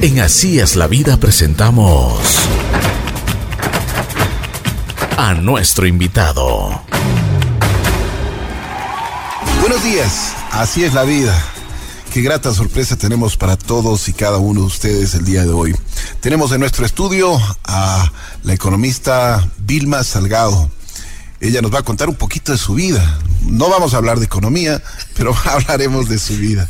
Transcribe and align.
En 0.00 0.20
Así 0.20 0.60
es 0.60 0.76
la 0.76 0.86
vida 0.86 1.16
presentamos 1.16 2.20
a 5.16 5.34
nuestro 5.34 5.88
invitado. 5.88 6.80
Buenos 9.60 9.82
días, 9.82 10.36
así 10.52 10.84
es 10.84 10.94
la 10.94 11.02
vida. 11.02 11.36
Qué 12.12 12.22
grata 12.22 12.54
sorpresa 12.54 12.96
tenemos 12.96 13.36
para 13.36 13.56
todos 13.56 14.08
y 14.08 14.12
cada 14.12 14.36
uno 14.36 14.60
de 14.60 14.66
ustedes 14.68 15.16
el 15.16 15.24
día 15.24 15.42
de 15.42 15.50
hoy. 15.50 15.74
Tenemos 16.20 16.52
en 16.52 16.60
nuestro 16.60 16.86
estudio 16.86 17.36
a 17.64 18.12
la 18.44 18.52
economista 18.52 19.50
Vilma 19.58 20.04
Salgado. 20.04 20.70
Ella 21.40 21.62
nos 21.62 21.72
va 21.72 21.78
a 21.80 21.82
contar 21.82 22.08
un 22.08 22.16
poquito 22.16 22.52
de 22.52 22.58
su 22.58 22.74
vida. 22.74 23.18
No 23.42 23.70
vamos 23.70 23.94
a 23.94 23.98
hablar 23.98 24.18
de 24.18 24.24
economía, 24.24 24.82
pero 25.16 25.34
hablaremos 25.44 26.08
de 26.08 26.18
su 26.18 26.36
vida. 26.36 26.68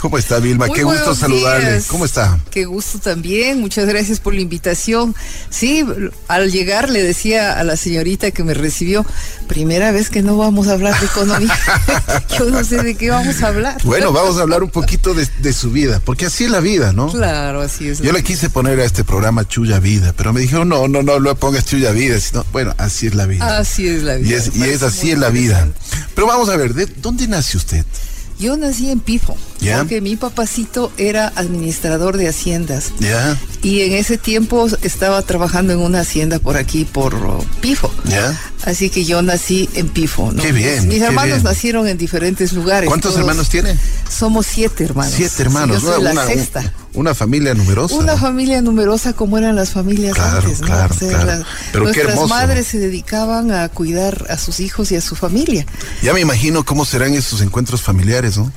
¿Cómo 0.00 0.16
está 0.16 0.38
Vilma? 0.38 0.66
Muy 0.66 0.76
Qué 0.76 0.84
gusto 0.84 1.14
saludarle. 1.14 1.72
días. 1.72 1.86
¿Cómo 1.86 2.06
está? 2.06 2.38
Qué 2.50 2.64
gusto 2.64 2.98
también. 2.98 3.60
Muchas 3.60 3.86
gracias 3.86 4.18
por 4.18 4.34
la 4.34 4.40
invitación. 4.40 5.14
Sí, 5.50 5.84
al 6.28 6.50
llegar 6.50 6.88
le 6.88 7.02
decía 7.02 7.58
a 7.58 7.64
la 7.64 7.76
señorita 7.76 8.30
que 8.30 8.42
me 8.42 8.54
recibió, 8.54 9.04
primera 9.48 9.92
vez 9.92 10.08
que 10.08 10.22
no 10.22 10.38
vamos 10.38 10.68
a 10.68 10.72
hablar 10.72 10.98
de 10.98 11.06
economía. 11.06 11.54
Yo 12.38 12.46
no 12.46 12.64
sé 12.64 12.82
de 12.82 12.94
qué 12.96 13.10
vamos 13.10 13.42
a 13.42 13.48
hablar. 13.48 13.76
Bueno, 13.84 14.12
vamos 14.12 14.38
a 14.38 14.42
hablar 14.42 14.62
un 14.62 14.70
poquito 14.70 15.12
de, 15.12 15.28
de 15.40 15.52
su 15.52 15.70
vida, 15.70 16.00
porque 16.04 16.26
así 16.26 16.44
es 16.44 16.50
la 16.50 16.60
vida, 16.60 16.92
¿no? 16.94 17.08
Claro, 17.12 17.60
así 17.60 17.88
es. 17.88 18.00
Yo 18.00 18.12
le 18.12 18.22
quise 18.22 18.48
poner 18.48 18.80
a 18.80 18.84
este 18.84 19.04
programa 19.04 19.46
Chuya 19.46 19.78
Vida, 19.78 20.14
pero 20.16 20.32
me 20.32 20.40
dijeron, 20.40 20.68
no, 20.70 20.88
no, 20.88 21.02
no, 21.02 21.20
no 21.20 21.34
pongas 21.36 21.66
Chuya 21.66 21.90
Vida, 21.92 22.18
sino, 22.18 22.44
bueno, 22.52 22.74
así 22.78 23.06
es 23.06 23.14
la 23.14 23.26
vida. 23.26 23.58
Así 23.58 23.86
es 23.86 24.05
la 24.06 24.14
vida. 24.16 24.30
Y 24.30 24.34
es, 24.34 24.56
y 24.56 24.84
así 24.84 25.10
en 25.10 25.20
la 25.20 25.30
vida. 25.30 25.68
Pero 26.14 26.26
vamos 26.26 26.48
a 26.48 26.56
ver, 26.56 26.74
¿de 26.74 26.86
dónde 26.86 27.26
nace 27.28 27.56
usted? 27.56 27.84
Yo 28.38 28.54
nací 28.58 28.90
en 28.90 29.00
Pifo, 29.00 29.34
¿Ya? 29.62 29.78
porque 29.78 30.02
mi 30.02 30.14
papacito 30.16 30.92
era 30.98 31.32
administrador 31.36 32.18
de 32.18 32.28
haciendas. 32.28 32.92
¿Ya? 33.00 33.40
Y 33.62 33.80
en 33.80 33.94
ese 33.94 34.18
tiempo 34.18 34.68
estaba 34.82 35.22
trabajando 35.22 35.72
en 35.72 35.78
una 35.78 36.00
hacienda 36.00 36.38
por 36.38 36.58
aquí, 36.58 36.84
por 36.84 37.14
Pifo. 37.62 37.90
Así 38.66 38.90
que 38.90 39.06
yo 39.06 39.22
nací 39.22 39.70
en 39.74 39.88
Pifo. 39.88 40.32
¿no? 40.32 40.42
Qué 40.42 40.52
bien, 40.52 40.80
Mis, 40.80 40.84
mis 40.86 40.98
qué 40.98 41.04
hermanos 41.06 41.36
bien. 41.36 41.44
nacieron 41.44 41.88
en 41.88 41.96
diferentes 41.96 42.52
lugares. 42.52 42.88
¿Cuántos 42.88 43.12
todos- 43.12 43.20
hermanos 43.20 43.48
tiene? 43.48 43.74
Somos 44.10 44.44
siete 44.46 44.84
hermanos. 44.84 45.14
Siete 45.16 45.42
hermanos. 45.42 45.78
Sí, 45.78 45.82
yo 45.86 45.92
soy 45.92 46.00
una, 46.02 46.12
la 46.12 46.22
una- 46.24 46.26
sexta. 46.34 46.74
Una 46.96 47.14
familia 47.14 47.54
numerosa. 47.54 47.94
Una 47.94 48.16
familia 48.16 48.60
numerosa 48.62 49.12
como 49.12 49.38
eran 49.38 49.54
las 49.54 49.70
familias 49.70 50.14
Claro, 50.14 50.38
antes, 50.38 50.60
¿no? 50.60 50.66
claro, 50.66 50.94
claro. 50.98 51.44
Pero 51.72 51.84
qué 51.84 51.92
nuestras 51.92 52.08
hermoso. 52.14 52.28
madres 52.28 52.66
se 52.66 52.78
dedicaban 52.78 53.52
a 53.52 53.68
cuidar 53.68 54.26
a 54.28 54.38
sus 54.38 54.60
hijos 54.60 54.90
y 54.92 54.96
a 54.96 55.00
su 55.00 55.14
familia. 55.14 55.64
Ya 56.02 56.12
me 56.12 56.20
imagino 56.20 56.64
cómo 56.64 56.84
serán 56.84 57.14
esos 57.14 57.40
encuentros 57.42 57.82
familiares, 57.82 58.36
¿no? 58.38 58.50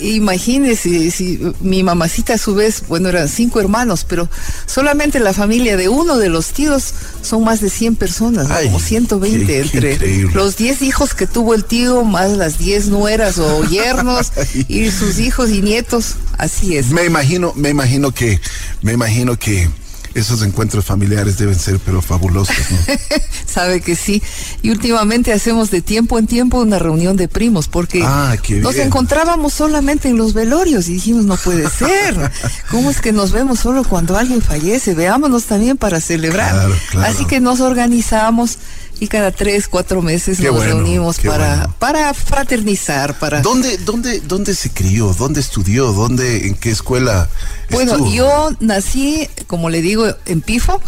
Imagínese 0.00 1.10
si 1.10 1.40
mi 1.60 1.82
mamacita 1.82 2.34
a 2.34 2.38
su 2.38 2.54
vez, 2.54 2.82
bueno, 2.88 3.08
eran 3.08 3.28
cinco 3.28 3.60
hermanos, 3.60 4.04
pero 4.08 4.28
solamente 4.66 5.20
la 5.20 5.32
familia 5.32 5.76
de 5.76 5.88
uno 5.88 6.16
de 6.18 6.28
los 6.28 6.48
tíos 6.48 6.92
son 7.22 7.44
más 7.44 7.60
de 7.60 7.70
100 7.70 7.96
personas, 7.96 8.48
como 8.64 8.78
120 8.80 9.46
qué- 9.46 9.60
entre 9.60 10.22
los 10.34 10.56
10 10.56 10.82
hijos 10.82 11.14
que 11.14 11.26
tuvo 11.26 11.54
el 11.54 11.64
tío, 11.64 12.04
más 12.04 12.32
las 12.32 12.58
10 12.58 12.88
nueras 12.88 13.38
o 13.38 13.64
yernos 13.70 14.32
y 14.68 14.90
sus 14.90 15.18
hijos 15.18 15.50
y 15.50 15.62
nietos, 15.62 16.16
así 16.38 16.76
es. 16.76 16.88
Me 16.90 17.04
imagino, 17.04 17.52
me 17.56 17.70
imagino 17.70 18.10
que, 18.12 18.40
me 18.82 18.92
imagino 18.92 19.38
que 19.38 19.68
esos 20.16 20.42
encuentros 20.42 20.84
familiares 20.84 21.38
deben 21.38 21.58
ser 21.58 21.78
pero 21.78 22.00
fabulosos, 22.02 22.56
¿no? 22.70 22.78
Sabe 23.46 23.80
que 23.80 23.94
sí. 23.96 24.22
Y 24.62 24.70
últimamente 24.70 25.32
hacemos 25.32 25.70
de 25.70 25.82
tiempo 25.82 26.18
en 26.18 26.26
tiempo 26.26 26.60
una 26.60 26.78
reunión 26.78 27.16
de 27.16 27.28
primos 27.28 27.68
porque 27.68 28.02
Ah, 28.04 28.36
nos 28.62 28.76
encontrábamos 28.76 29.52
solamente 29.52 30.08
en 30.08 30.16
los 30.16 30.32
velorios 30.34 30.88
y 30.88 30.94
dijimos, 30.94 31.24
no 31.24 31.36
puede 31.36 31.68
ser. 31.70 32.30
¿Cómo 32.70 32.90
es 32.90 33.00
que 33.00 33.12
nos 33.12 33.32
vemos 33.32 33.60
solo 33.60 33.84
cuando 33.84 34.16
alguien 34.16 34.42
fallece? 34.42 34.94
Veámonos 34.94 35.44
también 35.44 35.76
para 35.76 36.00
celebrar. 36.00 36.52
Claro, 36.52 36.74
claro. 36.90 37.06
Así 37.14 37.24
que 37.26 37.40
nos 37.40 37.60
organizamos 37.60 38.58
y 38.98 39.08
cada 39.08 39.30
tres, 39.30 39.68
cuatro 39.68 40.00
meses 40.02 40.38
Qué 40.38 40.44
nos 40.46 40.56
bueno, 40.56 40.74
reunimos 40.76 41.18
para, 41.20 41.56
bueno. 41.56 41.74
para 41.78 42.14
fraternizar, 42.14 43.18
para... 43.18 43.42
¿Dónde, 43.42 43.76
dónde, 43.78 44.20
dónde 44.20 44.54
se 44.54 44.70
crió? 44.70 45.12
¿Dónde 45.14 45.40
estudió? 45.40 45.92
¿Dónde, 45.92 46.46
en 46.46 46.54
qué 46.54 46.70
escuela 46.70 47.28
Bueno, 47.70 47.92
estuvo? 47.92 48.12
yo 48.12 48.50
nací, 48.60 49.28
como 49.46 49.68
le 49.70 49.82
digo, 49.82 50.06
en 50.24 50.40
Pifo, 50.40 50.80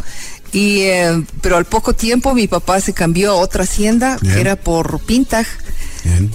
y, 0.52 0.80
eh, 0.82 1.22
pero 1.42 1.56
al 1.56 1.66
poco 1.66 1.94
tiempo 1.94 2.32
mi 2.34 2.48
papá 2.48 2.80
se 2.80 2.94
cambió 2.94 3.32
a 3.32 3.34
otra 3.34 3.64
hacienda, 3.64 4.16
Bien. 4.20 4.34
que 4.34 4.40
era 4.40 4.56
por 4.56 5.00
Pintaj. 5.00 5.46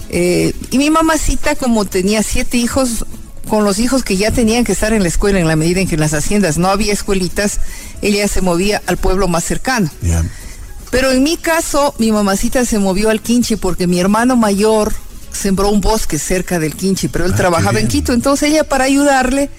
Eh, 0.09 0.53
y 0.69 0.77
mi 0.77 0.91
mamacita, 0.91 1.55
como 1.55 1.85
tenía 1.85 2.21
siete 2.21 2.57
hijos, 2.57 3.05
con 3.47 3.65
los 3.65 3.79
hijos 3.79 4.03
que 4.03 4.15
ya 4.15 4.29
tenían 4.29 4.63
que 4.63 4.71
estar 4.71 4.93
en 4.93 5.01
la 5.01 5.07
escuela, 5.07 5.39
en 5.39 5.47
la 5.47 5.55
medida 5.55 5.79
en 5.81 5.87
que 5.87 5.95
en 5.95 6.01
las 6.01 6.13
haciendas 6.13 6.57
no 6.57 6.67
había 6.69 6.93
escuelitas, 6.93 7.59
ella 8.01 8.27
se 8.27 8.41
movía 8.41 8.81
al 8.85 8.97
pueblo 8.97 9.27
más 9.27 9.43
cercano. 9.43 9.89
Pero 10.93 11.11
en 11.11 11.23
mi 11.23 11.37
caso, 11.37 11.95
mi 11.97 12.11
mamacita 12.11 12.63
se 12.65 12.77
movió 12.77 13.09
al 13.09 13.19
Quinche 13.19 13.57
porque 13.57 13.87
mi 13.87 13.99
hermano 13.99 14.35
mayor 14.37 14.93
sembró 15.31 15.69
un 15.71 15.81
bosque 15.81 16.19
cerca 16.19 16.59
del 16.59 16.75
Quinche, 16.75 17.09
pero 17.09 17.25
él 17.25 17.31
Ah, 17.33 17.37
trabajaba 17.37 17.79
en. 17.79 17.87
Quito. 17.87 18.13
Entonces 18.13 18.51
ella, 18.51 18.63
para 18.63 18.83
ayudarle, 18.83 19.49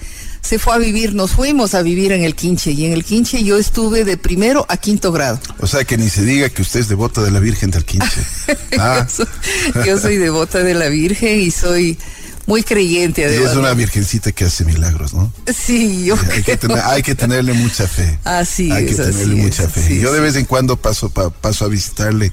se 0.41 0.59
fue 0.59 0.73
a 0.75 0.77
vivir, 0.77 1.13
nos 1.13 1.31
fuimos 1.31 1.73
a 1.75 1.81
vivir 1.81 2.13
en 2.13 2.23
el 2.23 2.35
Quinche. 2.35 2.71
Y 2.71 2.85
en 2.85 2.93
el 2.93 3.03
Quinche 3.03 3.43
yo 3.43 3.57
estuve 3.57 4.05
de 4.05 4.15
primero 4.15 4.65
a 4.69 4.77
quinto 4.77 5.11
grado. 5.11 5.37
O 5.59 5.67
sea 5.67 5.83
que 5.83 5.97
ni 5.97 6.07
se 6.09 6.23
diga 6.23 6.47
que 6.47 6.61
usted 6.61 6.79
es 6.79 6.87
devota 6.87 7.21
de 7.21 7.31
la 7.31 7.41
Virgen 7.41 7.69
del 7.69 7.83
Quince. 7.83 8.21
Ah, 8.79 9.05
Yo 9.05 9.25
soy- 9.25 9.85
Yo 9.85 9.99
soy 9.99 10.15
devota 10.17 10.59
de 10.63 10.73
la 10.73 10.87
Virgen 10.87 11.41
y 11.41 11.51
soy 11.51 11.97
muy 12.45 12.63
creyente. 12.63 13.21
y 13.21 13.43
es 13.43 13.55
una 13.55 13.73
virgencita 13.73 14.31
que 14.31 14.45
hace 14.45 14.65
milagros, 14.65 15.13
¿no? 15.13 15.31
Sí, 15.55 16.05
yo 16.05 16.15
Hay 16.15 16.43
que, 16.43 16.57
creo. 16.57 16.59
tener- 16.59 16.79
hay 16.85 17.01
que 17.01 17.15
tenerle 17.15 17.53
mucha 17.53 17.87
fe. 17.87 18.19
Así 18.23 18.71
Hay 18.71 18.85
que 18.85 18.91
es, 18.91 18.97
tenerle 18.97 19.21
así 19.33 19.41
mucha 19.41 19.63
es, 19.63 19.71
fe. 19.71 19.99
Yo 19.99 20.11
de 20.11 20.17
es. 20.19 20.23
vez 20.23 20.35
en 20.35 20.45
cuando 20.45 20.77
paso, 20.77 21.09
pa- 21.09 21.29
paso 21.31 21.65
a 21.65 21.67
visitarle 21.67 22.31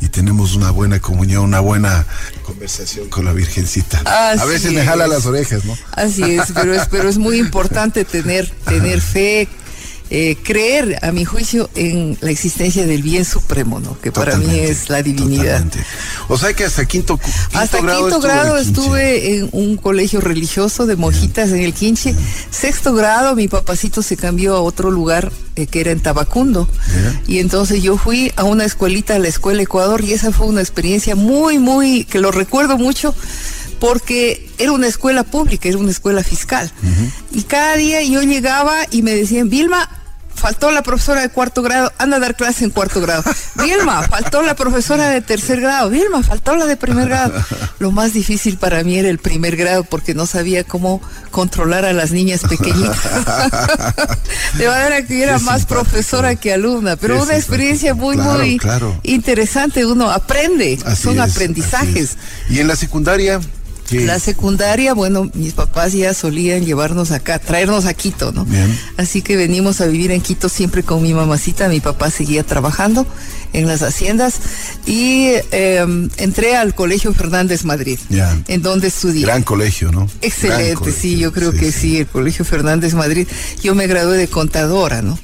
y 0.00 0.08
tenemos 0.08 0.54
una 0.54 0.70
buena 0.70 1.00
comunión, 1.00 1.44
una 1.44 1.60
buena 1.60 2.06
conversación 2.42 3.08
con 3.08 3.24
la 3.24 3.32
Virgencita. 3.32 4.02
a 4.06 4.44
veces 4.44 4.72
me 4.72 4.84
jala 4.84 5.04
es. 5.04 5.10
las 5.10 5.26
orejas, 5.26 5.64
¿no? 5.64 5.76
Así 5.92 6.22
es, 6.22 6.52
pero 6.54 6.74
es, 6.74 6.86
pero 6.90 7.08
es 7.08 7.18
muy 7.18 7.38
importante 7.38 8.04
tener, 8.04 8.48
tener 8.66 9.00
fe, 9.00 9.48
eh, 10.10 10.36
creer, 10.42 10.98
a 11.02 11.10
mi 11.12 11.24
juicio, 11.24 11.68
en 11.74 12.16
la 12.20 12.30
existencia 12.30 12.86
del 12.86 13.02
bien 13.02 13.24
supremo, 13.24 13.80
¿no? 13.80 13.98
Que 14.00 14.12
para 14.12 14.36
mí 14.36 14.58
es 14.58 14.88
la 14.88 15.02
divinidad. 15.02 15.62
totalmente. 15.62 15.84
O 16.28 16.38
sea 16.38 16.52
que 16.54 16.64
hasta 16.64 16.84
quinto, 16.86 17.18
Hasta 17.52 17.80
grado 17.80 18.02
quinto 18.02 18.20
grado 18.20 18.56
estuve 18.56 19.38
en 19.38 19.48
un 19.52 19.76
colegio 19.76 20.20
religioso 20.20 20.86
de 20.86 20.96
monjitas 20.96 21.50
en 21.50 21.60
el 21.60 21.74
Quinche. 21.74 22.14
Sexto 22.50 22.94
grado 22.94 23.34
mi 23.34 23.48
papacito 23.48 24.02
se 24.02 24.16
cambió 24.16 24.54
a 24.54 24.60
otro 24.60 24.90
lugar 24.90 25.32
eh, 25.56 25.66
que 25.66 25.80
era 25.80 25.90
en 25.90 26.00
Tabacundo. 26.00 26.68
Y 27.26 27.38
entonces 27.38 27.82
yo 27.82 27.96
fui 27.96 28.32
a 28.36 28.44
una 28.44 28.64
escuelita, 28.64 29.16
a 29.16 29.18
la 29.18 29.28
Escuela 29.28 29.62
Ecuador, 29.62 30.04
y 30.04 30.12
esa 30.12 30.30
fue 30.30 30.46
una 30.46 30.60
experiencia 30.60 31.16
muy, 31.16 31.58
muy, 31.58 32.04
que 32.04 32.20
lo 32.20 32.30
recuerdo 32.30 32.76
mucho, 32.76 33.14
porque 33.80 34.48
era 34.58 34.72
una 34.72 34.86
escuela 34.86 35.22
pública, 35.24 35.68
era 35.68 35.78
una 35.78 35.90
escuela 35.90 36.22
fiscal. 36.22 36.70
Y 37.32 37.42
cada 37.42 37.76
día 37.76 38.02
yo 38.02 38.22
llegaba 38.22 38.76
y 38.90 39.02
me 39.02 39.14
decían, 39.14 39.48
Vilma, 39.48 39.88
faltó 40.34 40.70
la 40.70 40.82
profesora 40.82 41.22
de 41.22 41.30
cuarto 41.30 41.62
grado, 41.62 41.90
anda 41.96 42.18
a 42.18 42.20
dar 42.20 42.36
clase 42.36 42.62
en 42.64 42.70
cuarto 42.70 43.00
grado. 43.00 43.24
Vilma, 43.54 44.02
faltó 44.08 44.42
la 44.42 44.54
profesora 44.54 45.08
de 45.08 45.22
tercer 45.22 45.60
grado. 45.62 45.88
Vilma, 45.88 46.22
faltó 46.22 46.56
la 46.56 46.66
de 46.66 46.76
primer 46.76 47.08
grado. 47.08 47.32
Lo 47.78 47.90
más 47.90 48.12
difícil 48.12 48.58
para 48.58 48.82
mí 48.84 48.98
era 48.98 49.08
el 49.08 49.18
primer 49.18 49.56
grado 49.56 49.84
porque 49.84 50.12
no 50.14 50.26
sabía 50.26 50.62
cómo 50.64 51.00
controlar 51.30 51.84
a 51.86 51.92
las 51.94 52.10
niñas 52.10 52.42
pequeñitas. 52.48 52.98
De 54.58 54.68
manera 54.68 55.02
que 55.06 55.22
era 55.22 55.36
Qué 55.38 55.44
más 55.44 55.60
simpático. 55.60 55.68
profesora 55.90 56.36
que 56.36 56.52
alumna, 56.52 56.96
pero 56.96 57.16
Qué 57.16 57.22
una 57.22 57.36
experiencia 57.36 57.94
muy, 57.94 58.16
Claro, 58.16 58.38
muy 58.38 58.58
claro. 58.58 59.00
interesante. 59.02 59.84
Uno 59.86 60.10
aprende, 60.10 60.78
Así 60.84 61.02
son 61.02 61.20
es, 61.20 61.30
aprendizajes. 61.32 61.96
es. 61.96 62.16
Y 62.50 62.60
en 62.60 62.68
la 62.68 62.76
secundaria, 62.76 63.40
La 63.90 64.18
secundaria, 64.18 64.94
bueno, 64.94 65.30
mis 65.34 65.52
papás 65.52 65.92
ya 65.92 66.12
solían 66.14 66.64
llevarnos 66.64 67.12
acá, 67.12 67.38
traernos 67.38 67.84
a 67.86 67.94
Quito, 67.94 68.32
¿no? 68.32 68.44
Bien. 68.44 68.76
Así 68.96 69.22
que 69.22 69.36
venimos 69.36 69.80
a 69.80 69.86
vivir 69.86 70.10
en 70.10 70.20
Quito 70.20 70.48
siempre 70.48 70.82
con 70.82 71.02
mi 71.02 71.14
mamacita. 71.14 71.68
Mi 71.68 71.80
papá 71.80 72.10
seguía 72.10 72.42
trabajando 72.42 73.06
en 73.52 73.68
las 73.68 73.82
haciendas 73.82 74.34
y 74.86 75.28
eh, 75.52 76.08
entré 76.18 76.56
al 76.56 76.74
Colegio 76.74 77.14
Fernández 77.14 77.64
Madrid, 77.64 77.98
Ya. 78.10 78.36
en 78.48 78.60
donde 78.62 78.88
estudié. 78.88 79.24
Gran 79.24 79.42
colegio, 79.44 79.92
¿no? 79.92 80.08
Excelente, 80.20 80.74
colegio. 80.74 81.00
sí, 81.00 81.16
yo 81.18 81.32
creo 81.32 81.52
que 81.52 81.70
sí. 81.72 81.98
el 81.98 82.06
Colegio 82.06 82.44
Fernández 82.44 82.94
Madrid. 82.94 83.26
Yo 83.62 83.74
me 83.74 83.86
gradué 83.86 84.16
de 84.18 84.28
contadora, 84.28 85.00
¿no? 85.02 85.18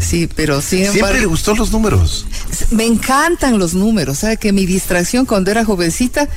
Sí, 0.00 0.28
pero 0.34 0.60
sin 0.62 0.80
Siempre 0.80 1.00
embargo, 1.00 1.18
le 1.20 1.26
gustó 1.26 1.54
los 1.56 1.72
números. 1.72 2.26
me 2.70 2.86
encantan 2.86 3.58
los 3.58 3.74
números, 3.74 4.18
¿sabe? 4.18 4.36
Que 4.36 4.52
mi 4.52 4.64
distracción 4.64 5.26
cuando 5.26 5.50
era 5.50 5.64
jovencita, 5.64 6.28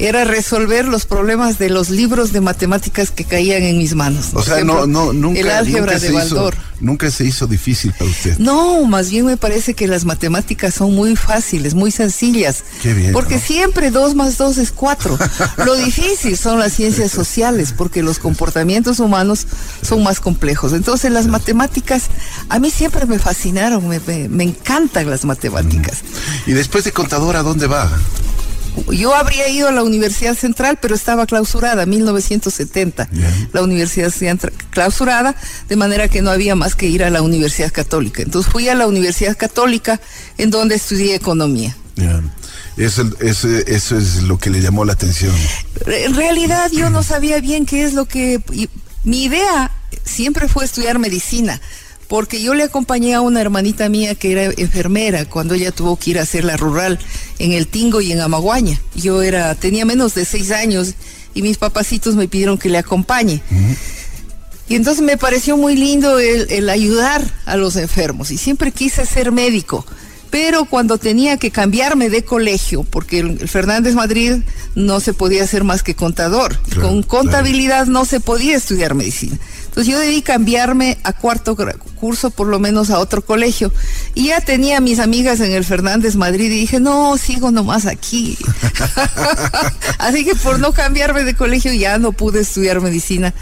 era 0.00 0.24
resolver 0.24 0.88
los 0.88 1.04
problemas 1.04 1.58
de 1.58 1.68
los 1.68 1.90
libros 1.90 2.32
de 2.32 2.40
matemáticas 2.40 3.10
que 3.10 3.24
caían 3.24 3.62
en 3.62 3.76
mis 3.76 3.94
manos. 3.94 4.30
O 4.32 4.42
sea, 4.42 4.64
no, 4.64 4.86
no, 4.86 5.12
nunca, 5.12 5.40
el 5.40 5.50
álgebra 5.50 5.98
de 5.98 6.10
Baldor. 6.10 6.56
nunca 6.80 7.10
se 7.10 7.24
hizo 7.24 7.46
difícil 7.46 7.92
para 7.92 8.10
usted. 8.10 8.38
No, 8.38 8.84
más 8.86 9.10
bien 9.10 9.26
me 9.26 9.36
parece 9.36 9.74
que 9.74 9.86
las 9.86 10.06
matemáticas 10.06 10.72
son 10.72 10.94
muy 10.94 11.16
fáciles, 11.16 11.74
muy 11.74 11.90
sencillas. 11.90 12.64
Qué 12.82 12.94
bien. 12.94 13.12
Porque 13.12 13.38
siempre 13.38 13.90
dos 13.90 14.14
más 14.14 14.38
dos 14.38 14.56
es 14.56 14.72
cuatro. 14.72 15.18
Lo 15.66 15.74
difícil 15.76 16.36
son 16.38 16.58
las 16.58 16.72
ciencias 16.72 17.12
sociales, 17.12 17.74
porque 17.76 18.02
los 18.02 18.18
comportamientos 18.18 19.00
humanos 19.00 19.46
son 19.82 20.02
más 20.02 20.18
complejos. 20.18 20.72
Entonces 20.72 21.12
las 21.12 21.26
matemáticas 21.26 22.04
a 22.48 22.58
mí 22.58 22.70
siempre 22.70 23.04
me 23.04 23.18
fascinaron, 23.18 23.86
me, 23.86 24.00
me, 24.28 24.44
encantan 24.44 25.10
las 25.10 25.26
matemáticas. 25.26 25.98
¿Y 26.46 26.52
después 26.52 26.84
de 26.84 26.92
contador 26.92 27.36
a 27.36 27.42
dónde 27.42 27.66
va? 27.66 27.90
Yo 28.92 29.14
habría 29.14 29.48
ido 29.48 29.68
a 29.68 29.72
la 29.72 29.82
Universidad 29.82 30.34
Central, 30.34 30.78
pero 30.80 30.94
estaba 30.94 31.26
clausurada, 31.26 31.86
1970. 31.86 33.08
La 33.52 33.62
Universidad 33.62 34.12
clausurada, 34.70 35.34
de 35.68 35.76
manera 35.76 36.08
que 36.08 36.22
no 36.22 36.30
había 36.30 36.54
más 36.54 36.74
que 36.74 36.86
ir 36.86 37.04
a 37.04 37.10
la 37.10 37.22
Universidad 37.22 37.72
Católica. 37.72 38.22
Entonces 38.22 38.50
fui 38.50 38.68
a 38.68 38.74
la 38.74 38.86
Universidad 38.86 39.36
Católica, 39.36 40.00
en 40.38 40.50
donde 40.50 40.74
estudié 40.76 41.14
economía. 41.14 41.76
Eso, 42.76 43.02
eso, 43.20 43.48
eso, 43.48 43.98
es 43.98 44.22
lo 44.22 44.38
que 44.38 44.48
le 44.48 44.60
llamó 44.60 44.84
la 44.84 44.94
atención. 44.94 45.34
En 45.86 46.14
realidad 46.14 46.70
yo 46.72 46.88
no 46.88 47.02
sabía 47.02 47.40
bien 47.40 47.66
qué 47.66 47.84
es 47.84 47.94
lo 47.94 48.06
que... 48.06 48.40
Mi 49.02 49.24
idea 49.24 49.70
siempre 50.04 50.48
fue 50.48 50.64
estudiar 50.64 50.98
medicina 50.98 51.60
porque 52.10 52.42
yo 52.42 52.54
le 52.54 52.64
acompañé 52.64 53.14
a 53.14 53.20
una 53.20 53.40
hermanita 53.40 53.88
mía 53.88 54.16
que 54.16 54.32
era 54.32 54.52
enfermera 54.56 55.26
cuando 55.26 55.54
ella 55.54 55.70
tuvo 55.70 55.94
que 55.94 56.10
ir 56.10 56.18
a 56.18 56.22
hacer 56.22 56.42
la 56.42 56.56
rural 56.56 56.98
en 57.38 57.52
El 57.52 57.68
Tingo 57.68 58.00
y 58.00 58.10
en 58.10 58.20
Amaguaña. 58.20 58.80
Yo 58.96 59.22
era, 59.22 59.54
tenía 59.54 59.84
menos 59.84 60.14
de 60.14 60.24
seis 60.24 60.50
años 60.50 60.94
y 61.34 61.42
mis 61.42 61.56
papacitos 61.56 62.16
me 62.16 62.26
pidieron 62.26 62.58
que 62.58 62.68
le 62.68 62.78
acompañe. 62.78 63.40
Y 64.68 64.74
entonces 64.74 65.04
me 65.04 65.18
pareció 65.18 65.56
muy 65.56 65.76
lindo 65.76 66.18
el, 66.18 66.68
ayudar 66.68 67.22
a 67.46 67.56
los 67.56 67.76
enfermos 67.76 68.32
y 68.32 68.38
siempre 68.38 68.72
quise 68.72 69.06
ser 69.06 69.30
médico 69.30 69.86
pero 70.30 70.64
cuando 70.64 70.96
tenía 70.96 71.38
que 71.38 71.50
cambiarme 71.50 72.08
de 72.08 72.24
colegio, 72.24 72.84
porque 72.84 73.18
el, 73.18 73.48
Fernández 73.48 73.96
Madrid 73.96 74.36
no 74.76 75.00
se 75.00 75.12
podía 75.12 75.42
hacer 75.42 75.64
más 75.64 75.82
que 75.82 75.96
contador, 75.96 76.56
con 76.80 77.02
contabilidad 77.02 77.86
no 77.86 78.04
se 78.04 78.20
podía 78.20 78.56
estudiar 78.56 78.94
medicina. 78.94 79.36
Entonces 79.70 79.92
yo 79.92 80.00
debí 80.00 80.20
cambiarme 80.20 80.98
a 81.04 81.12
cuarto 81.12 81.56
curso, 81.94 82.30
por 82.30 82.48
lo 82.48 82.58
menos 82.58 82.90
a 82.90 82.98
otro 82.98 83.22
colegio. 83.22 83.72
Y 84.16 84.26
ya 84.26 84.40
tenía 84.40 84.80
mis 84.80 84.98
amigas 84.98 85.38
en 85.38 85.52
el 85.52 85.64
Fernández 85.64 86.16
Madrid 86.16 86.46
y 86.46 86.60
dije, 86.60 86.80
no, 86.80 87.16
sigo 87.16 87.52
nomás 87.52 87.86
aquí. 87.86 88.36
Así 89.98 90.24
que 90.24 90.34
por 90.34 90.58
no 90.58 90.72
cambiarme 90.72 91.22
de 91.22 91.36
colegio 91.36 91.72
ya 91.72 91.98
no 91.98 92.10
pude 92.10 92.40
estudiar 92.40 92.80
medicina. 92.80 93.32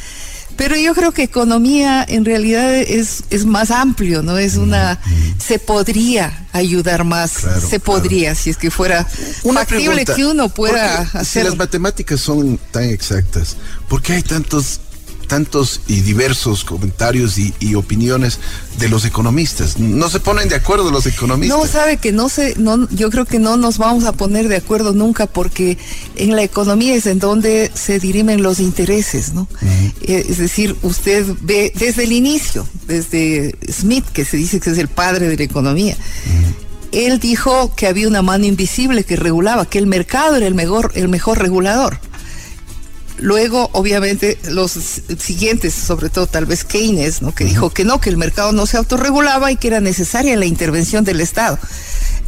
Pero 0.59 0.77
yo 0.77 0.95
creo 0.95 1.13
que 1.13 1.23
economía 1.23 2.05
en 2.07 2.27
realidad 2.27 2.75
es, 2.75 3.23
es 3.31 3.47
más 3.47 3.71
amplio, 3.71 4.23
¿no? 4.23 4.37
Es 4.37 4.57
una, 4.57 4.99
se 5.39 5.59
podría 5.59 6.47
ayudar 6.53 7.05
más, 7.05 7.47
se 7.71 7.81
podría, 7.81 8.35
si 8.35 8.51
es 8.51 8.57
que 8.59 8.71
fuera 8.71 9.07
una 9.45 9.61
factible 9.61 10.05
que 10.05 10.27
uno 10.27 10.51
pueda 10.51 11.03
hacer. 11.15 11.45
Si 11.45 11.49
las 11.49 11.57
matemáticas 11.57 12.21
son 12.21 12.59
tan 12.71 12.85
exactas, 12.85 13.57
¿por 13.89 14.03
qué 14.03 14.15
hay 14.15 14.23
tantos 14.23 14.81
tantos 15.29 15.83
y 15.87 16.01
diversos 16.01 16.65
comentarios 16.65 17.39
y, 17.39 17.75
opiniones 17.75 18.41
de 18.79 18.89
los 18.89 19.05
economistas. 19.05 19.79
No 19.79 20.09
se 20.09 20.19
ponen 20.19 20.49
de 20.49 20.57
acuerdo 20.57 20.91
los 20.91 21.07
economistas. 21.07 21.57
No, 21.57 21.67
sabe 21.67 21.99
que 21.99 22.11
no 22.11 22.29
se, 22.29 22.55
no, 22.57 22.89
yo 22.91 23.11
creo 23.11 23.25
que 23.25 23.39
no 23.39 23.57
nos 23.57 23.79
vamos 23.79 24.05
a 24.05 24.13
poner 24.13 24.49
de 24.49 24.57
acuerdo 24.57 24.95
nunca 24.95 25.27
porque 25.27 25.79
en 26.17 26.35
la 26.35 26.43
economía 26.43 26.95
es 26.97 27.07
en 27.07 27.19
donde 27.19 27.71
se 27.75 28.01
dirimen 28.01 28.43
los 28.43 28.59
intereses, 28.59 29.35
¿no? 29.35 29.47
Eh, 30.03 30.27
es 30.29 30.39
decir, 30.39 30.75
usted 30.83 31.25
ve 31.43 31.73
desde 31.77 32.05
el 32.05 32.13
inicio, 32.13 32.67
desde 32.87 33.55
Smith, 33.71 34.07
que 34.13 34.25
se 34.25 34.37
dice 34.39 34.59
que 34.59 34.71
es 34.71 34.79
el 34.79 34.89
padre 34.89 35.29
de 35.29 35.37
la 35.37 35.45
economía. 35.45 35.97
Él 36.91 37.19
dijo 37.19 37.75
que 37.77 37.87
había 37.87 38.09
una 38.09 38.23
mano 38.23 38.47
invisible 38.47 39.05
que 39.05 39.17
regulaba, 39.17 39.67
que 39.67 39.79
el 39.79 39.87
mercado 39.87 40.37
era 40.37 40.47
el 40.47 40.55
mejor, 40.55 40.93
el 40.95 41.09
mejor 41.09 41.39
regulador. 41.39 42.01
Luego, 43.19 43.69
obviamente, 43.73 44.39
los 44.49 44.73
siguientes, 44.73 45.75
sobre 45.75 46.09
todo 46.09 46.27
tal 46.27 46.47
vez 46.47 46.65
Keynes, 46.65 47.21
¿no? 47.23 47.35
que 47.35 47.45
dijo 47.45 47.71
que 47.71 47.85
no, 47.85 48.01
que 48.01 48.11
el 48.11 48.17
mercado 48.17 48.53
no 48.53 48.67
se 48.67 48.77
autorregulaba 48.77 49.51
y 49.51 49.57
que 49.57 49.69
era 49.69 49.81
necesaria 49.81 50.37
la 50.37 50.47
intervención 50.47 51.05
del 51.05 51.21
Estado. 51.21 51.59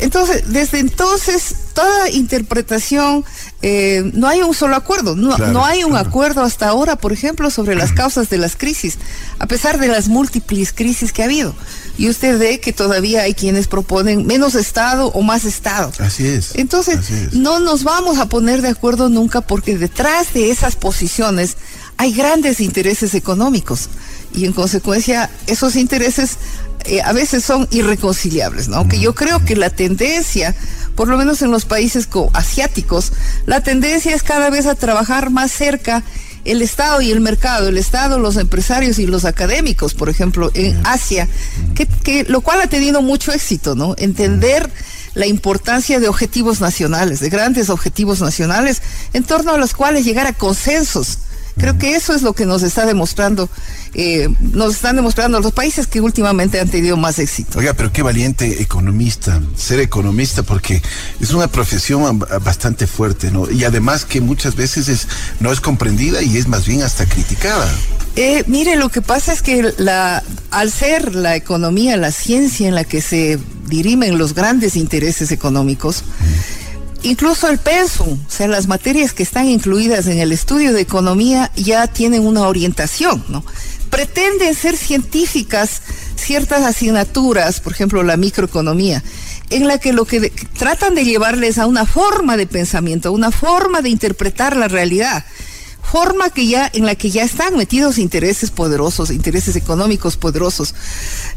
Entonces, 0.00 0.44
desde 0.46 0.78
entonces, 0.78 1.54
toda 1.74 2.08
interpretación, 2.10 3.24
eh, 3.62 4.10
no 4.14 4.28
hay 4.28 4.40
un 4.40 4.54
solo 4.54 4.74
acuerdo, 4.74 5.14
no, 5.14 5.36
no 5.36 5.64
hay 5.64 5.84
un 5.84 5.94
acuerdo 5.94 6.42
hasta 6.42 6.68
ahora, 6.68 6.96
por 6.96 7.12
ejemplo, 7.12 7.50
sobre 7.50 7.76
las 7.76 7.92
causas 7.92 8.30
de 8.30 8.38
las 8.38 8.56
crisis, 8.56 8.98
a 9.38 9.46
pesar 9.46 9.78
de 9.78 9.88
las 9.88 10.08
múltiples 10.08 10.72
crisis 10.72 11.12
que 11.12 11.22
ha 11.22 11.26
habido. 11.26 11.54
Y 12.00 12.08
usted 12.08 12.38
ve 12.38 12.60
que 12.60 12.72
todavía 12.72 13.24
hay 13.24 13.34
quienes 13.34 13.68
proponen 13.68 14.26
menos 14.26 14.54
Estado 14.54 15.08
o 15.08 15.20
más 15.20 15.44
Estado. 15.44 15.92
Así 15.98 16.26
es. 16.26 16.52
Entonces, 16.54 17.34
no 17.34 17.60
nos 17.60 17.84
vamos 17.84 18.18
a 18.18 18.24
poner 18.24 18.62
de 18.62 18.68
acuerdo 18.68 19.10
nunca 19.10 19.42
porque 19.42 19.76
detrás 19.76 20.32
de 20.32 20.50
esas 20.50 20.76
posiciones 20.76 21.58
hay 21.98 22.14
grandes 22.14 22.62
intereses 22.62 23.12
económicos 23.12 23.90
y 24.32 24.46
en 24.46 24.54
consecuencia 24.54 25.30
esos 25.46 25.76
intereses 25.76 26.38
eh, 26.86 27.02
a 27.02 27.12
veces 27.12 27.44
son 27.44 27.68
irreconciliables, 27.70 28.68
¿no? 28.68 28.76
Aunque 28.76 28.98
yo 28.98 29.14
creo 29.14 29.44
que 29.44 29.54
la 29.54 29.68
tendencia, 29.68 30.54
por 30.94 31.06
lo 31.06 31.18
menos 31.18 31.42
en 31.42 31.50
los 31.50 31.66
países 31.66 32.08
asiáticos, 32.32 33.12
la 33.44 33.62
tendencia 33.62 34.14
es 34.14 34.22
cada 34.22 34.48
vez 34.48 34.64
a 34.64 34.74
trabajar 34.74 35.28
más 35.28 35.52
cerca 35.52 36.02
el 36.44 36.62
Estado 36.62 37.00
y 37.00 37.10
el 37.10 37.20
mercado, 37.20 37.68
el 37.68 37.78
Estado, 37.78 38.18
los 38.18 38.36
empresarios 38.36 38.98
y 38.98 39.06
los 39.06 39.24
académicos, 39.24 39.94
por 39.94 40.08
ejemplo, 40.08 40.50
en 40.54 40.80
Asia, 40.84 41.28
que, 41.74 41.86
que 41.86 42.24
lo 42.24 42.40
cual 42.40 42.60
ha 42.60 42.66
tenido 42.66 43.02
mucho 43.02 43.32
éxito, 43.32 43.74
¿no? 43.74 43.94
Entender 43.98 44.70
la 45.14 45.26
importancia 45.26 45.98
de 46.00 46.08
objetivos 46.08 46.60
nacionales, 46.60 47.20
de 47.20 47.30
grandes 47.30 47.68
objetivos 47.68 48.20
nacionales, 48.20 48.82
en 49.12 49.24
torno 49.24 49.52
a 49.52 49.58
los 49.58 49.74
cuales 49.74 50.04
llegar 50.04 50.26
a 50.26 50.32
consensos 50.32 51.18
Creo 51.56 51.78
que 51.78 51.94
eso 51.94 52.14
es 52.14 52.22
lo 52.22 52.32
que 52.32 52.46
nos 52.46 52.62
está 52.62 52.86
demostrando, 52.86 53.48
eh, 53.94 54.28
nos 54.40 54.76
están 54.76 54.96
demostrando 54.96 55.40
los 55.40 55.52
países 55.52 55.86
que 55.86 56.00
últimamente 56.00 56.60
han 56.60 56.68
tenido 56.68 56.96
más 56.96 57.18
éxito. 57.18 57.58
Oiga, 57.58 57.74
pero 57.74 57.92
qué 57.92 58.02
valiente 58.02 58.62
economista, 58.62 59.40
ser 59.56 59.80
economista, 59.80 60.42
porque 60.42 60.82
es 61.20 61.30
una 61.32 61.48
profesión 61.48 62.18
bastante 62.42 62.86
fuerte, 62.86 63.30
¿no? 63.30 63.50
Y 63.50 63.64
además 63.64 64.04
que 64.04 64.20
muchas 64.20 64.56
veces 64.56 64.88
es, 64.88 65.08
no 65.40 65.52
es 65.52 65.60
comprendida 65.60 66.22
y 66.22 66.36
es 66.36 66.48
más 66.48 66.66
bien 66.66 66.82
hasta 66.82 67.06
criticada. 67.06 67.70
Eh, 68.16 68.44
mire, 68.46 68.76
lo 68.76 68.88
que 68.88 69.02
pasa 69.02 69.32
es 69.32 69.42
que 69.42 69.72
la, 69.78 70.22
al 70.50 70.70
ser 70.70 71.14
la 71.14 71.36
economía, 71.36 71.96
la 71.96 72.10
ciencia 72.10 72.68
en 72.68 72.74
la 72.74 72.84
que 72.84 73.00
se 73.00 73.38
dirimen 73.68 74.18
los 74.18 74.34
grandes 74.34 74.76
intereses 74.76 75.30
económicos, 75.30 76.02
incluso 77.02 77.48
el 77.48 77.58
pensum, 77.58 78.12
o 78.12 78.30
sea, 78.30 78.48
las 78.48 78.66
materias 78.66 79.12
que 79.12 79.22
están 79.22 79.46
incluidas 79.46 80.06
en 80.06 80.18
el 80.18 80.32
estudio 80.32 80.72
de 80.72 80.80
economía 80.80 81.50
ya 81.56 81.86
tienen 81.86 82.26
una 82.26 82.46
orientación, 82.46 83.24
¿no? 83.28 83.44
Pretenden 83.90 84.54
ser 84.54 84.76
científicas 84.76 85.82
ciertas 86.16 86.62
asignaturas, 86.62 87.60
por 87.60 87.72
ejemplo, 87.72 88.02
la 88.02 88.16
microeconomía, 88.16 89.02
en 89.48 89.66
la 89.66 89.78
que 89.78 89.92
lo 89.92 90.04
que 90.04 90.30
tratan 90.58 90.94
de 90.94 91.04
llevarles 91.04 91.58
a 91.58 91.66
una 91.66 91.86
forma 91.86 92.36
de 92.36 92.46
pensamiento, 92.46 93.08
a 93.08 93.12
una 93.12 93.30
forma 93.30 93.82
de 93.82 93.88
interpretar 93.88 94.56
la 94.56 94.68
realidad 94.68 95.24
forma 95.90 96.30
que 96.30 96.46
ya 96.46 96.70
en 96.72 96.86
la 96.86 96.94
que 96.94 97.10
ya 97.10 97.24
están 97.24 97.56
metidos 97.56 97.98
intereses 97.98 98.50
poderosos, 98.50 99.10
intereses 99.10 99.56
económicos 99.56 100.16
poderosos. 100.16 100.74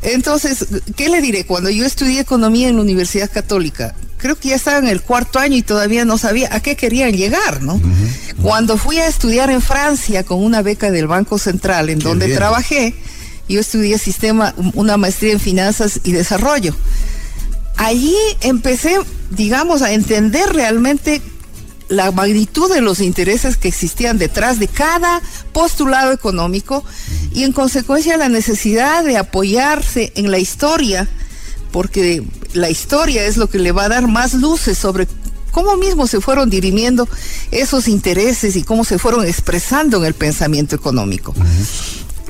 Entonces, 0.04 0.66
¿qué 0.96 1.10
le 1.10 1.22
diré? 1.22 1.46
Cuando 1.46 1.70
yo 1.70 1.86
estudié 1.86 2.20
economía 2.20 2.70
en 2.70 2.76
la 2.76 2.84
Universidad 2.84 3.32
Católica, 3.32 3.96
creo 4.18 4.36
que 4.36 4.50
ya 4.50 4.56
estaba 4.56 4.78
en 4.78 4.88
el 4.88 5.02
cuarto 5.02 5.40
año 5.40 5.58
y 5.58 5.64
todavía 5.64 6.06
no 6.06 6.18
sabía 6.18 6.54
a 6.54 6.60
qué 6.60 6.76
querían 6.76 7.14
llegar, 7.14 7.64
¿no? 7.64 7.82
Cuando 8.42 8.78
fui 8.78 9.00
a 9.00 9.08
estudiar 9.08 9.50
en 9.50 9.62
Francia 9.62 10.24
con 10.24 10.44
una 10.44 10.62
beca 10.62 10.92
del 10.92 11.08
Banco 11.08 11.40
Central, 11.40 11.90
en 11.90 12.00
donde 12.00 12.34
trabajé, 12.36 12.96
yo 13.50 13.60
estudié 13.60 13.98
sistema, 13.98 14.54
una 14.76 14.98
maestría 14.98 15.34
en 15.34 15.40
finanzas 15.40 16.00
y 16.04 16.12
desarrollo. 16.12 16.76
Allí 17.78 18.16
empecé, 18.42 19.00
digamos, 19.32 19.82
a 19.82 19.94
entender 19.94 20.54
realmente 20.54 21.22
la 21.90 22.12
magnitud 22.12 22.72
de 22.72 22.82
los 22.82 23.00
intereses 23.00 23.58
que 23.58 23.68
existían 23.68 24.18
detrás 24.18 24.60
de 24.60 24.68
cada 24.68 25.22
postulado 25.52 26.12
económico 26.12 26.84
y 27.34 27.44
en 27.44 27.52
consecuencia 27.52 28.18
la 28.18 28.30
necesidad 28.30 29.04
de 29.04 29.18
apoyarse 29.18 30.12
en 30.16 30.32
la 30.32 30.40
historia, 30.40 31.08
porque 31.72 32.24
la 32.54 32.70
historia 32.70 33.26
es 33.26 33.38
lo 33.38 33.50
que 33.50 33.60
le 33.60 33.72
va 33.72 33.86
a 33.86 33.90
dar 33.90 34.08
más 34.08 34.34
luces 34.34 34.78
sobre 34.78 35.08
cómo 35.52 35.78
mismo 35.78 36.08
se 36.08 36.20
fueron 36.20 36.50
dirimiendo 36.50 37.08
esos 37.52 37.88
intereses 37.88 38.56
y 38.56 38.64
cómo 38.64 38.84
se 38.84 38.98
fueron 38.98 39.26
expresando 39.26 39.98
en 39.98 40.06
el 40.06 40.14
pensamiento 40.14 40.76
económico. 40.76 41.34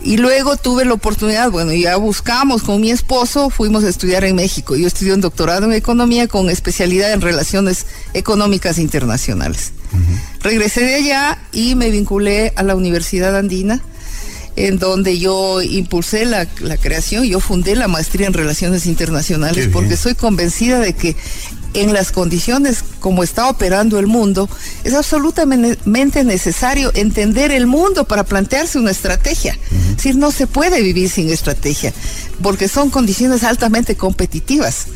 Y 0.04 0.18
luego 0.18 0.58
tuve 0.58 0.84
la 0.84 0.94
oportunidad, 0.94 1.50
bueno, 1.50 1.74
ya 1.74 1.96
buscamos 1.96 2.62
con 2.62 2.82
mi 2.82 2.92
esposo, 2.92 3.50
fuimos 3.50 3.86
a 3.86 3.90
estudiar 3.90 4.26
en 4.26 4.36
México. 4.36 4.76
Yo 4.76 4.86
estudié 4.86 5.14
un 5.14 5.22
doctorado 5.22 5.66
en 5.66 5.74
economía 5.74 6.28
con 6.28 6.50
especialidad 6.50 7.14
en 7.14 7.22
relaciones 7.22 7.86
económicas 8.14 8.80
internacionales. 8.80 9.72
Regresé 10.42 10.82
de 10.82 10.96
allá 10.96 11.40
y 11.54 11.76
me 11.76 11.90
vinculé 11.90 12.52
a 12.58 12.64
la 12.64 12.76
Universidad 12.76 13.38
Andina, 13.38 13.82
en 14.56 14.78
donde 14.78 15.18
yo 15.20 15.62
impulsé 15.62 16.26
la, 16.26 16.48
la 16.60 16.78
creación, 16.78 17.24
yo 17.24 17.40
fundé 17.40 17.76
la 17.76 17.88
maestría 17.88 18.28
en 18.28 18.34
relaciones 18.34 18.86
internacionales, 18.86 19.70
porque 19.72 19.96
soy 19.96 20.16
convencida 20.16 20.80
de 20.80 20.94
que 20.94 21.16
en 21.74 21.94
las 21.94 22.12
condiciones 22.12 22.84
como 23.00 23.24
está 23.24 23.50
operando 23.50 24.00
el 24.00 24.08
mundo, 24.08 24.50
es 24.84 24.94
absolutamente 24.94 26.24
necesario 26.24 26.92
entender 26.94 27.52
el 27.52 27.68
mundo 27.68 28.06
para 28.06 28.24
plantearse 28.24 28.80
una 28.80 28.92
estrategia. 28.92 29.58
Es 29.72 29.98
decir, 29.98 30.16
no 30.16 30.32
se 30.32 30.48
puede 30.48 30.82
vivir 30.82 31.10
sin 31.10 31.30
estrategia, 31.30 31.94
porque 32.42 32.68
son 32.68 32.90
condiciones 32.90 33.44
altamente 33.44 33.96
competitivas. 33.96 34.88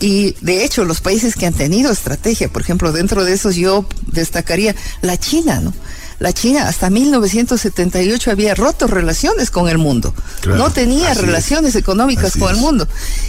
Y 0.00 0.34
de 0.40 0.64
hecho, 0.64 0.84
los 0.84 1.00
países 1.00 1.34
que 1.36 1.46
han 1.46 1.54
tenido 1.54 1.92
estrategia, 1.92 2.48
por 2.48 2.62
ejemplo, 2.62 2.92
dentro 2.92 3.24
de 3.24 3.32
esos 3.32 3.54
yo 3.56 3.86
destacaría 4.08 4.74
la 5.02 5.16
China, 5.16 5.60
¿no? 5.60 5.72
La 6.18 6.32
China 6.32 6.68
hasta 6.68 6.90
1978 6.90 8.30
había 8.30 8.54
roto 8.54 8.86
relaciones 8.86 9.50
con 9.50 9.68
el 9.68 9.78
mundo. 9.78 10.14
no 10.46 10.70
tenía 10.70 11.14
relaciones 11.14 11.74
económicas 11.76 12.36
con 12.36 12.50
el 12.50 12.56
mundo. 12.56 12.86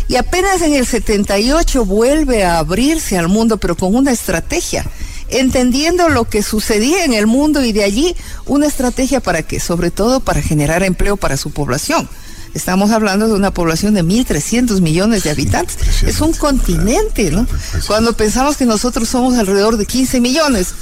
Y 0.07 0.15
apenas 0.15 0.61
en 0.61 0.73
el 0.73 0.85
78 0.85 1.85
vuelve 1.85 2.43
a 2.43 2.59
abrirse 2.59 3.17
al 3.17 3.27
mundo, 3.27 3.57
pero 3.57 3.75
con 3.75 3.95
una 3.95 4.11
estrategia 4.11 4.85
entendiendo 5.27 6.09
lo 6.09 6.25
que 6.25 6.43
sucedía 6.43 7.03
en 7.03 7.13
el 7.13 7.25
mundo 7.27 7.63
y 7.63 7.71
de 7.71 7.83
allí 7.83 8.15
una 8.45 8.67
estrategia 8.67 9.19
para 9.19 9.43
qué, 9.43 9.59
sobre 9.59 9.91
todo 9.91 10.19
para 10.19 10.41
generar 10.41 10.83
empleo 10.83 11.17
para 11.17 11.37
su 11.37 11.51
población. 11.51 12.07
Estamos 12.55 12.91
hablando 12.91 13.27
de 13.27 13.33
una 13.33 13.51
población 13.51 13.93
de 13.95 14.03
1.300 14.03 14.79
millones 14.79 15.23
de 15.23 15.29
habitantes. 15.29 15.75
Es 16.03 16.21
un 16.21 16.31
continente, 16.31 17.29
¿no? 17.29 17.45
Cuando 17.85 18.13
pensamos 18.13 18.55
que 18.55 18.65
nosotros 18.65 19.09
somos 19.09 19.37
alrededor 19.37 19.75
de 19.75 19.85
15 19.85 20.21
millones 20.21 20.73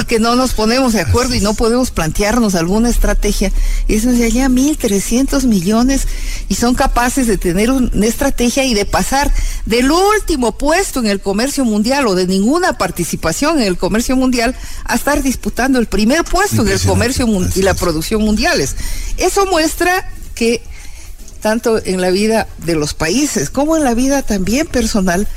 y 0.00 0.04
que 0.04 0.18
no 0.18 0.34
nos 0.34 0.52
ponemos 0.52 0.94
de 0.94 1.00
acuerdo 1.00 1.36
y 1.36 1.40
no 1.40 1.54
podemos 1.54 1.92
plantearnos 1.92 2.56
alguna 2.56 2.90
estrategia, 2.90 3.52
y 3.86 3.94
eso 3.94 4.10
de 4.10 4.24
allá 4.24 4.48
1.300 4.48 5.44
millones 5.44 6.08
y 6.48 6.56
son 6.56 6.74
capaces 6.74 7.28
de 7.28 7.38
tener 7.38 7.70
una 7.70 8.06
estrategia 8.06 8.64
y 8.64 8.74
de 8.74 8.84
pasar 8.84 9.32
del 9.64 9.92
último 9.92 10.58
puesto 10.58 10.98
en 10.98 11.06
el 11.06 11.20
comercio 11.20 11.64
mundial 11.64 12.08
o 12.08 12.16
de 12.16 12.26
ninguna 12.26 12.78
participación 12.78 13.60
en 13.60 13.68
el 13.68 13.76
comercio 13.76 14.16
mundial 14.16 14.56
a 14.84 14.96
estar 14.96 15.22
disputando 15.22 15.78
el 15.78 15.86
primer 15.86 16.24
puesto 16.24 16.62
en 16.62 16.68
el 16.68 16.80
comercio 16.80 17.28
y 17.54 17.62
la 17.62 17.74
producción 17.74 18.22
mundiales. 18.22 18.74
Eso 19.18 19.46
muestra 19.46 20.10
que 20.34 20.62
tanto 21.42 21.84
en 21.84 22.00
la 22.00 22.10
vida 22.10 22.46
de 22.58 22.74
los 22.74 22.94
países 22.94 23.50
como 23.50 23.76
en 23.76 23.84
la 23.84 23.92
vida 23.92 24.22
también 24.22 24.66
personal, 24.66 25.28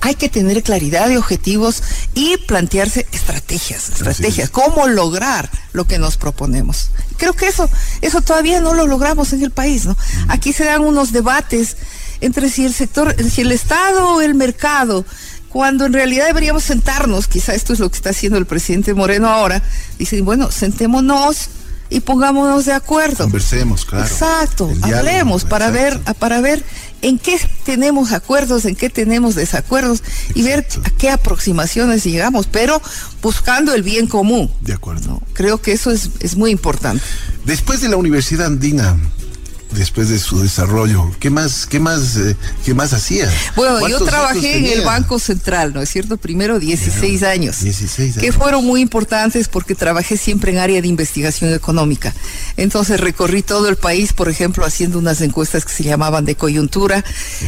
hay 0.00 0.16
que 0.16 0.28
tener 0.28 0.64
claridad 0.64 1.08
de 1.08 1.16
objetivos 1.16 1.82
y 2.14 2.36
plantearse 2.36 3.06
estrategias, 3.12 3.88
estrategias, 3.88 4.50
cómo 4.50 4.88
lograr 4.88 5.48
lo 5.72 5.86
que 5.86 6.00
nos 6.00 6.16
proponemos. 6.16 6.90
Creo 7.16 7.34
que 7.34 7.46
eso, 7.46 7.70
eso 8.00 8.20
todavía 8.20 8.60
no 8.60 8.74
lo 8.74 8.88
logramos 8.88 9.32
en 9.32 9.44
el 9.44 9.52
país, 9.52 9.86
¿no? 9.86 9.96
Aquí 10.26 10.52
se 10.52 10.64
dan 10.64 10.82
unos 10.82 11.12
debates 11.12 11.76
entre 12.20 12.50
si 12.50 12.64
el 12.64 12.74
sector, 12.74 13.14
si 13.30 13.42
el 13.42 13.52
Estado 13.52 14.16
o 14.16 14.20
el 14.20 14.34
mercado, 14.34 15.04
cuando 15.48 15.86
en 15.86 15.92
realidad 15.92 16.26
deberíamos 16.26 16.64
sentarnos, 16.64 17.28
quizá 17.28 17.54
esto 17.54 17.72
es 17.72 17.78
lo 17.78 17.88
que 17.88 17.96
está 17.96 18.10
haciendo 18.10 18.38
el 18.38 18.46
presidente 18.46 18.94
Moreno 18.94 19.28
ahora, 19.28 19.62
dicen, 19.98 20.24
bueno, 20.24 20.50
sentémonos 20.50 21.50
y 21.92 22.00
pongámonos 22.00 22.64
de 22.64 22.72
acuerdo. 22.72 23.24
Conversemos, 23.24 23.84
claro. 23.84 24.06
Exacto, 24.06 24.72
hablemos 24.82 25.44
para 25.44 25.70
ver, 25.70 26.00
para 26.18 26.40
ver 26.40 26.64
en 27.02 27.18
qué 27.18 27.38
tenemos 27.64 28.12
acuerdos, 28.12 28.64
en 28.64 28.76
qué 28.76 28.88
tenemos 28.88 29.34
desacuerdos 29.34 30.02
y 30.34 30.42
ver 30.42 30.66
a 30.84 30.90
qué 30.90 31.10
aproximaciones 31.10 32.04
llegamos, 32.04 32.46
pero 32.46 32.80
buscando 33.20 33.74
el 33.74 33.82
bien 33.82 34.06
común. 34.06 34.50
De 34.60 34.72
acuerdo. 34.72 35.20
Creo 35.34 35.60
que 35.60 35.72
eso 35.72 35.90
es, 35.90 36.10
es 36.20 36.36
muy 36.36 36.50
importante. 36.50 37.04
Después 37.44 37.80
de 37.80 37.88
la 37.88 37.96
Universidad 37.96 38.46
Andina, 38.46 38.96
después 39.74 40.08
de 40.08 40.18
su 40.18 40.40
desarrollo? 40.40 41.10
¿Qué 41.18 41.30
más, 41.30 41.66
qué 41.66 41.80
más, 41.80 42.16
eh, 42.16 42.36
qué 42.64 42.74
más 42.74 42.92
hacía? 42.92 43.30
Bueno, 43.56 43.88
yo 43.88 44.04
trabajé 44.04 44.58
en 44.58 44.66
el 44.66 44.82
Banco 44.82 45.18
Central, 45.18 45.72
¿no 45.74 45.80
es 45.80 45.88
cierto? 45.88 46.16
Primero 46.16 46.58
16 46.58 47.22
años. 47.22 47.62
16 47.62 48.18
años. 48.18 48.22
Que 48.22 48.32
fueron 48.32 48.64
muy 48.64 48.80
importantes 48.80 49.48
porque 49.48 49.74
trabajé 49.74 50.16
siempre 50.16 50.52
en 50.52 50.58
área 50.58 50.80
de 50.80 50.88
investigación 50.88 51.52
económica. 51.52 52.14
Entonces 52.56 53.00
recorrí 53.00 53.42
todo 53.42 53.68
el 53.68 53.76
país, 53.76 54.12
por 54.12 54.28
ejemplo, 54.28 54.64
haciendo 54.64 54.98
unas 54.98 55.20
encuestas 55.20 55.64
que 55.64 55.72
se 55.72 55.84
llamaban 55.84 56.24
de 56.24 56.34
coyuntura. 56.34 57.04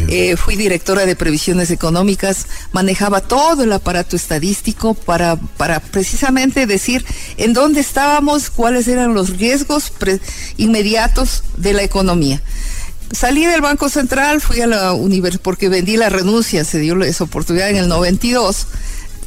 Eh, 0.08 0.36
fui 0.36 0.56
directora 0.56 1.06
de 1.06 1.16
previsiones 1.16 1.70
económicas, 1.70 2.46
manejaba 2.72 3.20
todo 3.20 3.64
el 3.64 3.72
aparato 3.72 4.16
estadístico 4.16 4.94
para, 4.94 5.36
para 5.36 5.80
precisamente 5.80 6.66
decir 6.66 7.04
en 7.36 7.52
dónde 7.52 7.80
estábamos, 7.80 8.50
cuáles 8.50 8.88
eran 8.88 9.14
los 9.14 9.36
riesgos 9.36 9.92
inmediatos 10.56 11.44
de 11.56 11.72
la 11.72 11.82
economía 11.82 12.13
Salí 13.10 13.44
del 13.44 13.60
Banco 13.60 13.88
Central, 13.88 14.40
fui 14.40 14.60
a 14.60 14.66
la 14.66 14.92
universidad 14.92 15.42
porque 15.42 15.68
vendí 15.68 15.96
la 15.96 16.08
renuncia, 16.08 16.64
se 16.64 16.78
dio 16.78 17.00
esa 17.02 17.24
oportunidad 17.24 17.70
en 17.70 17.76
el 17.76 17.88
92 17.88 18.66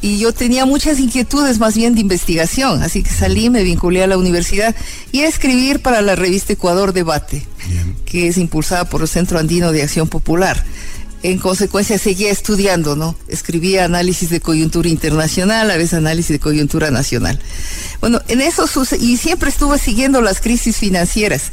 y 0.00 0.18
yo 0.18 0.32
tenía 0.32 0.66
muchas 0.66 1.00
inquietudes 1.00 1.58
más 1.58 1.74
bien 1.74 1.94
de 1.94 2.00
investigación, 2.00 2.82
así 2.82 3.02
que 3.02 3.10
salí, 3.10 3.50
me 3.50 3.62
vinculé 3.62 4.02
a 4.02 4.06
la 4.06 4.18
universidad 4.18 4.74
y 5.10 5.22
a 5.22 5.28
escribir 5.28 5.80
para 5.80 6.02
la 6.02 6.16
revista 6.16 6.52
Ecuador 6.52 6.92
Debate, 6.92 7.46
que 8.04 8.28
es 8.28 8.36
impulsada 8.36 8.84
por 8.84 9.00
el 9.00 9.08
Centro 9.08 9.38
Andino 9.38 9.72
de 9.72 9.82
Acción 9.82 10.08
Popular 10.08 10.64
en 11.22 11.38
consecuencia 11.38 11.98
seguía 11.98 12.30
estudiando, 12.30 12.94
¿no? 12.94 13.16
Escribía 13.28 13.84
análisis 13.84 14.30
de 14.30 14.40
coyuntura 14.40 14.88
internacional, 14.88 15.70
a 15.70 15.76
veces 15.76 15.94
análisis 15.94 16.30
de 16.30 16.38
coyuntura 16.38 16.90
nacional. 16.90 17.38
Bueno, 18.00 18.20
en 18.28 18.40
eso 18.40 18.66
y 19.00 19.16
siempre 19.16 19.50
estuve 19.50 19.78
siguiendo 19.78 20.20
las 20.22 20.40
crisis 20.40 20.76
financieras. 20.76 21.50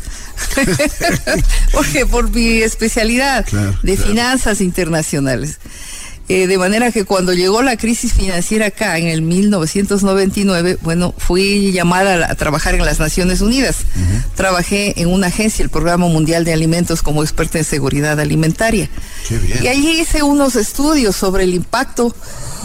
Porque 1.72 2.06
por 2.06 2.30
mi 2.30 2.62
especialidad 2.62 3.46
de 3.82 3.98
finanzas 3.98 4.62
internacionales. 4.62 5.58
Eh, 6.28 6.48
de 6.48 6.58
manera 6.58 6.92
que 6.92 7.06
cuando 7.06 7.34
llegó 7.34 7.62
la 7.62 7.78
crisis 7.78 8.14
financiera 8.14 8.68
acá 8.68 8.98
en 8.98 9.08
el 9.08 9.22
1999, 9.22 10.80
bueno, 10.82 11.14
fui 11.16 11.72
llamada 11.72 12.32
a, 12.32 12.36
trabajar 12.36 12.74
en 12.74 12.84
las 12.84 13.00
Naciones 13.00 13.42
Unidas. 13.42 13.78
Trabajé 14.36 15.00
en 15.00 15.10
una 15.10 15.28
agencia, 15.28 15.62
el 15.62 15.70
Programa 15.70 16.08
Mundial 16.08 16.44
de 16.44 16.54
Alimentos, 16.54 17.04
como 17.04 17.22
experta 17.22 17.60
en 17.60 17.64
seguridad 17.64 18.20
alimentaria. 18.20 18.90
Y 19.62 19.68
allí 19.68 20.02
hice 20.02 20.24
unos 20.24 20.56
estudios 20.56 21.16
sobre 21.16 21.44
el 21.44 21.54
impacto 21.54 22.16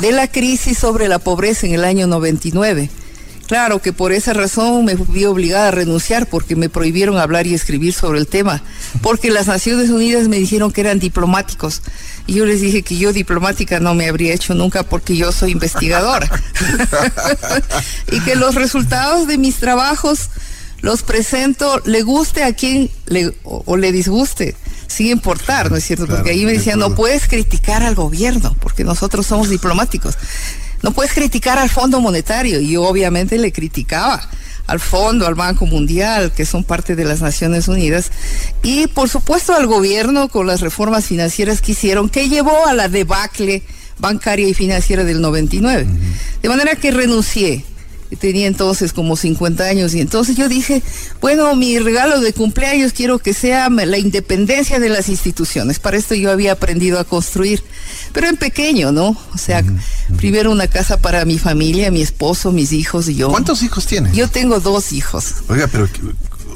de 0.01 0.13
la 0.13 0.27
crisis 0.27 0.79
sobre 0.79 1.09
la 1.09 1.19
pobreza 1.19 1.67
en 1.67 1.75
el 1.75 1.85
año 1.85 2.07
99. 2.07 2.89
Claro 3.51 3.83
que 3.83 3.93
por 3.93 4.13
esa 4.13 4.33
razón 4.33 4.85
me 4.85 4.95
vi 4.95 5.25
obligada 5.25 5.69
a 5.69 5.71
renunciar 5.73 6.29
porque 6.29 6.55
me 6.55 6.69
prohibieron 6.69 7.19
hablar 7.19 7.49
y 7.49 7.55
escribir 7.55 7.93
sobre 7.93 8.21
el 8.21 8.29
tema, 8.29 8.63
porque 9.03 9.29
las 9.29 9.49
Naciones 9.49 9.91
Unidas 9.91 10.29
me 10.29 10.39
dijeron 10.39 10.71
que 10.71 10.83
eran 10.83 11.01
diplomáticos 11.01 11.83
y 12.31 12.35
yo 12.35 12.47
les 12.47 12.61
dije 12.61 12.83
que 12.83 12.97
yo 12.97 13.13
diplomática 13.13 13.81
no 13.81 13.93
me 13.93 14.09
habría 14.09 14.33
hecho 14.33 14.55
nunca 14.55 14.85
porque 14.85 15.17
yo 15.17 15.33
soy 15.33 15.51
investigadora 15.51 16.31
y 18.13 18.21
que 18.21 18.37
los 18.37 18.55
resultados 18.55 19.27
de 19.27 19.37
mis 19.37 19.57
trabajos 19.57 20.31
los 20.81 21.03
presento, 21.03 21.83
le 21.85 22.03
guste 22.03 22.45
a 22.45 22.53
quien 22.53 22.89
le, 23.07 23.35
o, 23.43 23.77
le 23.77 23.91
disguste 23.91 24.55
sin 24.87 25.09
importar, 25.09 25.73
¿no 25.73 25.77
es 25.77 25.85
cierto? 25.85 26.07
Porque 26.07 26.31
ahí 26.31 26.45
me 26.45 26.53
decían, 26.53 26.79
no 26.79 26.95
puedes 26.95 27.27
criticar 27.27 27.83
al 27.83 27.97
gobierno, 27.97 28.57
porque 28.61 28.85
nosotros 28.85 29.27
somos 29.27 29.51
diplomáticos. 29.51 30.15
No 30.83 30.93
puedes 30.93 31.13
criticar 31.13 31.59
al 31.59 31.69
Fondo 31.69 32.01
Monetario. 32.01 32.61
Y 32.61 32.71
yo 32.71 32.85
obviamente 32.85 33.39
le 33.39 33.53
criticaba 33.53 34.27
al 34.71 34.79
Fondo, 34.79 35.27
al 35.27 35.35
Banco 35.35 35.67
Mundial, 35.67 36.31
que 36.31 36.47
son 36.47 36.63
parte 36.63 36.95
de 36.95 37.05
las 37.05 37.21
Naciones 37.21 37.67
Unidas, 37.67 38.13
y 38.63 38.87
por 38.87 39.09
supuesto 39.09 39.53
al 39.53 39.67
gobierno 39.67 40.29
con 40.29 40.47
las 40.47 40.61
reformas 40.61 41.07
financieras 41.07 41.61
que 41.61 41.73
hicieron, 41.73 42.09
que 42.09 42.29
llevó 42.29 42.67
a 42.67 42.73
la 42.73 42.89
debacle 42.89 43.65
bancaria 43.99 44.47
y 44.47 44.55
financiera 44.55 45.03
del 45.03 45.21
99. 45.21 45.89
De 46.41 46.49
manera 46.49 46.77
que 46.77 46.93
renuncié 46.93 47.65
tenía 48.17 48.47
entonces 48.47 48.93
como 48.93 49.17
50 49.17 49.65
años 49.65 49.95
y 49.95 50.01
entonces 50.01 50.37
yo 50.37 50.49
dije, 50.49 50.83
bueno, 51.21 51.55
mi 51.57 51.79
regalo 51.79 52.21
de 52.21 52.33
cumpleaños 52.33 52.93
quiero 52.93 53.19
que 53.19 53.35
sea 53.35 53.69
la 53.71 53.99
independencia 53.99 54.81
de 54.81 54.89
las 54.89 55.09
instituciones. 55.09 55.79
Para 55.79 55.97
esto 55.97 56.15
yo 56.15 56.31
había 56.31 56.53
aprendido 56.53 56.99
a 56.99 57.05
construir, 57.05 57.63
pero 58.13 58.29
en 58.29 58.37
pequeño, 58.37 58.93
¿no? 58.93 59.17
O 59.35 59.39
sea, 59.39 59.65
primero 60.17 60.51
una 60.51 60.67
casa 60.67 60.97
para 60.99 61.25
mi 61.25 61.39
familia, 61.39 61.91
mi 61.91 62.03
esposo, 62.03 62.53
mis 62.53 62.73
hijos 62.73 63.09
y 63.09 63.15
yo. 63.15 63.31
¿Cuántos 63.31 63.63
hijos 63.63 63.87
tiene? 63.87 64.11
Yo 64.13 64.29
tengo 64.29 64.61
dos 64.61 64.93
hijos. 64.93 65.35
Oiga, 65.49 65.69
pero 65.69 65.89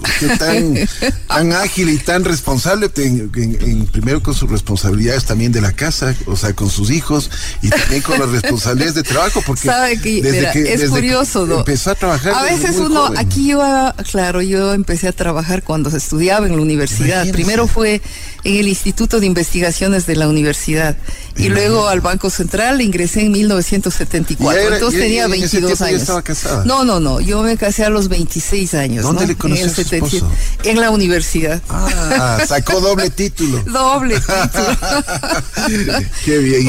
Usted 0.04 0.38
tan, 0.38 0.75
tan 1.28 1.52
ágil 1.52 1.90
y 1.90 1.99
tan 1.99 2.25
responsable, 2.25 2.90
en, 2.96 3.87
primero 3.92 4.23
con 4.23 4.34
sus 4.34 4.50
responsabilidades 4.50 5.25
también 5.25 5.52
de 5.52 5.61
la 5.61 5.73
casa, 5.73 6.14
o 6.26 6.37
sea, 6.37 6.52
con 6.54 6.70
sus 6.70 6.90
hijos 6.90 7.30
y 7.62 7.70
también 7.70 8.02
con 8.02 8.18
las 8.18 8.28
responsabilidades 8.28 8.94
de 8.94 9.02
trabajo, 9.02 9.42
porque 9.46 9.68
¿Sabe 9.68 10.00
que, 10.00 10.18
es 10.18 10.90
curioso, 10.90 11.46
¿no? 11.46 11.61
empezó 11.61 11.90
a 11.90 11.94
trabajar. 11.94 12.34
A 12.34 12.42
veces 12.42 12.76
uno, 12.76 13.11
aquí 13.16 13.49
yo, 13.49 13.62
claro, 14.11 14.42
yo 14.42 14.75
empecé 14.75 15.08
a 15.08 15.12
trabajar 15.12 15.62
cuando 15.62 15.90
se 15.90 15.99
estudiaba 15.99 16.46
en 16.46 16.56
la 16.56 16.62
universidad. 16.62 17.26
Primero 17.30 17.66
fue 17.66 18.00
en 18.44 18.56
el 18.56 18.68
Instituto 18.68 19.20
de 19.20 19.26
Investigaciones 19.26 20.06
de 20.06 20.16
la 20.16 20.28
universidad 20.28 20.96
y 21.37 21.49
luego 21.49 21.88
al 21.88 22.00
Banco 22.00 22.31
Central 22.31 22.81
ingresé 22.81 23.23
en 23.23 23.33
1974. 23.33 24.75
Entonces 24.75 25.00
tenía 25.00 25.26
22 25.26 25.83
años. 25.83 26.03
estaba 26.03 26.23
casada? 26.23 26.64
No, 26.64 26.85
no, 26.85 27.00
no. 27.00 27.21
Yo 27.21 27.43
me 27.43 27.57
casé 27.57 27.85
a 27.85 27.91
los 27.91 28.09
26 28.09 28.75
años. 28.75 29.03
¿Dónde 29.03 29.26
le 29.26 29.37
conoció 29.37 29.64
en, 29.64 29.71
a 29.71 30.09
su 30.09 30.26
en 30.64 30.81
la 30.81 30.91
universidad. 30.91 31.61
Ah, 31.69 32.38
sacó 32.47 32.81
doble 32.81 33.11
título. 33.11 33.62
doble 33.67 34.21
título. 34.21 35.99
Qué 36.25 36.38
bien. 36.38 36.67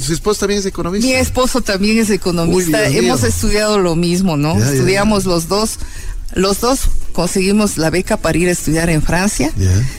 su, 0.00 0.12
esposo 0.12 0.40
también 0.40 0.60
es 0.60 0.66
economista? 0.66 1.06
Mi 1.06 1.14
esposo 1.14 1.60
también 1.60 1.98
es 1.98 2.10
economista. 2.10 2.86
Hemos 2.86 3.24
estudiado 3.24 3.78
lo 3.78 3.96
mismo, 3.96 4.36
¿no? 4.36 4.56
Estudiamos 4.62 5.24
los 5.24 5.48
dos 5.48 5.78
los 6.34 6.60
dos 6.60 6.88
conseguimos 7.12 7.78
la 7.78 7.90
beca 7.90 8.16
para 8.16 8.36
ir 8.36 8.48
a 8.48 8.52
estudiar 8.52 8.90
en 8.90 9.00
Francia. 9.00 9.52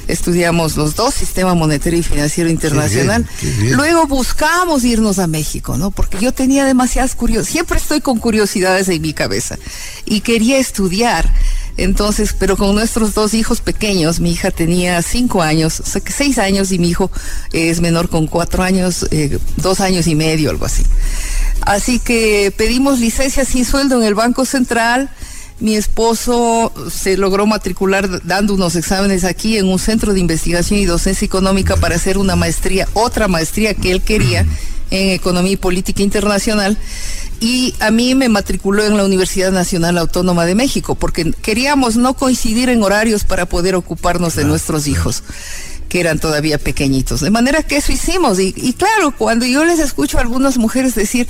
Estudiamos 0.08 0.76
los 0.76 0.96
dos, 0.96 1.14
Sistema 1.14 1.56
Monetario 1.56 1.98
y 1.98 2.04
Financiero 2.04 2.50
Internacional. 2.50 3.26
Luego 3.72 4.06
buscamos 4.06 4.84
irnos 4.84 5.18
a 5.18 5.28
México, 5.28 5.78
¿no? 5.78 5.92
Porque 5.92 6.20
yo 6.20 6.34
tenía 6.34 6.66
demasiadas 6.66 7.16
curiosidades. 7.16 7.50
Siempre 7.52 7.78
estoy 7.78 8.02
con 8.02 8.20
curiosidades 8.20 8.90
en 8.90 9.02
mi 9.02 9.14
cabeza. 9.14 9.58
Y 10.06 10.22
quería 10.22 10.58
estudiar. 10.58 11.34
Entonces, 11.78 12.34
pero 12.38 12.56
con 12.56 12.74
nuestros 12.76 13.14
dos 13.14 13.34
hijos 13.34 13.62
pequeños, 13.62 14.20
mi 14.20 14.32
hija 14.32 14.52
tenía 14.52 15.02
cinco 15.02 15.42
años, 15.42 15.82
o 15.82 15.86
sea 15.86 16.00
que 16.00 16.14
seis 16.14 16.38
años 16.38 16.72
y 16.72 16.80
mi 16.80 16.90
hijo 16.90 17.12
es 17.52 17.82
menor 17.82 18.08
con 18.08 18.28
cuatro 18.28 18.64
años, 18.64 19.06
eh, 19.12 19.40
dos 19.58 19.82
años 19.82 20.08
y 20.08 20.16
medio, 20.16 20.52
algo 20.52 20.66
así. 20.66 20.84
Así 21.62 22.00
que 22.00 22.54
pedimos 22.56 23.00
licencia 23.00 23.44
sin 23.44 23.66
sueldo 23.66 23.98
en 24.02 24.08
el 24.08 24.16
Banco 24.16 24.46
Central 24.46 25.10
mi 25.60 25.76
esposo 25.76 26.74
se 26.92 27.18
logró 27.18 27.46
matricular 27.46 28.26
dando 28.26 28.54
unos 28.54 28.76
exámenes 28.76 29.24
aquí 29.24 29.58
en 29.58 29.68
un 29.68 29.80
centro 29.80 30.14
de 30.14 30.20
investigación 30.20 30.80
y 30.80 30.86
docencia 30.86 31.26
económica 31.26 31.78
para 31.78 31.96
hacer 31.96 32.18
una 32.18 32.36
maestría, 32.36 32.88
otra 32.94 33.28
maestría 33.28 33.74
que 33.74 33.92
él 33.92 34.02
quería 34.02 34.46
en 34.92 35.10
economía 35.12 35.54
y 35.54 35.58
política 35.58 36.04
internacional. 36.04 36.78
Y 37.40 37.74
a 37.80 37.92
mí 37.92 38.16
me 38.16 38.30
matriculó 38.30 38.86
en 38.86 38.98
la 38.98 39.04
Universidad 39.04 39.52
Nacional 39.52 39.98
Autónoma 39.98 40.46
de 40.46 40.56
México 40.56 40.96
porque 40.96 41.32
queríamos 41.42 41.96
no 41.96 42.14
coincidir 42.16 42.70
en 42.70 42.84
horarios 42.84 43.24
para 43.24 43.46
poder 43.46 43.76
ocuparnos 43.76 44.36
de 44.36 44.46
nuestros 44.46 44.88
hijos 44.88 45.24
que 45.90 46.00
eran 46.00 46.20
todavía 46.20 46.58
pequeñitos. 46.58 47.22
De 47.22 47.30
manera 47.30 47.62
que 47.64 47.78
eso 47.78 47.92
hicimos. 47.92 48.40
Y, 48.40 48.54
y, 48.58 48.74
claro, 48.74 49.16
cuando 49.16 49.46
yo 49.46 49.64
les 49.66 49.80
escucho 49.80 50.18
a 50.18 50.22
algunas 50.22 50.58
mujeres 50.58 50.96
decir, 50.96 51.28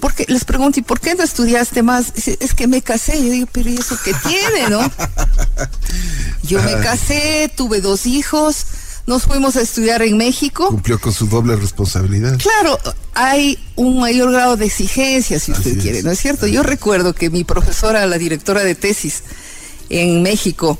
porque 0.00 0.24
les 0.28 0.44
pregunto, 0.44 0.80
¿y 0.80 0.82
por 0.82 1.00
qué 1.00 1.14
no 1.14 1.22
estudiaste 1.22 1.82
más? 1.82 2.12
Es 2.16 2.54
que 2.54 2.66
me 2.66 2.82
casé. 2.82 3.22
Yo 3.22 3.30
digo, 3.30 3.48
pero 3.52 3.70
¿y 3.70 3.76
eso 3.76 3.96
qué 4.02 4.14
tiene, 4.26 4.68
no? 4.68 4.80
Yo 6.42 6.62
me 6.62 6.72
casé, 6.80 7.52
tuve 7.54 7.80
dos 7.80 8.06
hijos, 8.06 8.66
nos 9.06 9.24
fuimos 9.24 9.56
a 9.56 9.60
estudiar 9.60 10.02
en 10.02 10.16
México. 10.16 10.68
Cumplió 10.68 10.98
con 11.00 11.12
su 11.12 11.26
doble 11.26 11.54
responsabilidad. 11.56 12.38
Claro, 12.38 12.78
hay 13.14 13.58
un 13.76 14.00
mayor 14.00 14.32
grado 14.32 14.56
de 14.56 14.66
exigencia, 14.66 15.38
si 15.38 15.52
usted 15.52 15.78
quiere, 15.80 16.02
¿no 16.02 16.10
es 16.10 16.18
cierto? 16.18 16.46
Yo 16.46 16.62
recuerdo 16.62 17.14
que 17.14 17.30
mi 17.30 17.44
profesora, 17.44 18.06
la 18.06 18.18
directora 18.18 18.64
de 18.64 18.74
tesis 18.74 19.22
en 19.90 20.22
México, 20.22 20.78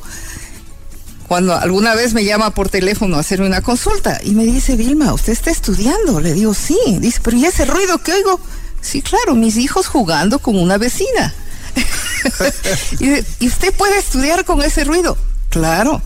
cuando 1.29 1.55
alguna 1.55 1.95
vez 1.95 2.13
me 2.13 2.25
llama 2.25 2.51
por 2.51 2.69
teléfono 2.69 3.17
a 3.17 3.21
hacerme 3.21 3.47
una 3.47 3.63
consulta 3.63 4.21
y 4.25 4.33
me 4.33 4.45
dice, 4.45 4.75
Vilma, 4.75 5.15
¿usted 5.15 5.33
está 5.33 5.53
estudiando? 5.53 6.21
Le 6.21 6.33
digo, 6.33 6.55
sí. 6.55 6.77
Dice, 6.99 7.21
pero 7.23 7.37
¿y 7.37 7.45
ese 7.45 7.67
ruido 7.67 7.99
que 7.99 8.13
oigo? 8.13 8.41
Sí, 8.81 9.03
claro, 9.03 9.35
mis 9.35 9.57
hijos 9.57 9.87
jugando 9.87 10.39
con 10.39 10.59
una 10.59 10.79
vecina. 10.79 11.35
y, 13.01 13.47
usted 13.47 13.73
puede 13.75 13.99
estudiar 13.99 14.45
con 14.45 14.63
ese 14.63 14.85
ruido. 14.85 15.17
Claro, 15.49 16.01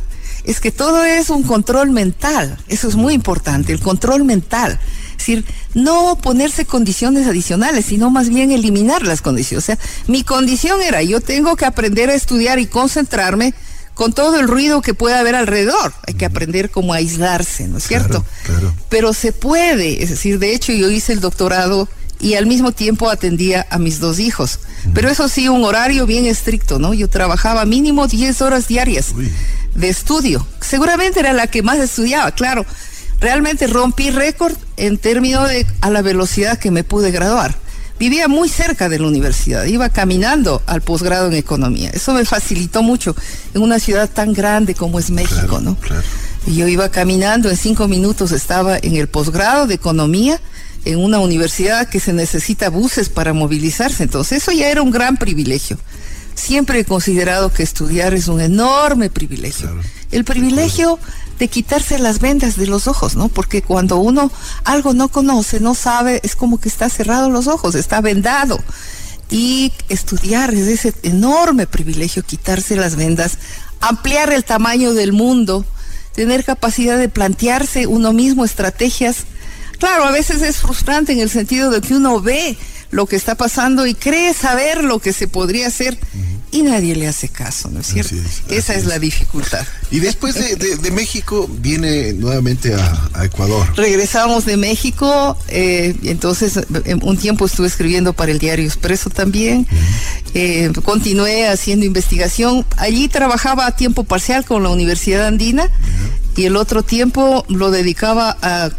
es 0.45 0.61
que 0.61 0.73
todo 0.73 1.05
es 1.05 1.31
un 1.31 1.43
control 1.43 1.91
mental. 1.91 2.59
Eso 2.69 2.89
es 2.89 2.97
muy 2.97 3.15
importante, 3.15 3.73
el 3.73 3.81
control 3.81 4.25
mental. 4.25 4.79
Es 5.13 5.19
decir, 5.19 5.45
no 5.75 6.19
ponerse 6.21 6.65
condiciones 6.65 7.27
adicionales, 7.27 7.87
sino 7.87 8.11
más 8.11 8.29
bien 8.29 8.51
eliminar 8.51 9.03
las 9.03 9.23
condiciones. 9.23 9.65
O 9.65 9.67
sea, 9.67 9.79
mi 10.07 10.25
condición 10.25 10.83
era, 10.83 11.03
yo 11.03 11.21
tengo 11.21 11.57
que 11.57 11.65
aprender 11.65 12.11
a 12.11 12.15
estudiar 12.15 12.59
y 12.59 12.67
concentrarme 12.67 13.55
con 13.95 14.13
todo 14.13 14.41
el 14.41 14.49
ruido 14.49 14.83
que 14.83 14.93
pueda 14.93 15.21
haber 15.21 15.37
alrededor. 15.37 15.95
Hay 16.07 16.15
que 16.15 16.25
aprender 16.25 16.71
cómo 16.71 16.93
aislarse, 16.93 17.69
¿no 17.69 17.79
es 17.79 17.85
cierto? 17.85 18.25
Claro. 18.45 18.75
Pero 18.89 19.15
se 19.15 19.33
puede, 19.33 20.03
es 20.03 20.11
decir, 20.11 20.39
de 20.39 20.53
hecho 20.53 20.73
yo 20.73 20.91
hice 20.91 21.13
el 21.13 21.21
doctorado 21.21 21.89
y 22.21 22.35
al 22.35 22.47
mismo 22.47 22.73
tiempo 22.73 23.11
atendía 23.11 23.67
a 23.71 23.79
mis 23.79 24.01
dos 24.01 24.19
hijos. 24.19 24.61
Pero 24.93 25.09
eso 25.09 25.29
sí, 25.29 25.49
un 25.49 25.65
horario 25.65 26.07
bien 26.07 26.27
estricto, 26.27 26.79
¿no? 26.79 26.95
Yo 26.95 27.09
trabajaba 27.09 27.65
mínimo 27.65 28.07
10 28.07 28.43
horas 28.43 28.69
diarias 28.69 29.15
de 29.75 29.89
estudio. 29.89 30.47
Seguramente 30.61 31.21
era 31.21 31.33
la 31.33 31.47
que 31.47 31.63
más 31.63 31.79
estudiaba, 31.79 32.31
claro. 32.33 32.65
Realmente 33.21 33.67
rompí 33.67 34.11
récord 34.11 34.55
en 34.77 34.99
términos 34.99 35.49
de 35.49 35.67
a 35.81 35.91
la 35.91 36.03
velocidad 36.03 36.59
que 36.59 36.71
me 36.71 36.85
pude 36.85 37.11
graduar. 37.11 37.57
Vivía 37.99 38.27
muy 38.27 38.49
cerca 38.49 38.89
de 38.89 38.99
la 38.99 39.07
universidad, 39.07 39.65
iba 39.65 39.89
caminando 39.89 40.63
al 40.67 40.83
posgrado 40.83 41.29
en 41.29 41.35
economía. 41.35 41.91
Eso 41.91 42.13
me 42.13 42.25
facilitó 42.25 42.83
mucho 42.83 43.15
en 43.55 43.63
una 43.63 43.79
ciudad 43.79 44.11
tan 44.11 44.33
grande 44.33 44.75
como 44.75 44.99
es 44.99 45.11
México, 45.11 45.61
¿no? 45.61 45.77
Y 46.47 46.57
yo 46.57 46.67
iba 46.67 46.89
caminando, 46.89 47.49
en 47.51 47.57
cinco 47.57 47.87
minutos 47.87 48.33
estaba 48.33 48.77
en 48.77 48.97
el 48.97 49.07
posgrado 49.07 49.67
de 49.67 49.75
economía 49.75 50.41
en 50.85 50.99
una 50.99 51.19
universidad 51.19 51.89
que 51.89 52.01
se 52.01 52.13
necesita 52.13 52.71
buses 52.71 53.09
para 53.09 53.33
movilizarse. 53.33 54.03
Entonces 54.03 54.43
eso 54.43 54.53
ya 54.53 54.69
era 54.69 54.83
un 54.83 54.91
gran 54.91 55.17
privilegio. 55.17 55.79
Siempre 56.35 56.81
he 56.81 56.85
considerado 56.85 57.53
que 57.53 57.63
estudiar 57.63 58.13
es 58.15 58.29
un 58.29 58.41
enorme 58.41 59.09
privilegio. 59.09 59.71
El 60.11 60.25
privilegio 60.25 60.99
de 61.39 61.49
quitarse 61.49 61.99
las 61.99 62.21
vendas 62.21 62.57
de 62.57 62.67
los 62.67 62.87
ojos, 62.87 63.17
¿no? 63.17 63.29
Porque 63.29 63.63
cuando 63.63 63.97
uno 63.97 64.31
algo 64.65 64.95
no 64.95 65.09
conoce, 65.09 65.61
no 65.61 65.75
sabe, 65.75 66.21
es 66.23 66.37
como 66.37 66.61
que 66.61 66.69
está 66.69 66.89
cerrado 66.89 67.31
los 67.31 67.47
ojos, 67.47 67.75
está 67.75 68.01
vendado. 68.01 68.59
Y 69.31 69.73
estudiar 69.89 70.53
es 70.55 70.69
ese 70.69 70.93
enorme 71.03 71.67
privilegio, 71.67 72.23
quitarse 72.23 72.77
las 72.77 72.97
vendas, 72.97 73.39
ampliar 73.81 74.33
el 74.33 74.45
tamaño 74.45 74.93
del 74.93 75.13
mundo, 75.13 75.65
tener 76.15 76.45
capacidad 76.45 76.99
de 76.99 77.09
plantearse 77.09 77.87
uno 77.87 78.13
mismo 78.13 78.45
estrategias 78.45 79.25
Claro, 79.79 80.05
a 80.05 80.11
veces 80.11 80.43
es 80.43 80.59
frustrante 80.59 81.13
en 81.13 81.21
el 81.21 81.31
sentido 81.31 81.71
de 81.71 81.81
que 81.81 81.95
uno 81.95 82.21
ve 82.21 82.57
lo 82.91 83.07
que 83.07 83.17
está 83.17 83.35
pasando 83.35 83.87
y 83.87 83.95
cree 83.95 84.33
saber 84.35 84.85
lo 84.85 85.01
que 85.01 85.13
se 85.13 85.27
podría 85.27 85.67
hacer 85.67 85.99
y 86.55 86.63
nadie 86.63 86.95
le 86.95 87.09
hace 87.09 87.29
caso, 87.29 87.69
¿no 87.69 87.81
es 87.81 87.89
cierto? 87.89 88.15
Esa 88.49 88.75
es, 88.75 88.87
la 88.87 89.01
dificultad. 89.01 89.67
Y 89.91 89.99
después 89.99 90.37
de, 90.37 90.91
México 90.93 91.51
viene 91.51 92.13
nuevamente 92.13 92.73
a, 92.75 93.25
Ecuador. 93.25 93.67
Regresamos 93.75 94.45
de 94.45 94.57
México, 94.57 95.37
eh, 95.49 95.97
entonces 96.05 96.61
un 97.03 97.17
tiempo 97.17 97.47
estuve 97.47 97.67
escribiendo 97.67 98.13
para 98.13 98.31
el 98.31 98.39
diario 98.39 98.65
Expreso 98.65 99.11
también, 99.11 99.67
eh, 100.35 100.71
continué 100.85 101.49
haciendo 101.49 101.87
investigación, 101.87 102.65
allí 102.77 103.09
trabajaba 103.09 103.67
a 103.67 103.75
tiempo 103.75 104.05
parcial 104.05 104.45
con 104.45 104.63
la 104.63 104.69
Universidad 104.69 105.27
Andina 105.27 105.69
y 106.37 106.45
el 106.45 106.55
otro 106.55 106.85
tiempo 106.85 107.45
lo 107.49 107.73
dedicaba 107.73 108.37
a 108.43 108.71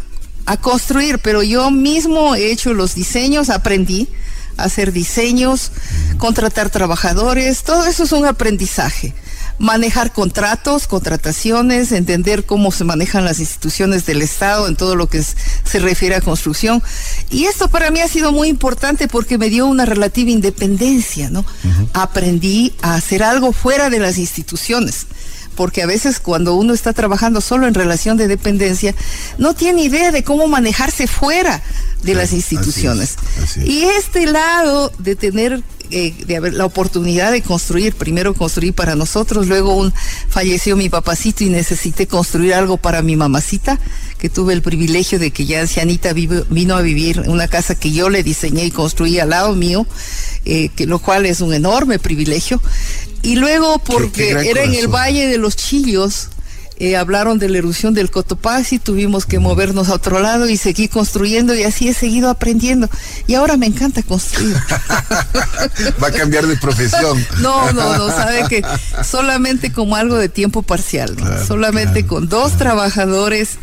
a 0.46 0.56
construir, 0.56 1.18
pero 1.18 1.42
yo 1.42 1.70
mismo 1.70 2.34
he 2.34 2.52
hecho 2.52 2.72
los 2.72 2.94
diseños, 2.94 3.50
aprendí 3.50 4.08
a 4.56 4.64
hacer 4.64 4.92
diseños, 4.92 5.72
contratar 6.18 6.70
trabajadores, 6.70 7.62
todo 7.62 7.84
eso 7.86 8.04
es 8.04 8.12
un 8.12 8.24
aprendizaje. 8.24 9.14
Manejar 9.58 10.12
contratos, 10.12 10.86
contrataciones, 10.86 11.90
entender 11.90 12.44
cómo 12.44 12.70
se 12.70 12.84
manejan 12.84 13.24
las 13.24 13.40
instituciones 13.40 14.04
del 14.04 14.20
Estado 14.20 14.68
en 14.68 14.76
todo 14.76 14.96
lo 14.96 15.08
que 15.08 15.22
se 15.22 15.78
refiere 15.78 16.14
a 16.14 16.20
construcción. 16.20 16.82
Y 17.30 17.46
esto 17.46 17.68
para 17.68 17.90
mí 17.90 18.00
ha 18.00 18.08
sido 18.08 18.32
muy 18.32 18.48
importante 18.48 19.08
porque 19.08 19.38
me 19.38 19.48
dio 19.48 19.66
una 19.66 19.86
relativa 19.86 20.30
independencia, 20.30 21.30
¿no? 21.30 21.42
Aprendí 21.94 22.74
a 22.82 22.96
hacer 22.96 23.22
algo 23.22 23.52
fuera 23.52 23.88
de 23.88 23.98
las 23.98 24.18
instituciones 24.18 25.06
porque 25.56 25.82
a 25.82 25.86
veces 25.86 26.20
cuando 26.20 26.54
uno 26.54 26.74
está 26.74 26.92
trabajando 26.92 27.40
solo 27.40 27.66
en 27.66 27.74
relación 27.74 28.16
de 28.16 28.28
dependencia, 28.28 28.94
no 29.38 29.54
tiene 29.54 29.82
idea 29.82 30.12
de 30.12 30.22
cómo 30.22 30.46
manejarse 30.46 31.06
fuera 31.06 31.62
de 32.02 32.14
las 32.14 32.32
instituciones. 32.32 33.16
Y 33.64 33.84
este 33.84 34.26
lado 34.26 34.92
de 34.98 35.16
tener 35.16 35.62
eh, 35.90 36.14
de 36.26 36.36
haber 36.36 36.54
la 36.54 36.64
oportunidad 36.64 37.32
de 37.32 37.42
construir, 37.42 37.94
primero 37.94 38.34
construir 38.34 38.74
para 38.74 38.94
nosotros, 38.94 39.46
luego 39.46 39.74
un 39.74 39.92
falleció 40.28 40.76
mi 40.76 40.88
papacito 40.88 41.44
y 41.44 41.48
necesité 41.48 42.06
construir 42.06 42.54
algo 42.54 42.76
para 42.76 43.02
mi 43.02 43.16
mamacita, 43.16 43.78
que 44.18 44.28
tuve 44.28 44.52
el 44.52 44.62
privilegio 44.62 45.18
de 45.18 45.30
que 45.30 45.46
ya 45.46 45.60
ancianita 45.60 46.12
vino 46.12 46.76
a 46.76 46.82
vivir 46.82 47.22
en 47.24 47.30
una 47.30 47.48
casa 47.48 47.74
que 47.74 47.92
yo 47.92 48.10
le 48.10 48.22
diseñé 48.22 48.64
y 48.64 48.70
construí 48.70 49.18
al 49.18 49.30
lado 49.30 49.54
mío, 49.54 49.86
eh, 50.44 50.70
que, 50.74 50.86
lo 50.86 50.98
cual 50.98 51.26
es 51.26 51.40
un 51.40 51.54
enorme 51.54 51.98
privilegio. 51.98 52.60
Y 53.22 53.36
luego 53.36 53.78
porque 53.78 54.30
era 54.30 54.62
en 54.62 54.74
el 54.74 54.88
Valle 54.88 55.26
de 55.26 55.38
los 55.38 55.56
Chillos, 55.56 56.28
eh, 56.78 56.96
hablaron 56.96 57.38
de 57.38 57.48
la 57.48 57.58
erupción 57.58 57.94
del 57.94 58.10
Cotopaxi, 58.10 58.78
tuvimos 58.78 59.24
que 59.24 59.38
movernos 59.38 59.88
a 59.88 59.94
otro 59.94 60.20
lado 60.20 60.48
y 60.48 60.56
seguir 60.56 60.90
construyendo 60.90 61.54
y 61.54 61.62
así 61.62 61.88
he 61.88 61.94
seguido 61.94 62.28
aprendiendo. 62.28 62.88
Y 63.26 63.34
ahora 63.34 63.56
me 63.56 63.66
encanta 63.66 64.02
construir. 64.02 64.56
Va 66.02 66.08
a 66.08 66.12
cambiar 66.12 66.46
de 66.46 66.56
profesión. 66.56 67.24
no, 67.40 67.72
no, 67.72 67.96
no, 67.96 68.08
sabe 68.08 68.46
que 68.48 68.62
solamente 69.02 69.72
como 69.72 69.96
algo 69.96 70.16
de 70.16 70.28
tiempo 70.28 70.62
parcial, 70.62 71.16
solamente 71.46 72.06
con 72.06 72.28
dos 72.28 72.58
trabajadores 72.58 73.56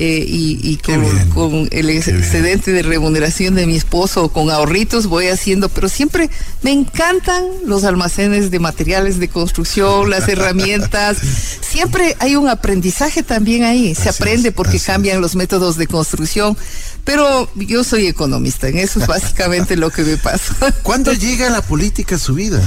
eh, 0.00 0.24
y, 0.24 0.76
con, 0.76 1.68
el 1.72 1.90
excedente 1.90 2.70
de 2.70 2.82
remuneración 2.82 3.56
de 3.56 3.66
mi 3.66 3.76
esposo 3.76 4.28
con 4.28 4.48
ahorritos 4.48 5.08
voy 5.08 5.26
haciendo, 5.26 5.68
pero 5.68 5.88
siempre 5.88 6.30
me 6.62 6.70
encantan 6.70 7.44
los 7.66 7.82
almacenes 7.82 8.52
de 8.52 8.60
materiales 8.60 9.18
de 9.18 9.26
construcción, 9.26 10.08
las 10.08 10.28
herramientas, 10.28 11.18
siempre 11.60 12.14
hay 12.20 12.36
un 12.36 12.48
aprendizaje 12.48 13.24
también 13.24 13.64
ahí, 13.64 13.96
se 13.96 14.08
aprende 14.08 14.52
porque 14.52 14.78
cambian 14.78 15.20
los 15.20 15.34
métodos 15.34 15.76
de 15.76 15.88
construcción, 15.88 16.56
pero 17.02 17.50
yo 17.56 17.82
soy 17.82 18.06
economista, 18.06 18.68
en 18.68 18.78
eso 18.78 19.00
es 19.00 19.06
básicamente 19.08 19.74
lo 19.74 19.90
que 19.90 20.02
me 20.02 20.16
pasa. 20.16 20.54
¿Cuándo 20.84 21.12
llega 21.12 21.50
la 21.50 21.62
política 21.62 22.14
a 22.14 22.18
su 22.20 22.34
vida? 22.34 22.62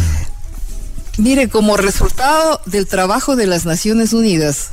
Mire, 1.18 1.48
como 1.48 1.78
resultado 1.78 2.60
del 2.66 2.88
trabajo 2.88 3.38
de 3.38 3.48
las 3.48 3.66
Naciones 3.66 4.12
Unidas, 4.12 4.72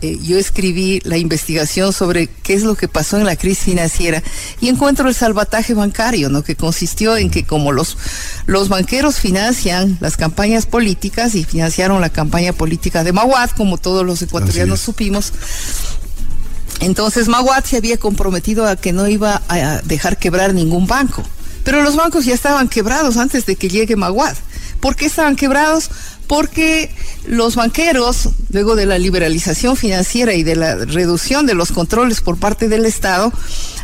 eh, 0.00 0.18
yo 0.22 0.38
escribí 0.38 1.00
la 1.04 1.16
investigación 1.16 1.92
sobre 1.92 2.26
qué 2.26 2.54
es 2.54 2.62
lo 2.62 2.74
que 2.74 2.88
pasó 2.88 3.16
en 3.16 3.24
la 3.24 3.36
crisis 3.36 3.64
financiera 3.64 4.22
y 4.60 4.68
encuentro 4.68 5.08
el 5.08 5.14
salvataje 5.14 5.74
bancario, 5.74 6.28
¿no? 6.28 6.42
Que 6.42 6.56
consistió 6.56 7.16
en 7.16 7.30
que 7.30 7.44
como 7.44 7.72
los, 7.72 7.96
los 8.46 8.68
banqueros 8.68 9.18
financian 9.18 9.96
las 10.00 10.16
campañas 10.16 10.66
políticas 10.66 11.34
y 11.34 11.44
financiaron 11.44 12.00
la 12.00 12.10
campaña 12.10 12.52
política 12.52 13.04
de 13.04 13.12
Maguad, 13.12 13.50
como 13.50 13.78
todos 13.78 14.04
los 14.04 14.20
ecuatorianos 14.22 14.80
supimos, 14.80 15.32
entonces 16.80 17.28
Maguad 17.28 17.64
se 17.64 17.76
había 17.76 17.96
comprometido 17.96 18.66
a 18.66 18.76
que 18.76 18.92
no 18.92 19.08
iba 19.08 19.42
a 19.48 19.80
dejar 19.84 20.18
quebrar 20.18 20.54
ningún 20.54 20.86
banco. 20.86 21.22
Pero 21.64 21.82
los 21.82 21.96
bancos 21.96 22.26
ya 22.26 22.34
estaban 22.34 22.68
quebrados 22.68 23.16
antes 23.16 23.46
de 23.46 23.56
que 23.56 23.68
llegue 23.68 23.96
Maguad. 23.96 24.36
¿Por 24.80 24.96
qué 24.96 25.06
estaban 25.06 25.34
quebrados? 25.34 25.88
Porque 26.34 26.90
los 27.28 27.54
banqueros, 27.54 28.28
luego 28.50 28.74
de 28.74 28.86
la 28.86 28.98
liberalización 28.98 29.76
financiera 29.76 30.34
y 30.34 30.42
de 30.42 30.56
la 30.56 30.74
reducción 30.74 31.46
de 31.46 31.54
los 31.54 31.70
controles 31.70 32.20
por 32.20 32.38
parte 32.38 32.68
del 32.68 32.86
Estado, 32.86 33.32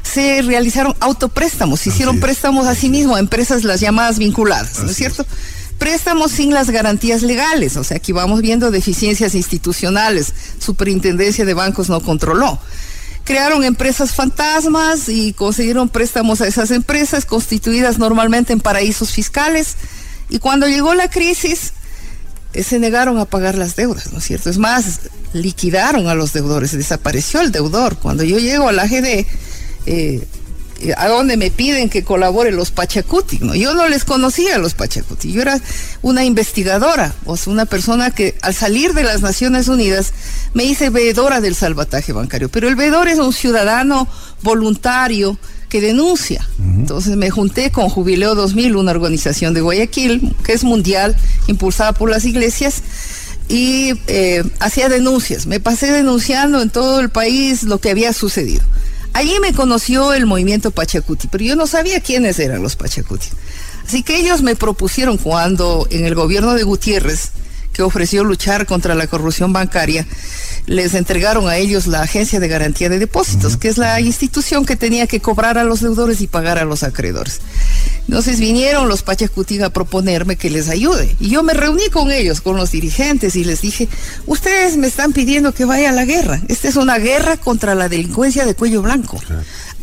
se 0.03 0.43
realizaron 0.43 0.97
autopréstamos, 0.99 1.79
se 1.79 1.91
hicieron 1.91 2.19
préstamos 2.19 2.67
a 2.67 2.75
sí 2.75 2.89
mismos 2.89 3.19
a 3.19 3.21
empresas 3.21 3.63
las 3.63 3.79
llamadas 3.79 4.19
vinculadas, 4.19 4.81
¿no 4.83 4.91
es 4.91 4.97
cierto? 4.97 5.25
Préstamos 5.79 6.33
sin 6.33 6.53
las 6.53 6.71
garantías 6.71 7.23
legales, 7.23 7.77
o 7.77 7.85
sea, 7.85 7.99
aquí 7.99 8.11
vamos 8.11 8.41
viendo 8.41 8.73
deficiencias 8.73 9.37
institucionales, 9.37 10.35
superintendencia 10.59 11.45
de 11.45 11.55
bancos 11.55 11.89
no 11.89 12.01
controló 12.01 12.59
crearon 13.23 13.63
empresas 13.63 14.13
fantasmas 14.13 15.09
y 15.09 15.35
consiguieron 15.35 15.89
préstamos 15.89 16.41
a 16.41 16.49
esas 16.49 16.73
empresas 16.73 17.27
constituidas 17.27 17.99
normalmente 17.99 18.53
en 18.53 18.59
paraísos 18.59 19.13
fiscales. 19.13 19.77
Y 20.31 20.41
cuando 20.41 20.67
llegó 20.67 20.95
la 20.95 21.11
crisis, 21.11 21.75
se 22.55 22.79
negaron 22.79 23.19
a 23.19 23.25
pagar 23.25 23.57
las 23.57 23.77
deudas, 23.77 24.13
¿no 24.13 24.19
es 24.19 24.25
cierto? 24.25 24.51
Es 24.51 24.59
más, 24.59 25.01
liquidaron 25.33 26.09
a 26.09 26.15
los 26.15 26.33
deudores, 26.33 26.73
desapareció 26.73 27.41
el 27.41 27.53
deudor. 27.53 27.97
Cuando 27.97 28.25
yo 28.25 28.39
llego 28.39 28.69
a 28.69 28.73
la 28.73 28.87
GD, 28.87 29.27
eh, 29.87 30.27
a 30.97 31.09
donde 31.09 31.37
me 31.37 31.51
piden 31.51 31.91
que 31.91 32.05
colabore 32.05 32.53
los 32.53 32.71
Pachacuti, 32.71 33.39
¿no? 33.41 33.55
Yo 33.55 33.75
no 33.75 33.87
les 33.89 34.05
conocía 34.05 34.57
a 34.57 34.59
los 34.59 34.75
Pachacuti, 34.75 35.31
yo 35.33 35.43
era 35.43 35.61
una 36.03 36.25
investigadora, 36.25 37.15
o 37.27 37.37
sea, 37.37 37.53
una 37.53 37.67
persona 37.67 38.11
que 38.11 38.35
al 38.43 38.55
salir 38.55 38.95
de 38.95 39.05
las 39.05 39.21
Naciones 39.21 39.69
Unidas 39.69 40.13
me 40.55 40.65
hice 40.65 40.91
veedora 40.91 41.41
del 41.41 41.55
salvataje 41.55 42.13
bancario, 42.13 42.49
pero 42.49 42.67
el 42.69 42.77
veedor 42.77 43.09
es 43.09 43.19
un 43.19 43.33
ciudadano 43.33 44.09
voluntario 44.43 45.39
que 45.71 45.81
denuncia. 45.81 46.47
Entonces 46.59 47.17
me 47.17 47.31
junté 47.31 47.71
con 47.71 47.89
Jubileo 47.89 48.35
2000, 48.35 48.77
una 48.77 48.91
organización 48.91 49.55
de 49.55 49.63
Guayaquil, 49.63 50.37
que 50.45 50.53
es 50.53 50.65
mundial, 50.65 51.17
impulsada 51.47 51.95
por 51.95 52.11
las 52.11 52.27
iglesias, 52.27 52.83
y 53.49 53.95
eh, 54.07 54.45
hacía 54.59 54.91
denuncias. 54.91 55.47
Me 55.47 55.61
pasé 55.61 55.91
denunciando 55.91 56.61
en 56.61 56.69
todo 56.69 57.01
el 57.01 57.09
país 57.09 57.63
lo 57.63 57.79
que 57.79 57.91
había 57.91 58.13
sucedido. 58.13 58.63
Allí 59.13 59.35
me 59.41 59.55
conoció 59.55 60.13
el 60.13 60.27
movimiento 60.27 60.71
Pachacuti, 60.71 61.29
pero 61.29 61.45
yo 61.45 61.57
no 61.57 61.67
sabía 61.67 62.01
quiénes 62.01 62.39
eran 62.39 62.63
los 62.63 62.77
Pachacuti. 62.77 63.29
Así 63.87 64.03
que 64.03 64.19
ellos 64.19 64.43
me 64.43 64.57
propusieron 64.57 65.17
cuando 65.17 65.87
en 65.91 66.05
el 66.05 66.15
gobierno 66.15 66.55
de 66.55 66.63
Gutiérrez, 66.63 67.31
que 67.73 67.83
ofreció 67.83 68.25
luchar 68.25 68.67
contra 68.67 68.95
la 68.95 69.07
corrupción 69.07 69.53
bancaria, 69.53 70.07
les 70.67 70.95
entregaron 70.95 71.49
a 71.49 71.57
ellos 71.57 71.87
la 71.87 72.03
Agencia 72.03 72.41
de 72.41 72.49
Garantía 72.49 72.89
de 72.89 72.99
Depósitos, 72.99 73.57
que 73.57 73.69
es 73.69 73.79
la 73.79 74.01
institución 74.01 74.67
que 74.67 74.77
tenía 74.77 75.07
que 75.07 75.21
cobrar 75.21 75.59
a 75.59 75.65
los 75.65 75.81
deudores 75.81 76.21
y 76.21 76.27
pagar 76.27 76.59
a 76.59 76.65
los 76.65 76.83
acreedores. 76.83 77.41
Entonces 78.07 78.41
vinieron 78.41 78.89
los 78.89 79.03
Pachacuti 79.03 79.61
a 79.63 79.71
proponerme 79.71 80.37
que 80.37 80.51
les 80.51 80.69
ayude. 80.69 81.15
Y 81.21 81.31
yo 81.31 81.43
me 81.43 81.55
reuní 81.55 81.89
con 81.91 82.11
ellos, 82.11 82.41
con 82.41 82.57
los 82.57 82.73
dirigentes, 82.73 83.37
y 83.37 83.45
les 83.45 83.63
dije, 83.63 83.89
ustedes 84.27 84.77
me 84.77 84.87
están 84.87 85.13
pidiendo 85.13 85.53
que 85.53 85.65
vaya 85.65 85.91
a 85.91 85.93
la 85.93 86.05
guerra. 86.05 86.41
Esta 86.49 86.69
es 86.69 86.77
una 86.77 86.99
guerra 86.99 87.37
contra 87.37 87.75
la 87.75 87.89
delincuencia 87.89 88.45
de 88.47 88.55
cuello 88.55 88.83
blanco. 88.83 89.21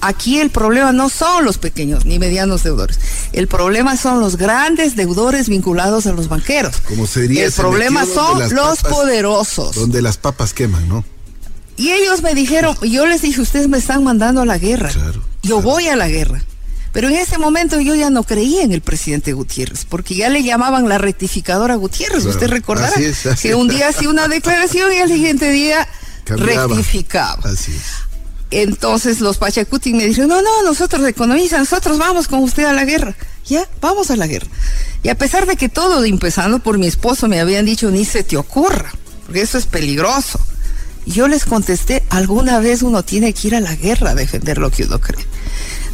Aquí 0.02 0.40
el 0.40 0.50
problema 0.50 0.92
no 0.92 1.10
son 1.10 1.44
los 1.46 1.58
pequeños 1.58 2.06
ni 2.06 2.20
medianos 2.20 2.64
deudores. 2.64 3.00
El 3.34 3.48
problema 3.48 3.98
son 3.98 4.20
los 4.20 4.38
grandes 4.38 4.96
deudores 4.96 5.50
vinculados 5.50 6.06
a 6.06 6.12
los 6.12 6.28
banqueros. 6.30 6.78
Como 6.88 7.08
sería 7.08 7.46
el 7.46 7.52
problema 7.52 8.06
son 8.06 8.54
los 8.54 8.80
poderosos. 8.80 9.76
Donde 9.76 10.02
las 10.02 10.18
papas 10.18 10.54
queman, 10.54 10.88
¿no? 10.88 11.04
Y 11.78 11.92
ellos 11.92 12.24
me 12.24 12.34
dijeron, 12.34 12.76
yo 12.82 13.06
les 13.06 13.22
dije, 13.22 13.40
ustedes 13.40 13.68
me 13.68 13.78
están 13.78 14.04
mandando 14.04 14.42
a 14.42 14.46
la 14.46 14.58
guerra. 14.58 14.92
yo 15.44 15.62
voy 15.62 15.88
a 15.88 15.96
la 15.96 16.08
guerra. 16.08 16.42
Pero 16.92 17.10
en 17.10 17.16
ese 17.16 17.38
momento 17.38 17.80
yo 17.80 17.94
ya 17.94 18.10
no 18.10 18.24
creía 18.24 18.64
en 18.64 18.72
el 18.72 18.82
presidente 18.82 19.34
Gutiérrez, 19.34 19.86
porque 19.86 20.16
ya 20.16 20.30
le 20.30 20.42
llamaban 20.42 20.90
la 20.90 20.98
rectificadora 20.98 21.76
Gutiérrez. 21.76 22.26
Usted 22.26 22.48
recordará 22.48 22.96
que 23.40 23.54
un 23.54 23.68
día 23.68 23.90
hacía 23.90 24.10
una 24.10 24.28
declaración 24.28 24.92
y 24.94 24.98
al 24.98 25.10
siguiente 25.10 25.52
día 25.52 25.88
rectificaba. 26.26 27.40
Así 27.44 27.72
es. 27.72 28.07
Entonces 28.50 29.20
los 29.20 29.38
Pachacuti 29.38 29.94
me 29.94 30.06
dijeron, 30.06 30.30
no, 30.30 30.42
no, 30.42 30.64
nosotros 30.64 31.06
economistas, 31.06 31.60
nosotros 31.60 31.98
vamos 31.98 32.28
con 32.28 32.40
usted 32.40 32.64
a 32.64 32.74
la 32.74 32.86
guerra. 32.86 33.16
Ya, 33.46 33.68
vamos 33.82 34.12
a 34.12 34.16
la 34.16 34.28
guerra. 34.28 34.48
Y 35.04 35.10
a 35.10 35.16
pesar 35.16 35.46
de 35.46 35.56
que 35.56 35.70
todo, 35.70 36.04
empezando 36.04 36.60
por 36.60 36.78
mi 36.78 36.88
esposo, 36.88 37.28
me 37.28 37.40
habían 37.40 37.66
dicho, 37.66 37.92
ni 37.92 38.06
se 38.06 38.24
te 38.24 38.38
ocurra, 38.38 38.92
porque 39.26 39.42
eso 39.42 39.58
es 39.58 39.66
peligroso. 39.66 40.40
Y 41.06 41.12
yo 41.12 41.28
les 41.28 41.46
contesté, 41.46 42.04
alguna 42.10 42.60
vez 42.60 42.82
uno 42.82 43.04
tiene 43.04 43.34
que 43.34 43.48
ir 43.48 43.56
a 43.56 43.62
la 43.62 43.76
guerra 43.76 44.12
a 44.12 44.16
defender 44.16 44.58
lo 44.58 44.70
que 44.70 44.84
uno 44.84 45.00
cree. 45.00 45.26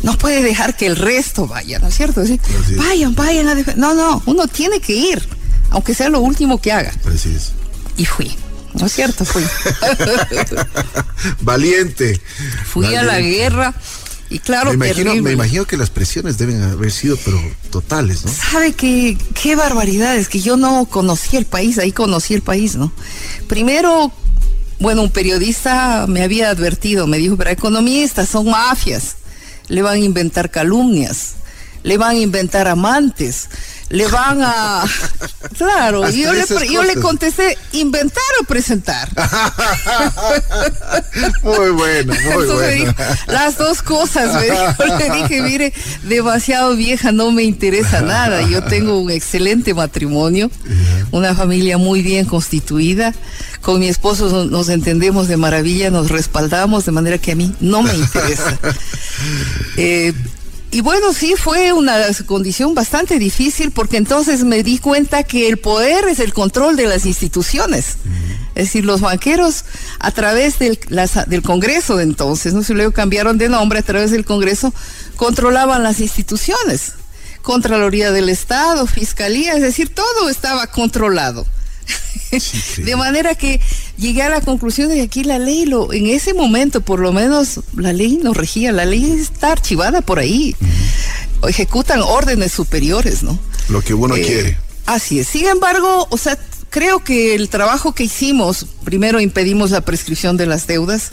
No 0.02 0.18
puede 0.18 0.42
dejar 0.42 0.76
que 0.76 0.88
el 0.88 0.96
resto 0.96 1.48
vaya, 1.48 1.80
¿no 1.80 1.88
es 1.88 1.96
cierto? 1.96 2.24
Vayan, 2.78 3.16
vayan 3.16 3.48
a 3.48 3.56
defender. 3.56 3.78
No, 3.78 3.94
no, 3.94 4.24
uno 4.26 4.48
tiene 4.48 4.80
que 4.80 4.94
ir, 4.94 5.24
aunque 5.70 5.94
sea 5.94 6.10
lo 6.10 6.20
último 6.20 6.60
que 6.60 6.72
haga. 6.72 6.92
Así 7.06 7.34
es. 7.36 7.52
Y 7.98 8.06
fui. 8.06 8.36
No 8.74 8.86
es 8.86 8.94
cierto, 8.94 9.26
fui. 9.26 9.44
Valiente. 11.42 12.20
Fui 12.66 12.94
a 12.96 13.04
la 13.04 13.20
guerra. 13.20 13.74
Y 14.30 14.40
claro, 14.40 14.74
me 14.74 14.88
imagino, 14.88 15.16
me 15.22 15.32
imagino 15.32 15.66
que 15.66 15.78
las 15.78 15.92
presiones 15.92 16.40
deben 16.40 16.64
haber 16.64 16.92
sido, 16.92 17.18
pero 17.24 17.40
totales, 17.70 18.26
¿no? 18.26 18.32
Sabe 18.32 18.74
que 18.74 19.16
qué 19.40 19.56
barbaridades, 19.56 20.28
que 20.28 20.40
yo 20.40 20.58
no 20.58 20.86
conocí 20.86 21.38
el 21.38 21.46
país, 21.46 21.78
ahí 21.78 21.92
conocí 21.92 22.34
el 22.34 22.42
país, 22.42 22.76
¿no? 22.76 22.92
Primero, 23.48 24.12
bueno, 24.80 25.04
un 25.04 25.12
periodista 25.12 26.08
me 26.08 26.24
había 26.24 26.50
advertido, 26.50 27.06
me 27.06 27.20
dijo, 27.20 27.38
pero 27.38 27.52
economistas 27.52 28.28
son 28.28 28.50
mafias, 28.50 29.18
le 29.68 29.84
van 29.84 29.96
a 29.96 30.00
inventar 30.00 30.50
calumnias, 30.50 31.34
le 31.84 31.98
van 31.98 32.16
a 32.16 32.20
inventar 32.20 32.68
amantes, 32.68 33.50
le 33.90 34.08
van 34.08 34.42
a... 34.42 34.84
Claro, 35.58 36.10
y 36.10 36.22
yo 36.22 36.34
le, 36.34 36.46
yo 36.72 36.84
le 36.84 36.96
contesté, 36.96 37.58
inventar 37.74 38.24
o 38.42 38.46
presentar. 38.46 39.10
muy 41.44 41.70
bueno, 41.70 42.14
muy 42.14 42.46
bueno. 42.46 42.96
las 43.28 43.58
dos 43.58 43.82
cosas, 43.82 44.34
me 44.36 44.44
dijo. 44.44 44.84
Le 45.00 45.22
dije, 45.22 45.42
mire, 45.42 45.74
demasiado 46.04 46.76
vieja, 46.76 47.12
no 47.12 47.32
me 47.32 47.44
interesa 47.44 48.02
nada. 48.02 48.42
Yo 48.42 48.64
tengo 48.64 49.00
un 49.00 49.12
excelente 49.12 49.74
matrimonio, 49.74 50.50
una 51.12 51.36
familia 51.36 51.78
muy 51.78 52.02
bien 52.02 52.26
constituida. 52.26 53.14
Con 53.62 53.80
mi 53.80 53.88
esposo 53.88 54.46
nos 54.46 54.70
entendemos 54.70 55.28
de 55.28 55.38
maravilla, 55.38 55.90
nos 55.90 56.10
respaldamos, 56.10 56.86
de 56.86 56.92
manera 56.92 57.18
que 57.18 57.32
a 57.32 57.36
mí 57.36 57.54
no 57.60 57.82
me 57.82 57.96
interesa. 57.96 58.60
Eh, 59.78 60.14
y 60.74 60.82
bueno, 60.82 61.14
sí, 61.14 61.36
fue 61.38 61.72
una 61.72 61.98
condición 62.26 62.74
bastante 62.74 63.20
difícil 63.20 63.70
porque 63.70 63.98
entonces 63.98 64.44
me 64.44 64.64
di 64.64 64.80
cuenta 64.80 65.22
que 65.22 65.48
el 65.48 65.58
poder 65.58 66.06
es 66.08 66.20
el 66.20 66.34
control 66.34 66.76
de 66.76 66.88
las 66.88 67.06
instituciones. 67.06 67.98
Es 68.56 68.66
decir, 68.66 68.84
los 68.84 69.00
banqueros 69.00 69.66
a 70.00 70.10
través 70.10 70.58
del, 70.58 70.80
del 71.28 71.42
Congreso 71.44 71.98
de 71.98 72.04
entonces, 72.04 72.56
no 72.56 72.64
se 72.64 72.74
luego 72.74 72.92
cambiaron 72.92 73.38
de 73.38 73.50
nombre, 73.50 73.80
a 73.80 73.84
través 73.84 74.10
del 74.10 74.26
Congreso 74.26 74.74
controlaban 75.16 75.84
las 75.84 76.00
instituciones, 76.00 76.94
Contraloría 77.44 78.12
del 78.12 78.30
Estado, 78.30 78.88
Fiscalía, 78.88 79.54
es 79.54 79.62
decir, 79.62 79.94
todo 79.94 80.28
estaba 80.28 80.66
controlado. 80.68 81.46
De 82.78 82.96
manera 82.96 83.36
que 83.36 83.60
llegué 83.98 84.24
a 84.24 84.30
la 84.30 84.42
conclusión 84.42 84.90
de 84.90 84.96
que 84.96 85.02
aquí 85.02 85.24
la 85.24 85.40
ley, 85.40 85.66
lo, 85.66 85.94
en 85.94 86.08
ese 86.08 86.34
momento 86.34 86.82
por 86.82 87.00
lo 87.00 87.12
menos 87.14 87.62
la 87.76 87.94
ley 87.94 88.20
no 88.22 88.34
regía, 88.34 88.72
la 88.72 88.86
ley 88.86 89.12
está 89.12 89.52
archivada 89.52 90.02
por 90.02 90.20
ahí. 90.20 90.56
Ejecutan 91.48 92.02
órdenes 92.02 92.52
superiores, 92.52 93.24
¿no? 93.24 93.38
Lo 93.70 93.82
que 93.82 93.94
uno 93.94 94.16
eh, 94.16 94.22
quiere. 94.22 94.58
Así 94.86 95.20
es. 95.20 95.28
Sin 95.28 95.46
embargo, 95.48 96.08
o 96.10 96.18
sea, 96.18 96.38
creo 96.70 97.04
que 97.04 97.36
el 97.36 97.50
trabajo 97.50 97.94
que 97.94 98.04
hicimos, 98.04 98.66
primero 98.84 99.20
impedimos 99.20 99.72
la 99.72 99.82
prescripción 99.82 100.38
de 100.38 100.46
las 100.46 100.68
deudas, 100.68 101.12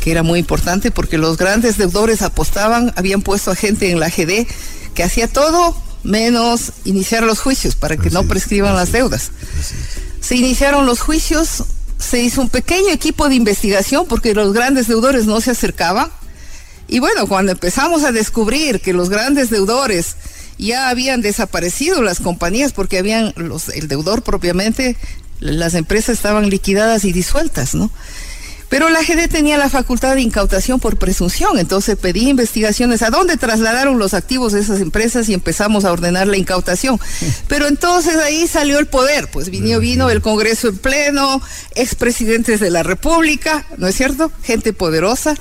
que 0.00 0.10
era 0.10 0.22
muy 0.22 0.38
importante 0.38 0.90
porque 0.90 1.18
los 1.18 1.36
grandes 1.36 1.76
deudores 1.78 2.22
apostaban, 2.22 2.92
habían 2.96 3.22
puesto 3.22 3.50
a 3.50 3.56
gente 3.56 3.90
en 3.90 4.00
la 4.00 4.08
GD 4.08 4.46
que 4.94 5.02
hacía 5.02 5.28
todo 5.28 5.76
menos 6.02 6.72
iniciar 6.84 7.22
los 7.22 7.40
juicios 7.40 7.74
para 7.74 7.96
que 7.96 8.10
no 8.10 8.24
prescriban 8.24 8.74
las 8.74 8.92
deudas. 8.92 9.30
Se 10.30 10.36
iniciaron 10.36 10.86
los 10.86 11.00
juicios, 11.00 11.64
se 11.98 12.20
hizo 12.20 12.40
un 12.40 12.50
pequeño 12.50 12.90
equipo 12.92 13.28
de 13.28 13.34
investigación 13.34 14.06
porque 14.06 14.32
los 14.32 14.52
grandes 14.52 14.86
deudores 14.86 15.26
no 15.26 15.40
se 15.40 15.50
acercaban. 15.50 16.08
Y 16.86 17.00
bueno, 17.00 17.26
cuando 17.26 17.50
empezamos 17.50 18.04
a 18.04 18.12
descubrir 18.12 18.80
que 18.80 18.92
los 18.92 19.08
grandes 19.08 19.50
deudores 19.50 20.14
ya 20.56 20.88
habían 20.88 21.20
desaparecido 21.20 22.00
las 22.00 22.20
compañías 22.20 22.72
porque 22.72 22.98
habían 22.98 23.34
los, 23.34 23.70
el 23.70 23.88
deudor 23.88 24.22
propiamente, 24.22 24.96
las 25.40 25.74
empresas 25.74 26.18
estaban 26.18 26.48
liquidadas 26.48 27.04
y 27.04 27.12
disueltas, 27.12 27.74
¿no? 27.74 27.90
Pero 28.70 28.88
la 28.88 29.02
GD 29.02 29.28
tenía 29.28 29.58
la 29.58 29.68
facultad 29.68 30.14
de 30.14 30.22
incautación 30.22 30.78
por 30.78 30.96
presunción, 30.96 31.58
entonces 31.58 31.96
pedí 31.96 32.28
investigaciones 32.30 33.02
a 33.02 33.10
dónde 33.10 33.36
trasladaron 33.36 33.98
los 33.98 34.14
activos 34.14 34.52
de 34.52 34.60
esas 34.60 34.80
empresas 34.80 35.28
y 35.28 35.34
empezamos 35.34 35.84
a 35.84 35.92
ordenar 35.92 36.28
la 36.28 36.36
incautación. 36.36 37.00
Pero 37.48 37.66
entonces 37.66 38.14
ahí 38.16 38.46
salió 38.46 38.78
el 38.78 38.86
poder, 38.86 39.28
pues 39.28 39.50
vino, 39.50 39.80
vino 39.80 40.08
el 40.08 40.22
Congreso 40.22 40.68
en 40.68 40.78
pleno, 40.78 41.42
expresidentes 41.74 42.60
de 42.60 42.70
la 42.70 42.84
República, 42.84 43.66
¿no 43.76 43.88
es 43.88 43.96
cierto? 43.96 44.30
Gente 44.44 44.72
poderosa. 44.72 45.34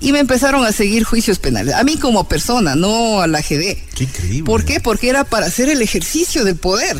Y 0.00 0.12
me 0.12 0.18
empezaron 0.18 0.64
a 0.64 0.72
seguir 0.72 1.04
juicios 1.04 1.38
penales. 1.38 1.74
A 1.74 1.84
mí 1.84 1.98
como 1.98 2.28
persona, 2.28 2.76
no 2.76 3.20
a 3.20 3.26
la 3.26 3.42
GD. 3.42 3.76
Qué 3.94 4.04
increíble. 4.04 4.44
¿Por 4.44 4.64
qué? 4.64 4.80
Porque 4.80 5.10
era 5.10 5.24
para 5.24 5.46
hacer 5.46 5.68
el 5.68 5.82
ejercicio 5.82 6.44
del 6.44 6.56
poder. 6.56 6.96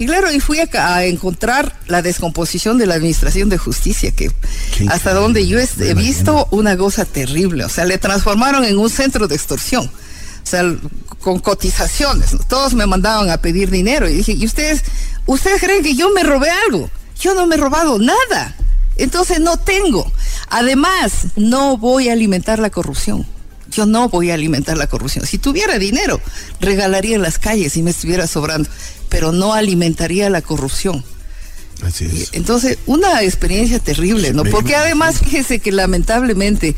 Y 0.00 0.06
claro, 0.06 0.32
y 0.32 0.40
fui 0.40 0.58
a, 0.58 1.04
encontrar 1.04 1.78
la 1.86 2.00
descomposición 2.00 2.78
de 2.78 2.86
la 2.86 2.94
Administración 2.94 3.50
de 3.50 3.58
Justicia, 3.58 4.10
que 4.12 4.32
hasta 4.88 5.12
donde 5.12 5.46
yo 5.46 5.58
he 5.58 5.92
visto 5.92 6.48
una 6.52 6.74
cosa 6.78 7.04
terrible. 7.04 7.66
O 7.66 7.68
sea, 7.68 7.84
le 7.84 7.98
transformaron 7.98 8.64
en 8.64 8.78
un 8.78 8.88
centro 8.88 9.28
de 9.28 9.34
extorsión. 9.34 9.84
O 9.84 10.46
sea, 10.46 10.74
con 11.20 11.38
cotizaciones. 11.38 12.30
Todos 12.48 12.72
me 12.72 12.86
mandaban 12.86 13.28
a 13.28 13.42
pedir 13.42 13.68
dinero. 13.68 14.08
Y 14.08 14.14
dije, 14.14 14.32
¿y 14.32 14.46
ustedes, 14.46 14.84
ustedes 15.26 15.60
creen 15.60 15.82
que 15.82 15.94
yo 15.94 16.08
me 16.14 16.22
robé 16.22 16.48
algo? 16.48 16.90
Yo 17.20 17.34
no 17.34 17.46
me 17.46 17.56
he 17.56 17.58
robado 17.58 17.98
nada. 17.98 18.56
Entonces 18.96 19.38
no 19.38 19.58
tengo. 19.58 20.10
Además, 20.48 21.26
no 21.36 21.76
voy 21.76 22.08
a 22.08 22.14
alimentar 22.14 22.58
la 22.58 22.70
corrupción. 22.70 23.26
Yo 23.70 23.86
no 23.86 24.08
voy 24.08 24.30
a 24.30 24.34
alimentar 24.34 24.76
la 24.76 24.86
corrupción. 24.86 25.26
Si 25.26 25.38
tuviera 25.38 25.78
dinero, 25.78 26.20
regalaría 26.60 27.16
en 27.16 27.22
las 27.22 27.38
calles 27.38 27.76
y 27.76 27.82
me 27.82 27.90
estuviera 27.90 28.26
sobrando 28.26 28.68
pero 29.10 29.32
no 29.32 29.52
alimentaría 29.52 30.30
la 30.30 30.40
corrupción. 30.40 31.04
Así 31.82 32.06
es. 32.06 32.30
Entonces, 32.32 32.78
una 32.86 33.22
experiencia 33.22 33.78
terrible, 33.78 34.32
¿no? 34.32 34.44
Porque 34.44 34.76
además, 34.76 35.18
fíjese 35.18 35.58
que 35.58 35.72
lamentablemente 35.72 36.74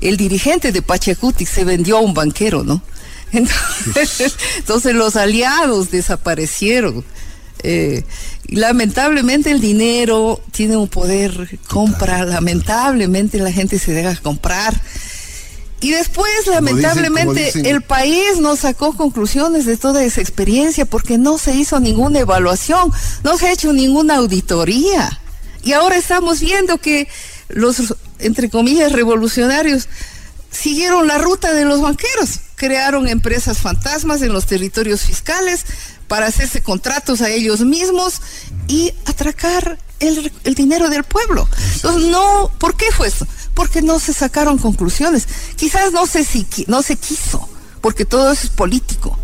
el 0.00 0.16
dirigente 0.16 0.72
de 0.72 0.82
Pachacuti 0.82 1.44
se 1.44 1.64
vendió 1.64 1.98
a 1.98 2.00
un 2.00 2.14
banquero, 2.14 2.62
¿no? 2.62 2.82
Entonces, 3.32 4.94
los 4.94 5.16
aliados 5.16 5.90
desaparecieron. 5.90 7.04
Eh, 7.62 8.04
lamentablemente 8.48 9.50
el 9.50 9.60
dinero 9.60 10.40
tiene 10.52 10.76
un 10.76 10.88
poder, 10.88 11.58
compra, 11.66 12.24
lamentablemente 12.24 13.38
la 13.38 13.50
gente 13.50 13.78
se 13.78 13.92
deja 13.92 14.14
comprar. 14.16 14.80
Y 15.80 15.92
después, 15.92 16.46
lamentablemente, 16.46 17.68
el 17.68 17.82
país 17.82 18.38
no 18.40 18.56
sacó 18.56 18.96
conclusiones 18.96 19.66
de 19.66 19.76
toda 19.76 20.02
esa 20.04 20.22
experiencia 20.22 20.86
porque 20.86 21.18
no 21.18 21.36
se 21.36 21.54
hizo 21.54 21.80
ninguna 21.80 22.20
evaluación, 22.20 22.90
no 23.22 23.36
se 23.36 23.48
ha 23.48 23.52
hecho 23.52 23.72
ninguna 23.72 24.16
auditoría. 24.16 25.20
Y 25.62 25.72
ahora 25.72 25.96
estamos 25.96 26.40
viendo 26.40 26.78
que 26.78 27.08
los, 27.48 27.94
entre 28.18 28.48
comillas, 28.48 28.92
revolucionarios 28.92 29.88
siguieron 30.50 31.06
la 31.06 31.18
ruta 31.18 31.52
de 31.52 31.66
los 31.66 31.82
banqueros, 31.82 32.40
crearon 32.54 33.06
empresas 33.06 33.58
fantasmas 33.58 34.22
en 34.22 34.32
los 34.32 34.46
territorios 34.46 35.02
fiscales 35.02 35.66
para 36.08 36.26
hacerse 36.26 36.62
contratos 36.62 37.20
a 37.20 37.28
ellos 37.28 37.60
mismos 37.60 38.22
y 38.68 38.94
atracar 39.04 39.78
el, 40.00 40.32
el 40.44 40.54
dinero 40.54 40.88
del 40.88 41.04
pueblo. 41.04 41.48
Entonces, 41.74 42.10
no, 42.10 42.50
¿por 42.58 42.76
qué 42.76 42.86
fue 42.92 43.08
eso? 43.08 43.26
Porque 43.56 43.80
no 43.82 43.98
se 43.98 44.12
sacaron 44.12 44.58
conclusiones. 44.58 45.26
Quizás 45.56 45.90
no 45.90 46.06
se, 46.06 46.24
no 46.68 46.82
se 46.82 46.96
quiso, 46.96 47.48
porque 47.80 48.04
todo 48.04 48.30
eso 48.30 48.44
es 48.44 48.50
político. 48.50 49.18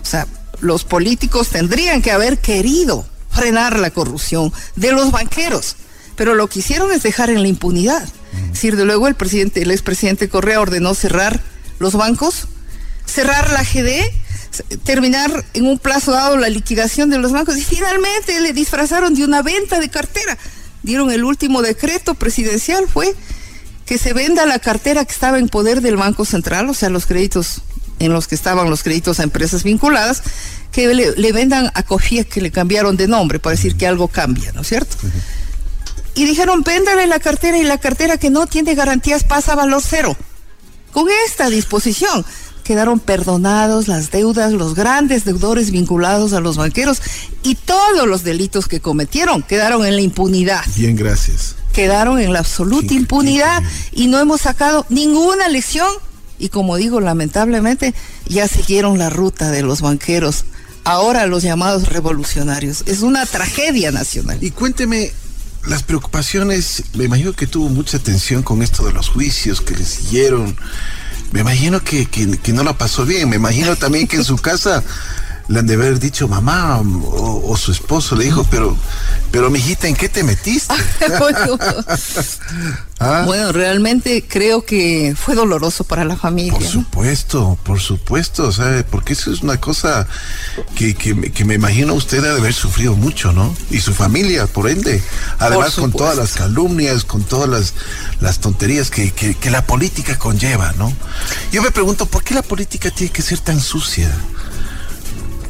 O 0.00 0.06
sea, 0.06 0.26
los 0.60 0.84
políticos 0.84 1.48
tendrían 1.48 2.00
que 2.00 2.12
haber 2.12 2.38
querido 2.38 3.04
frenar 3.28 3.78
la 3.80 3.90
corrupción 3.90 4.52
de 4.76 4.92
los 4.92 5.10
banqueros, 5.10 5.76
pero 6.16 6.34
lo 6.34 6.48
que 6.48 6.60
hicieron 6.60 6.92
es 6.92 7.02
dejar 7.02 7.28
en 7.28 7.42
la 7.42 7.48
impunidad. 7.48 8.08
Es 8.44 8.52
decir, 8.52 8.76
de 8.76 8.84
luego 8.84 9.08
el 9.08 9.16
presidente, 9.16 9.62
el 9.62 9.72
expresidente 9.72 10.28
Correa 10.28 10.60
ordenó 10.60 10.94
cerrar 10.94 11.42
los 11.80 11.94
bancos, 11.94 12.46
cerrar 13.04 13.50
la 13.50 13.64
GD, 13.64 14.78
terminar 14.84 15.44
en 15.54 15.66
un 15.66 15.78
plazo 15.78 16.12
dado 16.12 16.36
la 16.36 16.48
liquidación 16.48 17.10
de 17.10 17.18
los 17.18 17.32
bancos 17.32 17.56
y 17.56 17.64
finalmente 17.64 18.40
le 18.40 18.52
disfrazaron 18.52 19.14
de 19.14 19.24
una 19.24 19.42
venta 19.42 19.80
de 19.80 19.88
cartera. 19.88 20.38
Dieron 20.84 21.10
el 21.10 21.24
último 21.24 21.62
decreto 21.62 22.14
presidencial, 22.14 22.86
fue 22.86 23.12
que 23.92 23.98
se 23.98 24.14
venda 24.14 24.46
la 24.46 24.58
cartera 24.58 25.04
que 25.04 25.12
estaba 25.12 25.38
en 25.38 25.50
poder 25.50 25.82
del 25.82 25.98
Banco 25.98 26.24
Central, 26.24 26.66
o 26.70 26.72
sea, 26.72 26.88
los 26.88 27.04
créditos 27.04 27.60
en 27.98 28.14
los 28.14 28.26
que 28.26 28.34
estaban 28.34 28.70
los 28.70 28.82
créditos 28.82 29.20
a 29.20 29.22
empresas 29.22 29.64
vinculadas, 29.64 30.22
que 30.72 30.94
le, 30.94 31.32
vendan 31.32 31.70
a 31.74 31.82
Cofía 31.82 32.24
que 32.24 32.40
le 32.40 32.50
cambiaron 32.50 32.96
de 32.96 33.06
nombre 33.06 33.38
para 33.38 33.54
decir 33.54 33.76
que 33.76 33.86
algo 33.86 34.08
cambia, 34.08 34.50
¿no 34.52 34.62
es 34.62 34.68
cierto? 34.68 34.96
Y 36.14 36.24
dijeron, 36.24 36.62
véndale 36.62 37.06
la 37.06 37.18
cartera 37.18 37.58
y 37.58 37.64
la 37.64 37.76
cartera 37.76 38.16
que 38.16 38.30
no 38.30 38.46
tiene 38.46 38.74
garantías 38.74 39.24
pasa 39.24 39.52
a 39.52 39.56
valor 39.56 39.82
cero. 39.86 40.16
Con 40.92 41.08
esta 41.26 41.50
disposición 41.50 42.24
quedaron 42.64 42.98
perdonados 42.98 43.88
las 43.88 44.10
deudas, 44.10 44.54
los 44.54 44.74
grandes 44.74 45.26
deudores 45.26 45.70
vinculados 45.70 46.32
a 46.32 46.40
los 46.40 46.56
banqueros 46.56 47.02
y 47.42 47.56
todos 47.56 48.08
los 48.08 48.24
delitos 48.24 48.68
que 48.68 48.80
cometieron 48.80 49.42
quedaron 49.42 49.84
en 49.84 49.96
la 49.96 50.00
impunidad. 50.00 50.64
Bien, 50.76 50.96
gracias 50.96 51.56
quedaron 51.72 52.20
en 52.20 52.32
la 52.32 52.38
absoluta 52.38 52.94
impunidad 52.94 53.62
y 53.90 54.06
no 54.06 54.20
hemos 54.20 54.42
sacado 54.42 54.86
ninguna 54.88 55.48
lección 55.48 55.88
y 56.42 56.48
como 56.48 56.76
digo, 56.76 57.00
lamentablemente 57.00 57.94
ya 58.26 58.48
siguieron 58.48 58.98
la 58.98 59.10
ruta 59.10 59.52
de 59.52 59.62
los 59.62 59.80
banqueros, 59.80 60.44
ahora 60.82 61.26
los 61.26 61.44
llamados 61.44 61.88
revolucionarios. 61.88 62.82
Es 62.86 63.02
una 63.02 63.24
tragedia 63.26 63.92
nacional. 63.92 64.42
Y 64.42 64.50
cuénteme, 64.50 65.12
las 65.68 65.84
preocupaciones, 65.84 66.82
me 66.94 67.04
imagino 67.04 67.32
que 67.32 67.46
tuvo 67.46 67.68
mucha 67.68 67.98
atención 67.98 68.42
con 68.42 68.60
esto 68.60 68.84
de 68.84 68.92
los 68.92 69.08
juicios 69.08 69.60
que 69.60 69.76
le 69.76 69.84
siguieron. 69.84 70.56
Me 71.30 71.42
imagino 71.42 71.80
que, 71.80 72.06
que, 72.06 72.36
que 72.36 72.52
no 72.52 72.64
la 72.64 72.76
pasó 72.76 73.06
bien. 73.06 73.28
Me 73.28 73.36
imagino 73.36 73.76
también 73.76 74.08
que 74.08 74.16
en 74.16 74.24
su 74.24 74.36
casa 74.36 74.82
le 75.48 75.58
han 75.58 75.66
de 75.66 75.74
haber 75.74 75.98
dicho 75.98 76.28
mamá 76.28 76.80
o, 76.80 77.56
su 77.56 77.72
esposo 77.72 78.16
le 78.16 78.24
dijo, 78.24 78.44
pero, 78.50 78.76
pero 79.30 79.50
mijita, 79.50 79.86
¿en 79.86 79.94
qué 79.94 80.08
te 80.08 80.22
metiste? 80.22 80.74
¿Ah? 82.98 83.24
bueno, 83.26 83.50
realmente 83.50 84.24
creo 84.26 84.64
que 84.64 85.14
fue 85.16 85.34
doloroso 85.34 85.84
para 85.84 86.04
la 86.04 86.16
familia. 86.16 86.52
Por 86.52 86.64
supuesto, 86.64 87.58
por 87.64 87.80
supuesto, 87.80 88.52
¿sabe? 88.52 88.84
Porque 88.84 89.14
eso 89.14 89.32
es 89.32 89.42
una 89.42 89.60
cosa 89.60 90.06
que, 90.76 90.94
que, 90.94 91.44
me 91.44 91.54
imagino 91.54 91.94
usted 91.94 92.24
ha 92.24 92.32
de 92.34 92.38
haber 92.38 92.54
sufrido 92.54 92.94
mucho, 92.94 93.32
¿no? 93.32 93.54
Y 93.70 93.80
su 93.80 93.92
familia, 93.92 94.46
por 94.46 94.70
ende. 94.70 95.02
Además, 95.38 95.74
con 95.74 95.92
todas 95.92 96.16
las 96.16 96.34
calumnias, 96.34 97.04
con 97.04 97.24
todas 97.24 97.48
las, 97.48 97.74
las 98.20 98.38
tonterías 98.38 98.90
que, 98.90 99.10
que 99.10 99.50
la 99.50 99.66
política 99.66 100.16
conlleva, 100.16 100.72
¿no? 100.78 100.92
Yo 101.50 101.62
me 101.62 101.72
pregunto, 101.72 102.06
¿por 102.06 102.22
qué 102.22 102.34
la 102.34 102.42
política 102.42 102.90
tiene 102.90 103.12
que 103.12 103.22
ser 103.22 103.40
tan 103.40 103.60
sucia? 103.60 104.10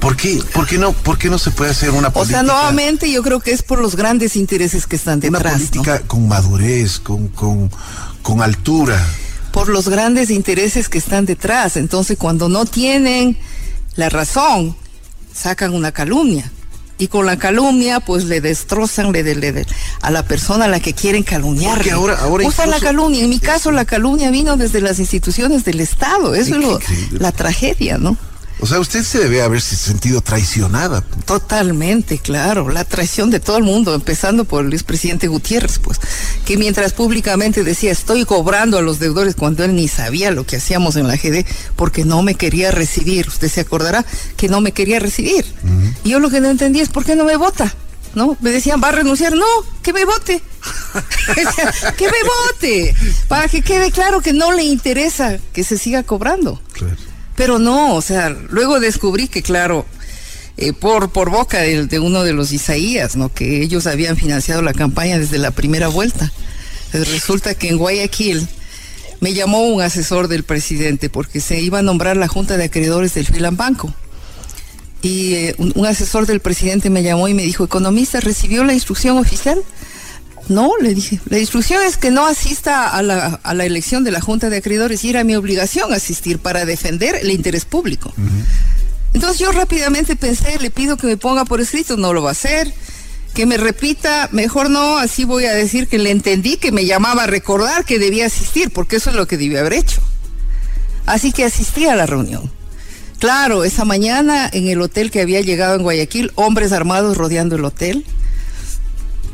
¿Por 0.02 0.16
qué, 0.16 0.42
por 0.52 0.66
qué 0.66 0.78
no, 0.78 0.92
por 0.92 1.16
qué 1.16 1.30
no 1.30 1.38
se 1.38 1.52
puede 1.52 1.70
hacer 1.70 1.90
una 1.90 2.10
política? 2.12 2.40
O 2.40 2.44
sea, 2.44 2.52
nuevamente 2.52 3.08
yo 3.10 3.22
creo 3.22 3.38
que 3.38 3.52
es 3.52 3.62
por 3.62 3.80
los 3.80 3.94
grandes 3.94 4.34
intereses 4.34 4.86
que 4.88 4.96
están 4.96 5.20
detrás. 5.20 5.40
Una 5.40 5.52
política 5.52 6.00
con 6.00 6.26
madurez, 6.26 6.98
con, 6.98 7.28
con, 7.28 7.70
con 8.20 8.42
altura. 8.42 9.00
Por 9.52 9.68
los 9.68 9.88
grandes 9.88 10.30
intereses 10.30 10.88
que 10.88 10.98
están 10.98 11.24
detrás. 11.24 11.76
Entonces, 11.76 12.18
cuando 12.18 12.48
no 12.48 12.64
tienen 12.66 13.38
la 13.94 14.08
razón, 14.08 14.74
sacan 15.32 15.72
una 15.72 15.92
calumnia. 15.92 16.50
y 16.98 17.08
con 17.08 17.24
la 17.26 17.36
calumnia 17.36 18.00
pues 18.00 18.24
le 18.24 18.40
destrozan 18.40 19.12
le, 19.12 19.22
le, 19.34 19.66
a 20.00 20.10
la 20.10 20.24
persona 20.24 20.64
a 20.64 20.68
la 20.68 20.80
que 20.80 20.94
quieren 20.94 21.22
calumniar. 21.22 21.80
Ahora, 21.92 22.18
ahora 22.18 22.46
Usa 22.46 22.66
la 22.66 22.80
calumnia. 22.80 23.22
En 23.22 23.30
mi 23.30 23.38
caso 23.38 23.70
la 23.70 23.84
calumnia 23.84 24.30
vino 24.30 24.56
desde 24.56 24.80
las 24.80 24.98
instituciones 24.98 25.64
del 25.64 25.80
Estado. 25.80 26.34
Eso 26.34 26.56
es 26.56 26.60
lo, 26.60 26.78
la 27.12 27.32
tragedia, 27.32 27.98
¿no? 27.98 28.16
O 28.62 28.66
sea, 28.66 28.78
usted 28.78 29.02
se 29.02 29.18
debe 29.18 29.42
haber 29.42 29.60
sentido 29.60 30.20
traicionada. 30.20 31.00
Totalmente, 31.24 32.18
claro. 32.18 32.68
La 32.68 32.84
traición 32.84 33.28
de 33.28 33.40
todo 33.40 33.58
el 33.58 33.64
mundo, 33.64 33.92
empezando 33.92 34.44
por 34.44 34.64
el 34.64 34.72
expresidente 34.72 35.26
Gutiérrez, 35.26 35.80
pues, 35.80 35.98
que 36.46 36.56
mientras 36.56 36.92
públicamente 36.92 37.64
decía 37.64 37.90
estoy 37.90 38.24
cobrando 38.24 38.78
a 38.78 38.82
los 38.82 39.00
deudores 39.00 39.34
cuando 39.34 39.64
él 39.64 39.74
ni 39.74 39.88
sabía 39.88 40.30
lo 40.30 40.46
que 40.46 40.58
hacíamos 40.58 40.94
en 40.94 41.08
la 41.08 41.16
GD 41.16 41.44
porque 41.74 42.04
no 42.04 42.22
me 42.22 42.36
quería 42.36 42.70
recibir. 42.70 43.26
Usted 43.26 43.48
se 43.48 43.62
acordará 43.62 44.06
que 44.36 44.48
no 44.48 44.60
me 44.60 44.70
quería 44.70 45.00
recibir. 45.00 45.44
Y 46.04 46.10
yo 46.10 46.20
lo 46.20 46.30
que 46.30 46.40
no 46.40 46.48
entendía 46.48 46.84
es 46.84 46.88
por 46.88 47.04
qué 47.04 47.16
no 47.16 47.24
me 47.24 47.36
vota. 47.36 47.74
¿no? 48.14 48.36
Me 48.40 48.50
decían, 48.50 48.80
¿va 48.80 48.90
a 48.90 48.92
renunciar? 48.92 49.34
No, 49.34 49.46
que 49.82 49.92
me 49.92 50.04
vote. 50.04 50.40
que 51.96 52.04
me 52.04 52.12
vote. 52.22 52.94
Para 53.26 53.48
que 53.48 53.62
quede 53.62 53.90
claro 53.90 54.20
que 54.20 54.32
no 54.32 54.52
le 54.52 54.62
interesa 54.62 55.38
que 55.52 55.64
se 55.64 55.78
siga 55.78 56.04
cobrando. 56.04 56.62
Claro. 56.74 57.11
Pero 57.36 57.58
no, 57.58 57.94
o 57.94 58.02
sea, 58.02 58.28
luego 58.28 58.80
descubrí 58.80 59.28
que, 59.28 59.42
claro, 59.42 59.86
eh, 60.56 60.72
por, 60.72 61.10
por 61.10 61.30
boca 61.30 61.60
de, 61.60 61.98
uno 61.98 62.24
de 62.24 62.32
los 62.32 62.52
Isaías, 62.52 63.16
¿no? 63.16 63.32
Que 63.32 63.62
ellos 63.62 63.86
habían 63.86 64.16
financiado 64.16 64.62
la 64.62 64.74
campaña 64.74 65.18
desde 65.18 65.38
la 65.38 65.50
primera 65.50 65.88
vuelta. 65.88 66.30
resulta 66.92 67.54
que 67.54 67.68
en 67.68 67.78
Guayaquil 67.78 68.46
me 69.20 69.32
llamó 69.34 69.66
un 69.68 69.80
asesor 69.80 70.28
del 70.28 70.42
presidente 70.42 71.08
porque 71.08 71.40
se 71.40 71.60
iba 71.60 71.78
a 71.78 71.82
nombrar 71.82 72.16
la 72.16 72.28
junta 72.28 72.56
de 72.56 72.64
acreedores 72.64 73.14
del 73.14 73.26
Filan 73.26 73.56
Banco. 73.56 73.94
Y 75.00 75.34
eh, 75.34 75.54
un, 75.58 75.86
asesor 75.86 76.26
del 76.26 76.40
presidente 76.40 76.90
me 76.90 77.02
llamó 77.02 77.28
y 77.28 77.34
me 77.34 77.42
dijo, 77.42 77.64
economista, 77.64 78.20
¿recibió 78.20 78.62
la 78.62 78.72
instrucción 78.72 79.18
oficial? 79.18 79.62
No, 80.48 80.72
le 80.80 80.94
dije, 80.94 81.20
la 81.26 81.38
instrucción 81.38 81.82
es 81.82 81.96
que 81.96 82.10
no 82.10 82.26
asista 82.26 82.90
a 82.90 83.02
la, 83.02 83.40
a 83.42 83.54
la 83.54 83.64
elección 83.64 84.04
de 84.04 84.10
la 84.10 84.20
Junta 84.20 84.50
de 84.50 84.56
Acreedores 84.56 85.04
y 85.04 85.10
era 85.10 85.24
mi 85.24 85.36
obligación 85.36 85.92
asistir 85.92 86.38
para 86.38 86.64
defender 86.64 87.14
el 87.14 87.30
interés 87.30 87.64
público. 87.64 88.12
Entonces 89.14 89.38
yo 89.38 89.52
rápidamente 89.52 90.16
pensé, 90.16 90.58
le 90.58 90.70
pido 90.70 90.96
que 90.96 91.06
me 91.06 91.16
ponga 91.16 91.44
por 91.44 91.60
escrito, 91.60 91.96
no 91.96 92.12
lo 92.12 92.22
va 92.22 92.30
a 92.30 92.32
hacer, 92.32 92.72
que 93.34 93.46
me 93.46 93.56
repita, 93.56 94.28
mejor 94.32 94.68
no, 94.68 94.98
así 94.98 95.24
voy 95.24 95.44
a 95.44 95.54
decir 95.54 95.86
que 95.86 95.98
le 95.98 96.10
entendí, 96.10 96.56
que 96.56 96.72
me 96.72 96.86
llamaba 96.86 97.24
a 97.24 97.26
recordar 97.26 97.84
que 97.84 97.98
debía 97.98 98.26
asistir, 98.26 98.70
porque 98.70 98.96
eso 98.96 99.10
es 99.10 99.16
lo 99.16 99.26
que 99.26 99.38
debía 99.38 99.60
haber 99.60 99.74
hecho. 99.74 100.02
Así 101.06 101.32
que 101.32 101.44
asistí 101.44 101.86
a 101.86 101.96
la 101.96 102.06
reunión. 102.06 102.50
Claro, 103.18 103.64
esa 103.64 103.84
mañana 103.84 104.50
en 104.52 104.68
el 104.68 104.80
hotel 104.80 105.10
que 105.10 105.20
había 105.20 105.40
llegado 105.40 105.76
en 105.76 105.82
Guayaquil, 105.82 106.32
hombres 106.34 106.72
armados 106.72 107.16
rodeando 107.16 107.56
el 107.56 107.64
hotel 107.64 108.04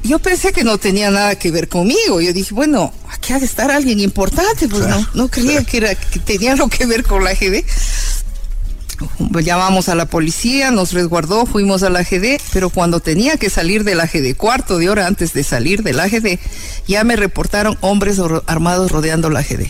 yo 0.03 0.19
pensé 0.19 0.53
que 0.53 0.65
no 0.65 0.79
tenía 0.79 1.11
nada 1.11 1.37
que 1.37 1.51
ver 1.51 1.69
conmigo. 1.69 2.21
Yo 2.21 2.33
dije, 2.33 2.55
bueno, 2.55 2.93
aquí 3.11 3.33
ha 3.33 3.39
de 3.39 3.47
estar 3.47 3.71
alguien 3.71 4.01
importante, 4.01 4.69
pues 4.69 4.87
no, 4.87 5.07
no 5.15 5.29
creía 5.29 5.65
que, 5.65 5.79
era, 5.79 5.95
que 5.95 6.19
tenía 6.19 6.53
algo 6.53 6.69
que 6.69 6.87
ver 6.87 7.05
con 7.05 7.25
la 7.25 7.35
GD. 7.35 7.65
Llamamos 9.45 9.89
a 9.89 9.95
la 9.95 10.07
policía, 10.07 10.71
nos 10.71 10.93
resguardó, 10.93 11.47
fuimos 11.47 11.83
a 11.85 11.91
la 11.91 12.03
GD, 12.03 12.41
pero 12.53 12.71
cuando 12.71 12.99
tenía 13.01 13.37
que 13.37 13.49
salir 13.49 13.85
de 13.85 13.95
la 13.95 14.07
GD, 14.07 14.37
cuarto 14.37 14.79
de 14.79 14.91
hora 14.91 15.07
antes 15.07 15.33
de 15.33 15.45
salir 15.45 15.83
de 15.83 15.93
la 15.93 16.09
GD, 16.09 16.39
ya 16.89 17.05
me 17.05 17.15
reportaron 17.15 17.79
hombres 17.81 18.21
armados 18.47 18.91
rodeando 18.91 19.31
la 19.31 19.43
GD. 19.43 19.69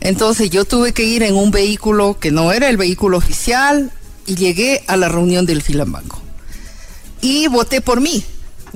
Entonces 0.00 0.50
yo 0.50 0.64
tuve 0.64 0.92
que 0.92 1.02
ir 1.02 1.24
en 1.24 1.34
un 1.34 1.50
vehículo 1.50 2.18
que 2.20 2.30
no 2.30 2.52
era 2.52 2.68
el 2.68 2.76
vehículo 2.76 3.18
oficial 3.18 3.90
y 4.24 4.36
llegué 4.36 4.84
a 4.86 4.96
la 4.96 5.08
reunión 5.08 5.46
del 5.46 5.62
Filambanco. 5.62 6.20
Y 7.20 7.48
voté 7.48 7.80
por 7.80 8.00
mí, 8.00 8.24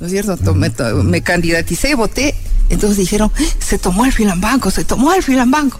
¿no 0.00 0.06
es 0.06 0.12
cierto? 0.12 0.54
me, 0.54 1.22
candidaticé, 1.22 1.94
voté, 1.94 2.34
entonces 2.70 2.98
dijeron, 2.98 3.30
se 3.58 3.78
tomó 3.78 4.06
el 4.06 4.12
filambanco, 4.12 4.70
se 4.70 4.84
tomó 4.84 5.12
el 5.12 5.22
filambanco. 5.22 5.78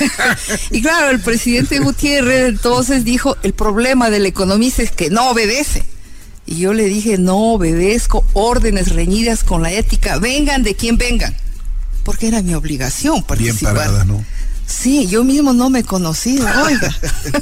y 0.70 0.80
claro, 0.80 1.10
el 1.10 1.20
presidente 1.20 1.80
Gutiérrez 1.80 2.48
entonces 2.48 3.04
dijo, 3.04 3.36
el 3.42 3.52
problema 3.52 4.08
del 4.10 4.24
economista 4.26 4.82
es 4.82 4.92
que 4.92 5.10
no 5.10 5.30
obedece. 5.30 5.84
Y 6.46 6.58
yo 6.58 6.74
le 6.74 6.84
dije, 6.84 7.18
no 7.18 7.54
obedezco 7.54 8.24
órdenes 8.34 8.92
reñidas 8.94 9.44
con 9.44 9.62
la 9.62 9.72
ética, 9.72 10.18
vengan 10.18 10.62
de 10.62 10.74
quien 10.74 10.96
vengan, 10.98 11.34
porque 12.04 12.28
era 12.28 12.42
mi 12.42 12.54
obligación 12.54 13.22
participar. 13.22 13.74
Bien 13.74 13.84
parada, 13.84 14.04
¿no? 14.04 14.24
Sí, 14.66 15.06
yo 15.06 15.24
mismo 15.24 15.52
no 15.52 15.68
me 15.68 15.84
conocí, 15.84 16.38
oiga. 16.38 16.96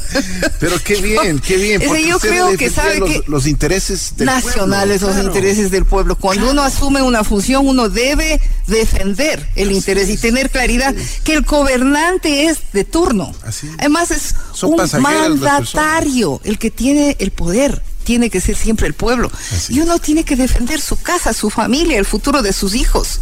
Pero 0.60 0.76
qué 0.82 0.96
bien, 0.96 1.38
qué 1.38 1.56
bien. 1.56 1.82
Porque 1.86 2.06
yo 2.06 2.18
creo 2.18 2.56
que 2.56 2.68
sabe 2.68 2.98
los, 2.98 3.10
que 3.10 3.22
los 3.26 3.46
intereses 3.46 4.14
nacionales, 4.18 5.02
los 5.02 5.16
intereses 5.16 5.70
del 5.70 5.84
pueblo. 5.84 6.16
Cuando 6.16 6.50
uno 6.50 6.62
asume 6.62 7.00
una 7.02 7.22
función, 7.24 7.66
uno 7.66 7.88
debe 7.88 8.40
defender 8.66 9.48
el 9.54 9.72
interés 9.72 10.08
y 10.10 10.16
tener 10.16 10.50
claridad 10.50 10.94
que 11.24 11.34
el 11.34 11.42
gobernante 11.42 12.46
es 12.46 12.58
de 12.72 12.84
turno. 12.84 13.32
Además 13.78 14.10
es 14.10 14.34
un 14.62 14.76
mandatario, 15.00 16.40
el 16.44 16.58
que 16.58 16.70
tiene 16.70 17.16
el 17.18 17.30
poder 17.30 17.82
tiene 18.04 18.30
que 18.30 18.40
ser 18.40 18.56
siempre 18.56 18.86
el 18.86 18.94
pueblo. 18.94 19.30
y 19.68 19.80
uno 19.80 19.98
tiene 19.98 20.24
que 20.24 20.36
defender 20.36 20.80
su 20.80 20.96
casa, 20.96 21.32
su 21.32 21.50
familia, 21.50 21.98
el 21.98 22.04
futuro 22.04 22.42
de 22.42 22.52
sus 22.52 22.74
hijos. 22.74 23.20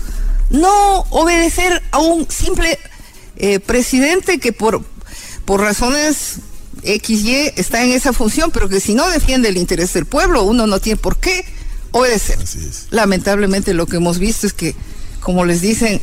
No 0.48 1.06
obedecer 1.10 1.82
a 1.92 1.98
un 1.98 2.26
simple 2.28 2.78
eh, 3.42 3.58
presidente 3.58 4.38
que 4.38 4.52
por, 4.52 4.84
por 5.46 5.62
razones 5.62 6.40
XY 6.84 7.52
está 7.56 7.82
en 7.82 7.90
esa 7.92 8.12
función, 8.12 8.50
pero 8.50 8.68
que 8.68 8.80
si 8.80 8.92
no 8.92 9.08
defiende 9.08 9.48
el 9.48 9.56
interés 9.56 9.94
del 9.94 10.04
pueblo, 10.04 10.42
uno 10.42 10.66
no 10.66 10.78
tiene 10.78 10.98
por 10.98 11.16
qué 11.16 11.46
obedecer. 11.90 12.38
Lamentablemente 12.90 13.72
lo 13.72 13.86
que 13.86 13.96
hemos 13.96 14.18
visto 14.18 14.46
es 14.46 14.52
que, 14.52 14.74
como 15.20 15.46
les 15.46 15.62
dicen 15.62 16.02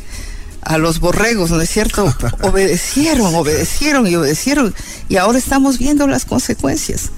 a 0.62 0.78
los 0.78 0.98
borregos, 0.98 1.52
¿no 1.52 1.60
es 1.60 1.70
cierto? 1.70 2.12
obedecieron, 2.42 3.32
obedecieron 3.36 4.08
y 4.08 4.16
obedecieron, 4.16 4.74
y 5.08 5.16
ahora 5.16 5.38
estamos 5.38 5.78
viendo 5.78 6.08
las 6.08 6.24
consecuencias. 6.24 7.10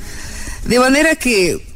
De 0.66 0.78
manera 0.78 1.16
que 1.16 1.66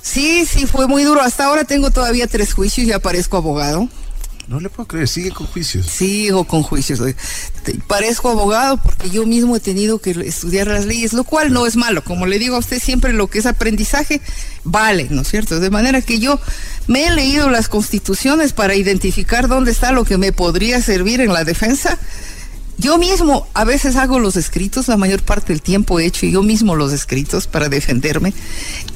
sí, 0.00 0.46
sí, 0.46 0.66
fue 0.66 0.86
muy 0.86 1.04
duro. 1.04 1.20
Hasta 1.20 1.44
ahora 1.44 1.64
tengo 1.64 1.90
todavía 1.90 2.26
tres 2.26 2.54
juicios 2.54 2.86
y 2.86 2.92
aparezco 2.92 3.36
abogado. 3.36 3.90
No 4.46 4.60
le 4.60 4.68
puedo 4.68 4.86
creer, 4.86 5.08
sigue 5.08 5.30
con 5.30 5.46
juicios. 5.46 5.86
Sigo 5.86 6.44
con 6.44 6.62
juicios. 6.62 7.00
Parezco 7.86 8.28
abogado 8.28 8.76
porque 8.76 9.08
yo 9.08 9.24
mismo 9.24 9.56
he 9.56 9.60
tenido 9.60 9.98
que 9.98 10.10
estudiar 10.10 10.66
las 10.66 10.84
leyes, 10.84 11.14
lo 11.14 11.24
cual 11.24 11.52
no 11.52 11.66
es 11.66 11.76
malo. 11.76 12.04
Como 12.04 12.26
le 12.26 12.38
digo 12.38 12.56
a 12.56 12.58
usted 12.58 12.80
siempre, 12.80 13.12
lo 13.12 13.28
que 13.28 13.38
es 13.38 13.46
aprendizaje 13.46 14.20
vale, 14.64 15.08
¿no 15.10 15.22
es 15.22 15.28
cierto? 15.28 15.60
De 15.60 15.70
manera 15.70 16.02
que 16.02 16.18
yo 16.18 16.38
me 16.86 17.06
he 17.06 17.10
leído 17.10 17.48
las 17.48 17.68
constituciones 17.68 18.52
para 18.52 18.74
identificar 18.74 19.48
dónde 19.48 19.70
está 19.70 19.92
lo 19.92 20.04
que 20.04 20.18
me 20.18 20.32
podría 20.32 20.82
servir 20.82 21.20
en 21.20 21.32
la 21.32 21.44
defensa 21.44 21.98
yo 22.78 22.98
mismo 22.98 23.46
a 23.54 23.64
veces 23.64 23.96
hago 23.96 24.18
los 24.18 24.36
escritos, 24.36 24.88
la 24.88 24.96
mayor 24.96 25.22
parte 25.22 25.52
del 25.52 25.62
tiempo 25.62 26.00
he 26.00 26.06
hecho 26.06 26.26
yo 26.26 26.42
mismo 26.42 26.74
los 26.74 26.92
escritos 26.92 27.46
para 27.46 27.68
defenderme. 27.68 28.34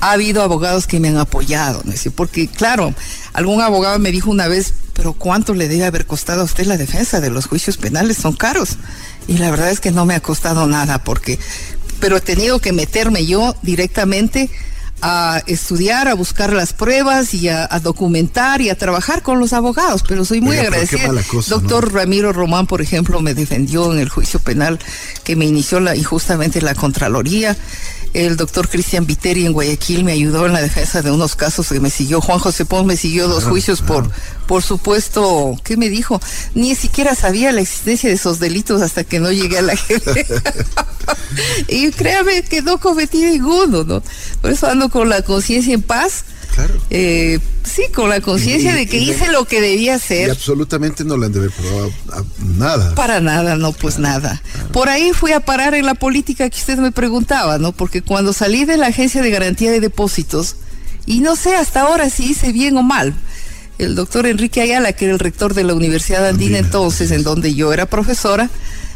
Ha 0.01 0.13
habido 0.13 0.43
abogados 0.43 0.87
que 0.87 1.01
me 1.01 1.09
han 1.09 1.17
apoyado, 1.17 1.83
¿no? 1.85 1.93
porque 2.15 2.49
claro, 2.49 2.95
algún 3.33 3.61
abogado 3.61 3.99
me 3.99 4.11
dijo 4.11 4.31
una 4.31 4.49
vez, 4.49 4.75
pero 4.95 5.13
¿cuánto 5.13 5.55
le 5.55 5.69
debe 5.69 5.85
haber 5.85 6.07
costado 6.07 6.41
a 6.43 6.45
usted 6.45 6.67
la 6.67 6.77
defensa 6.77 7.21
de 7.21 7.31
los 7.31 7.47
juicios 7.47 7.77
penales? 7.77 8.17
Son 8.17 8.35
caros. 8.35 8.79
Y 9.29 9.39
la 9.39 9.51
verdad 9.51 9.71
es 9.71 9.79
que 9.79 9.93
no 9.93 10.07
me 10.07 10.15
ha 10.15 10.21
costado 10.21 10.67
nada, 10.67 11.05
porque, 11.05 11.39
pero 12.01 12.17
he 12.17 12.21
tenido 12.21 12.59
que 12.59 12.73
meterme 12.73 13.27
yo 13.27 13.55
directamente 13.63 14.51
a 15.01 15.43
estudiar, 15.47 16.09
a 16.09 16.15
buscar 16.15 16.53
las 16.53 16.73
pruebas 16.73 17.35
y 17.35 17.49
a, 17.49 17.67
documentar 17.83 18.61
y 18.61 18.71
a 18.71 18.77
trabajar 18.77 19.23
con 19.23 19.39
los 19.39 19.53
abogados, 19.53 20.03
pero 20.07 20.25
soy 20.25 20.41
muy 20.41 20.57
agradecida. 20.57 21.11
Doctor 21.49 21.93
Ramiro 21.93 22.33
Román, 22.33 22.67
por 22.67 22.83
ejemplo, 22.83 23.21
me 23.21 23.35
defendió 23.35 23.93
en 23.93 24.01
el 24.01 24.09
juicio 24.09 24.41
penal 24.41 24.79
que 25.25 25.37
me 25.37 25.47
inició 25.47 25.81
la, 25.81 25.95
injustamente 25.97 26.61
la 26.61 26.75
Contraloría. 26.75 27.57
El 28.15 28.37
doctor 28.37 28.69
Cristian 28.69 29.07
Viteri 29.07 29.45
en 29.45 29.53
Guayaquil 29.53 30.03
me 30.03 30.13
ayudó 30.13 30.47
en 30.47 30.55
la 30.55 30.63
defensa 30.63 31.03
de 31.03 31.11
unos 31.11 31.37
casos 31.37 31.69
que 31.69 31.79
me 31.79 31.91
siguió. 31.91 32.21
Juan 32.21 32.39
José 32.39 32.65
Pons 32.65 32.87
me 32.87 32.97
siguió 32.97 33.29
dos 33.29 33.45
juicios 33.45 33.83
por, 33.83 34.11
por 34.47 34.63
supuesto, 34.63 35.55
¿qué 35.63 35.77
me 35.77 35.91
dijo? 35.91 36.21
Ni 36.55 36.75
siquiera 36.75 37.15
sabía 37.15 37.53
la 37.53 37.61
existencia 37.61 38.09
de 38.09 38.15
esos 38.15 38.39
delitos 38.39 38.81
hasta 38.81 39.05
que 39.05 39.21
no 39.21 39.31
llegué 39.31 39.59
a 39.59 39.63
la 39.63 39.77
gente. 39.77 40.27
y 41.69 41.91
créame 41.91 42.43
que 42.43 42.63
no 42.63 42.79
cometí 42.79 43.19
ninguno, 43.19 43.85
¿no? 43.85 44.03
Por 44.41 44.51
eso 44.51 44.67
ando 44.67 44.89
con 44.89 45.09
la 45.09 45.23
conciencia 45.23 45.75
en 45.75 45.83
paz. 45.83 46.25
Claro. 46.55 46.75
Eh, 46.91 47.39
sí, 47.63 47.83
con 47.95 48.09
la 48.09 48.21
conciencia 48.21 48.75
de 48.75 48.87
que 48.87 48.99
hice 48.99 49.31
lo 49.31 49.45
que 49.45 49.61
debía 49.61 49.95
hacer. 49.95 50.29
Y 50.29 50.31
absolutamente 50.31 51.05
no 51.05 51.17
le 51.17 51.27
han 51.27 51.33
de 51.33 51.39
haber 51.41 51.53
probado 51.53 51.93
nada. 52.57 52.95
Para 52.95 53.21
nada, 53.21 53.57
no, 53.57 53.73
pues 53.73 53.99
nada. 53.99 54.43
Por 54.73 54.89
ahí 54.89 55.13
fui 55.13 55.33
a 55.33 55.41
parar 55.41 55.75
en 55.75 55.87
la 55.87 55.95
política 55.95 56.49
que 56.51 56.59
usted 56.59 56.79
me 56.79 56.91
preguntaba, 56.91 57.59
¿no? 57.59 57.73
Porque 57.73 58.03
cuando 58.03 58.33
salí 58.33 58.65
de 58.65 58.77
la 58.77 58.89
Agencia 58.89 59.23
de 59.23 59.31
Garantía 59.31 59.71
de 59.71 59.81
Depósitos, 59.81 60.57
y 61.07 61.21
no 61.21 61.37
sé 61.37 61.55
hasta 61.55 61.83
ahora 61.83 62.11
si 62.11 62.31
hice 62.31 62.53
bien 62.53 62.77
o 62.77 62.83
mal, 62.83 63.15
el 63.79 63.95
doctor 63.95 64.27
Enrique 64.27 64.61
Ayala, 64.61 64.93
que 64.93 65.05
era 65.07 65.15
el 65.15 65.21
rector 65.21 65.55
de 65.55 65.65
la 65.65 65.75
Universidad 65.75 66.27
Andina 66.27 66.59
entonces, 66.59 67.11
en 67.13 67.23
donde 67.23 67.55
yo 67.55 67.73
era 67.73 67.87
profesora, 67.87 68.51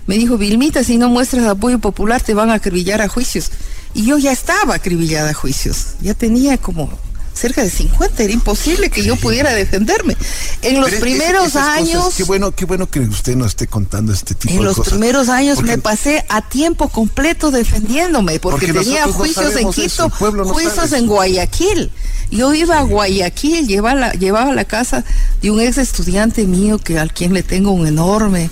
me 0.07 0.19
dijo, 0.19 0.39
Vilmita, 0.39 0.85
si 0.85 0.99
no 0.99 1.09
muestras 1.09 1.47
apoyo 1.47 1.79
popular 1.79 2.23
te 2.23 2.35
van 2.35 2.51
a 2.51 2.55
acribillar 2.55 3.01
a 3.01 3.09
juicios. 3.09 3.51
Y 3.95 4.07
yo 4.07 4.19
ya 4.19 4.33
estaba 4.33 4.75
acribillada 4.75 5.31
a 5.31 5.35
juicios, 5.35 5.95
ya 6.01 6.15
tenía 6.15 6.57
como 6.59 6.91
cerca 7.35 7.63
de 7.63 7.71
50, 7.71 8.23
era 8.23 8.33
imposible 8.33 8.91
que 8.91 9.03
yo 9.03 9.17
pudiera 9.17 9.53
defenderme. 9.55 10.17
En 10.63 10.81
los 10.81 10.91
primeros 10.93 11.57
años... 11.57 12.15
qué 12.17 12.25
bueno, 12.25 12.53
qué 12.53 12.65
bueno 12.65 12.89
que 12.89 13.01
usted 13.01 13.37
nos 13.37 13.49
esté 13.49 13.67
contando 13.67 14.13
este 14.13 14.35
tipo 14.35 14.53
de 14.53 14.59
cosas. 14.59 14.77
En 14.77 14.79
los 14.79 14.89
primeros 14.89 15.29
años 15.29 15.63
me 15.63 15.79
pasé 15.79 16.25
a 16.29 16.43
tiempo 16.43 16.89
completo 16.89 17.51
defendiéndome, 17.51 18.39
porque, 18.41 18.73
tenía 18.73 19.07
juicios 19.07 19.57
en 19.57 19.71
Quito, 19.71 20.11
juicios 20.11 20.93
en 20.93 21.07
Guayaquil. 21.07 21.91
Yo 22.31 22.55
iba 22.55 22.79
a 22.79 22.83
Guayaquil, 22.83 23.67
llevaba 23.67 23.95
la, 23.99 24.13
llevaba 24.13 24.55
la 24.55 24.65
casa 24.65 25.05
de 25.43 25.51
un 25.51 25.61
ex 25.61 25.79
estudiante 25.79 26.47
mío 26.47 26.79
que 26.79 26.99
al 26.99 27.13
quien 27.13 27.35
le 27.35 27.43
tengo 27.43 27.73
un 27.73 27.87
enorme 27.87 28.51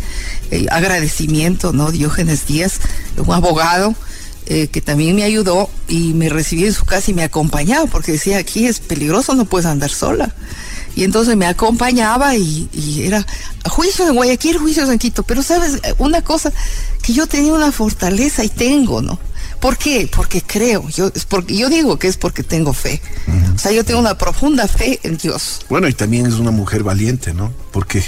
eh, 0.51 0.67
agradecimiento, 0.71 1.73
¿no? 1.73 1.91
Diógenes 1.91 2.47
Díaz, 2.47 2.81
un 3.17 3.33
abogado 3.33 3.95
eh, 4.53 4.67
que 4.67 4.81
también 4.81 5.15
me 5.15 5.23
ayudó 5.23 5.71
y 5.87 6.13
me 6.13 6.29
recibió 6.29 6.67
en 6.67 6.73
su 6.73 6.85
casa 6.85 7.13
y 7.13 7.15
me 7.15 7.23
acompañaba 7.23 7.87
porque 7.87 8.11
decía, 8.11 8.39
aquí 8.39 8.67
es 8.67 8.81
peligroso, 8.81 9.37
no 9.37 9.45
puedes 9.45 9.65
andar 9.65 9.91
sola. 9.91 10.35
Y 10.97 11.05
entonces 11.05 11.37
me 11.37 11.47
acompañaba 11.47 12.35
y, 12.35 12.69
era 13.05 13.25
juicios 13.65 14.09
en 14.09 14.17
Guayaquil, 14.17 14.59
juicios 14.59 14.89
en 14.89 14.99
Quito. 14.99 15.23
Pero 15.23 15.45
sabes, 15.45 15.81
una 15.99 16.23
cosa 16.23 16.53
que 17.01 17.13
yo 17.13 17.29
tenía 17.29 17.53
una 17.53 17.71
fortaleza 17.71 18.43
y 18.43 18.49
tengo, 18.49 19.01
¿no? 19.03 19.21
¿Por 19.61 19.77
qué? 19.77 20.11
Porque 20.13 20.43
creo, 20.43 20.89
yo, 20.89 21.13
es 21.15 21.27
porque, 21.27 21.57
yo 21.57 21.69
digo 21.69 21.97
que 22.01 22.09
es 22.09 22.17
porque 22.17 22.43
tengo 22.43 22.73
fe. 22.73 23.01
O 23.55 23.59
sea, 23.59 23.71
yo 23.71 23.85
tengo 23.85 24.01
una 24.01 24.19
profunda 24.19 24.67
fe 24.67 24.99
en 25.05 25.17
Dios. 25.17 25.61
Bueno, 25.69 25.87
y 25.87 25.93
también 25.93 26.27
es 26.27 26.35
una 26.35 26.51
mujer 26.51 26.83
valiente, 26.83 27.35
¿no? 27.35 27.53
Porque 27.71 28.03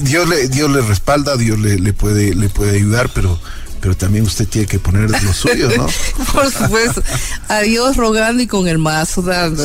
Dios 0.00 0.26
le, 0.30 0.48
Dios 0.48 0.70
le 0.70 0.80
respalda, 0.80 1.36
Dios 1.36 1.58
le, 1.58 1.78
le, 1.78 1.92
puede, 1.92 2.34
le 2.34 2.48
puede 2.48 2.76
ayudar, 2.76 3.10
pero 3.14 3.38
pero 3.80 3.96
también 3.96 4.24
usted 4.24 4.46
tiene 4.48 4.66
que 4.66 4.78
poner 4.78 5.10
lo 5.10 5.32
suyo, 5.32 5.70
¿no? 5.76 5.86
Por 6.32 6.50
supuesto. 6.52 7.02
A 7.48 7.60
Dios 7.60 7.96
rogando 7.96 8.42
y 8.42 8.46
con 8.46 8.68
el 8.68 8.78
mazo 8.78 9.22
dando. 9.22 9.62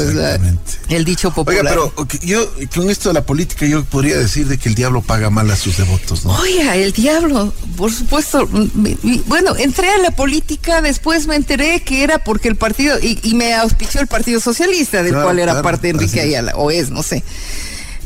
El 0.90 1.06
dicho 1.06 1.32
popular. 1.32 1.66
Oiga, 1.66 1.92
pero 1.96 2.20
yo 2.22 2.50
con 2.74 2.90
esto 2.90 3.10
de 3.10 3.14
la 3.14 3.26
política 3.26 3.66
yo 3.66 3.84
podría 3.84 4.18
decir 4.18 4.48
de 4.48 4.58
que 4.58 4.70
el 4.70 4.76
diablo 4.76 5.02
paga 5.02 5.30
mal 5.30 5.50
a 5.52 5.56
sus 5.56 5.78
devotos, 5.78 6.26
¿no? 6.26 6.34
Oiga, 6.36 6.76
el 6.76 6.92
diablo, 6.92 7.54
por 7.76 7.92
supuesto. 7.92 8.48
bueno, 9.28 9.56
entré 9.56 9.90
a 9.90 9.98
la 9.98 10.12
política, 10.12 10.82
después 10.82 11.28
me 11.28 11.36
enteré 11.36 11.82
que 11.82 12.04
era 12.04 12.20
porque 12.20 12.48
el 12.48 12.56
partido, 12.56 12.98
y, 13.02 13.20
me 13.36 13.54
auspició 13.54 14.02
el 14.02 14.08
Partido 14.08 14.40
Socialista, 14.40 15.04
del 15.04 15.14
cual 15.14 15.40
era 15.40 15.62
parte 15.62 15.90
Enrique 15.90 16.22
Ayala, 16.22 16.54
o 16.56 16.70
es, 16.70 16.90
no 16.90 17.02
sé. 17.02 17.24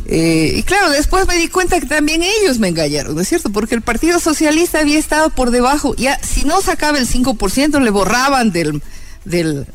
Eh, 0.07 0.53
y 0.55 0.63
claro, 0.63 0.91
después 0.91 1.27
me 1.27 1.35
di 1.35 1.47
cuenta 1.47 1.79
que 1.79 1.87
también 1.87 2.21
ellos 2.21 2.59
me 2.59 2.67
engañaron, 2.67 3.15
¿no 3.15 3.21
es 3.21 3.27
cierto? 3.27 3.49
Porque 3.49 3.73
el 3.73 3.81
Partido 3.81 4.19
Socialista 4.19 4.79
había 4.79 4.99
estado 4.99 5.31
por 5.31 5.49
debajo, 5.49 5.95
ya 5.95 6.19
si 6.21 6.45
no 6.45 6.61
sacaba 6.61 6.99
el 6.99 7.07
5% 7.07 7.81
le 7.81 7.89
borraban 7.89 8.51
del, 8.51 8.83
del, 9.25 9.65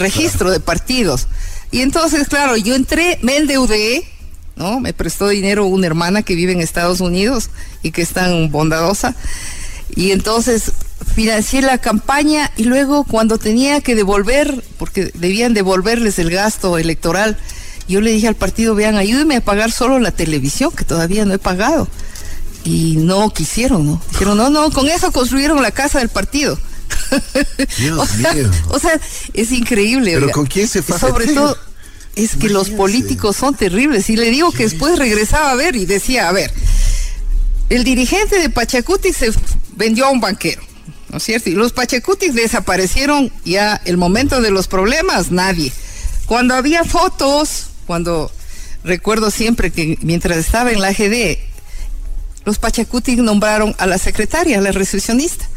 registro 0.00 0.50
de 0.50 0.60
partidos. 0.60 1.28
Y 1.70 1.82
entonces, 1.82 2.28
claro, 2.28 2.56
yo 2.56 2.74
entré, 2.74 3.18
me 3.20 3.36
endeudé, 3.36 4.08
¿no? 4.56 4.80
Me 4.80 4.94
prestó 4.94 5.28
dinero 5.28 5.66
una 5.66 5.86
hermana 5.86 6.22
que 6.22 6.34
vive 6.34 6.52
en 6.52 6.62
Estados 6.62 7.00
Unidos 7.00 7.50
y 7.82 7.90
que 7.90 8.00
es 8.00 8.10
tan 8.10 8.50
bondadosa. 8.50 9.14
Y 9.94 10.12
entonces 10.12 10.72
financié 11.14 11.60
la 11.60 11.76
campaña 11.76 12.50
y 12.56 12.64
luego 12.64 13.04
cuando 13.04 13.36
tenía 13.36 13.82
que 13.82 13.94
devolver, 13.94 14.64
porque 14.78 15.10
debían 15.14 15.52
devolverles 15.52 16.18
el 16.18 16.30
gasto 16.30 16.78
electoral, 16.78 17.36
yo 17.88 18.00
le 18.00 18.12
dije 18.12 18.28
al 18.28 18.36
partido, 18.36 18.74
vean, 18.74 18.96
ayúdenme 18.96 19.36
a 19.36 19.40
pagar 19.40 19.72
solo 19.72 19.98
la 19.98 20.12
televisión, 20.12 20.70
que 20.70 20.84
todavía 20.84 21.24
no 21.24 21.34
he 21.34 21.38
pagado. 21.38 21.88
Y 22.64 22.96
no 22.98 23.30
quisieron, 23.30 23.86
¿no? 23.86 24.02
Dijeron, 24.10 24.36
no, 24.36 24.50
no, 24.50 24.70
con 24.70 24.88
eso 24.88 25.10
construyeron 25.10 25.62
la 25.62 25.70
casa 25.70 26.00
del 26.00 26.10
partido. 26.10 26.58
Dios 27.78 27.98
o, 27.98 28.06
sea, 28.06 28.34
mío. 28.34 28.50
o 28.68 28.78
sea, 28.78 29.00
es 29.32 29.52
increíble. 29.52 30.12
Pero 30.14 30.30
¿con 30.30 30.46
quién 30.46 30.68
se 30.68 30.82
fue? 30.82 30.98
Sobre 30.98 31.28
todo, 31.28 31.56
es 32.14 32.36
que 32.36 32.50
los 32.50 32.68
políticos 32.70 33.36
son 33.36 33.54
terribles. 33.54 34.10
Y 34.10 34.16
le 34.16 34.30
digo 34.30 34.52
que 34.52 34.64
después 34.64 34.98
regresaba 34.98 35.50
a 35.52 35.54
ver 35.54 35.76
y 35.76 35.86
decía, 35.86 36.28
a 36.28 36.32
ver, 36.32 36.52
el 37.70 37.84
dirigente 37.84 38.38
de 38.38 38.50
Pachacuti 38.50 39.12
se 39.12 39.32
vendió 39.76 40.06
a 40.06 40.10
un 40.10 40.20
banquero, 40.20 40.60
¿no 41.10 41.18
es 41.18 41.22
cierto? 41.22 41.48
Y 41.48 41.54
los 41.54 41.72
Pachacutis 41.72 42.34
desaparecieron 42.34 43.32
ya 43.44 43.80
el 43.84 43.96
momento 43.96 44.42
de 44.42 44.50
los 44.50 44.68
problemas, 44.68 45.30
nadie. 45.30 45.72
Cuando 46.26 46.54
había 46.54 46.84
fotos 46.84 47.67
cuando 47.88 48.30
recuerdo 48.84 49.30
siempre 49.30 49.72
que 49.72 49.98
mientras 50.02 50.36
estaba 50.36 50.70
en 50.70 50.82
la 50.82 50.88
AGD, 50.88 51.38
los 52.44 52.58
Pachacuti 52.58 53.16
nombraron 53.16 53.74
a 53.78 53.86
la 53.86 53.96
secretaria, 53.96 54.58
a 54.58 54.60
la 54.60 54.72
recepcionista. 54.72 55.48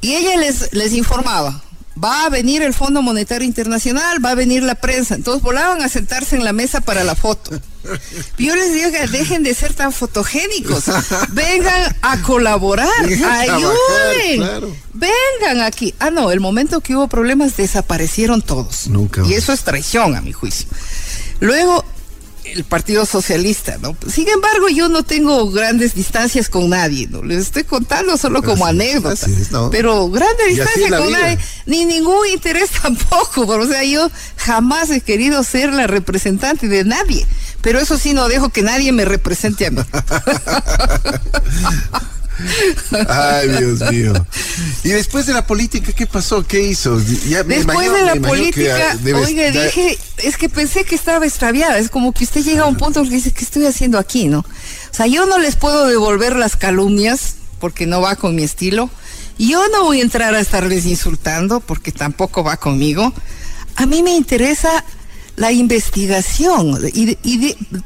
Y 0.00 0.14
ella 0.14 0.38
les, 0.38 0.72
les 0.72 0.94
informaba, 0.94 1.62
va 2.02 2.24
a 2.24 2.28
venir 2.30 2.62
el 2.62 2.74
Fondo 2.74 3.02
Monetario 3.02 3.46
Internacional, 3.46 4.24
va 4.24 4.30
a 4.30 4.34
venir 4.34 4.62
la 4.62 4.74
prensa. 4.74 5.14
Entonces 5.14 5.42
volaban 5.42 5.82
a 5.82 5.88
sentarse 5.88 6.36
en 6.36 6.44
la 6.44 6.52
mesa 6.52 6.80
para 6.80 7.04
la 7.04 7.14
foto. 7.14 7.50
Yo 8.38 8.54
les 8.54 8.74
digo 8.74 8.90
que 8.90 9.06
dejen 9.08 9.42
de 9.42 9.54
ser 9.54 9.74
tan 9.74 9.92
fotogénicos. 9.92 10.84
Vengan 11.30 11.96
a 12.02 12.22
colaborar, 12.22 12.88
ayuden. 13.04 14.74
Vengan 14.92 15.60
aquí. 15.64 15.94
Ah, 15.98 16.10
no, 16.10 16.30
el 16.30 16.40
momento 16.40 16.80
que 16.80 16.96
hubo 16.96 17.08
problemas 17.08 17.56
desaparecieron 17.56 18.42
todos. 18.42 18.88
Nunca. 18.88 19.22
Y 19.26 19.34
eso 19.34 19.52
es 19.52 19.62
traición, 19.62 20.16
a 20.16 20.20
mi 20.20 20.32
juicio. 20.32 20.68
Luego, 21.40 21.84
el 22.44 22.64
Partido 22.64 23.06
Socialista, 23.06 23.78
¿no? 23.78 23.96
Sin 24.08 24.28
embargo, 24.28 24.68
yo 24.68 24.88
no 24.88 25.02
tengo 25.02 25.50
grandes 25.50 25.94
distancias 25.94 26.48
con 26.48 26.70
nadie, 26.70 27.06
¿no? 27.08 27.22
Les 27.22 27.42
estoy 27.42 27.64
contando 27.64 28.16
solo 28.16 28.42
como 28.42 28.66
anécdota. 28.66 29.26
Pero 29.70 30.08
grandes 30.10 30.48
distancias 30.48 31.00
con 31.00 31.12
nadie, 31.12 31.38
ni 31.66 31.84
ningún 31.84 32.26
interés 32.28 32.70
tampoco. 32.82 33.46
O 33.46 33.66
sea, 33.66 33.84
yo 33.84 34.10
jamás 34.36 34.90
he 34.90 35.00
querido 35.00 35.42
ser 35.44 35.72
la 35.72 35.86
representante 35.86 36.68
de 36.68 36.84
nadie. 36.84 37.26
Pero 37.62 37.78
eso 37.78 37.98
sí, 37.98 38.14
no 38.14 38.28
dejo 38.28 38.48
que 38.48 38.62
nadie 38.62 38.92
me 38.92 39.04
represente 39.04 39.66
a 39.66 39.70
mí. 39.70 39.82
Ay, 43.08 43.48
Dios 43.48 43.90
mío. 43.90 44.12
Y 44.84 44.90
después 44.90 45.26
de 45.26 45.32
la 45.32 45.46
política, 45.46 45.92
¿qué 45.92 46.06
pasó? 46.06 46.46
¿Qué 46.46 46.62
hizo? 46.62 46.98
después 46.98 47.92
de 47.92 48.04
la 48.04 48.14
política, 48.16 48.96
oiga, 49.14 49.50
dije, 49.50 49.98
es 50.18 50.36
que 50.36 50.48
pensé 50.48 50.84
que 50.84 50.94
estaba 50.94 51.26
extraviada. 51.26 51.78
Es 51.78 51.90
como 51.90 52.12
que 52.12 52.24
usted 52.24 52.42
llega 52.42 52.62
a 52.62 52.66
un 52.66 52.76
punto 52.76 53.02
que 53.02 53.10
dice, 53.10 53.32
¿qué 53.32 53.44
estoy 53.44 53.66
haciendo 53.66 53.98
aquí, 53.98 54.28
no? 54.28 54.40
O 54.40 54.94
sea, 54.94 55.06
yo 55.06 55.26
no 55.26 55.38
les 55.38 55.56
puedo 55.56 55.86
devolver 55.86 56.36
las 56.36 56.56
calumnias 56.56 57.36
porque 57.58 57.86
no 57.86 58.00
va 58.00 58.16
con 58.16 58.34
mi 58.34 58.42
estilo. 58.42 58.90
Yo 59.38 59.62
no 59.68 59.84
voy 59.84 60.00
a 60.00 60.02
entrar 60.02 60.34
a 60.34 60.40
estarles 60.40 60.86
insultando 60.86 61.60
porque 61.60 61.92
tampoco 61.92 62.44
va 62.44 62.56
conmigo. 62.56 63.12
A 63.76 63.86
mí 63.86 64.02
me 64.02 64.14
interesa 64.14 64.84
la 65.36 65.52
investigación 65.52 66.78
y, 66.92 67.16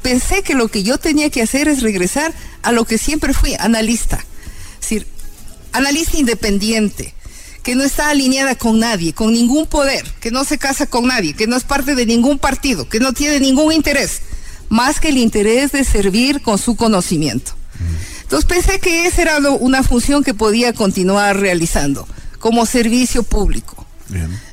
pensé 0.01 0.41
que 0.43 0.55
lo 0.55 0.67
que 0.67 0.83
yo 0.83 0.97
tenía 0.97 1.29
que 1.29 1.41
hacer 1.41 1.69
es 1.69 1.81
regresar 1.81 2.33
a 2.63 2.73
lo 2.73 2.83
que 2.83 2.97
siempre 2.97 3.33
fui, 3.33 3.55
analista 3.57 4.25
decir, 4.85 5.07
analista 5.71 6.17
independiente, 6.17 7.13
que 7.63 7.75
no 7.75 7.83
está 7.83 8.09
alineada 8.09 8.55
con 8.55 8.79
nadie, 8.79 9.13
con 9.13 9.33
ningún 9.33 9.65
poder, 9.65 10.05
que 10.19 10.29
no 10.29 10.43
se 10.43 10.57
casa 10.57 10.85
con 10.85 11.07
nadie, 11.07 11.33
que 11.33 11.47
no 11.47 11.55
es 11.55 11.63
parte 11.63 11.95
de 11.95 12.05
ningún 12.05 12.37
partido, 12.37 12.87
que 12.87 12.99
no 12.99 13.11
tiene 13.11 13.39
ningún 13.39 13.73
interés, 13.73 14.21
más 14.69 14.99
que 14.99 15.09
el 15.09 15.17
interés 15.17 15.71
de 15.71 15.83
servir 15.83 16.41
con 16.41 16.57
su 16.57 16.75
conocimiento. 16.75 17.53
Entonces 18.21 18.47
pensé 18.47 18.79
que 18.79 19.07
esa 19.07 19.23
era 19.23 19.39
una 19.39 19.83
función 19.83 20.23
que 20.23 20.33
podía 20.33 20.73
continuar 20.73 21.39
realizando 21.39 22.07
como 22.39 22.65
servicio 22.65 23.23
público. 23.23 23.85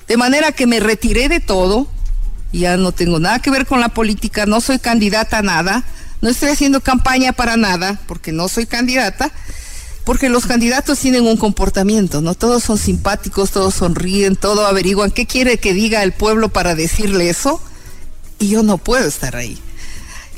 De 0.09 0.16
manera 0.16 0.53
que 0.53 0.66
me 0.66 0.80
retiré 0.80 1.28
de 1.28 1.41
todo, 1.41 1.87
ya 2.53 2.76
no 2.76 2.93
tengo 2.93 3.18
nada 3.18 3.39
que 3.39 3.51
ver 3.51 3.66
con 3.66 3.80
la 3.80 3.91
política, 3.91 4.47
no 4.47 4.61
soy 4.61 4.78
candidata 4.78 5.39
a 5.39 5.43
nada, 5.43 5.85
no 6.22 6.30
estoy 6.30 6.51
haciendo 6.51 6.80
campaña 6.80 7.33
para 7.33 7.57
nada, 7.57 8.01
porque 8.07 8.33
no 8.33 8.49
soy 8.49 8.66
candidata, 8.66 9.30
porque 10.05 10.28
los 10.28 10.46
candidatos 10.46 10.98
tienen 10.98 11.26
un 11.26 11.36
comportamiento, 11.36 12.20
¿no? 12.20 12.34
Todos 12.34 12.64
son 12.64 12.78
simpáticos, 12.78 13.50
todos 13.50 13.74
sonríen, 13.74 14.36
todo 14.36 14.66
averiguan 14.66 15.11
qué 15.11 15.26
quiere 15.26 15.59
que 15.59 15.74
diga 15.74 16.03
el 16.03 16.12
pueblo 16.12 16.48
para 16.48 16.74
decirle 16.74 17.30
eso, 17.30 17.61
y 18.38 18.48
yo 18.48 18.62
no 18.62 18.78
puedo 18.78 19.07
estar 19.07 19.36
ahí. 19.36 19.59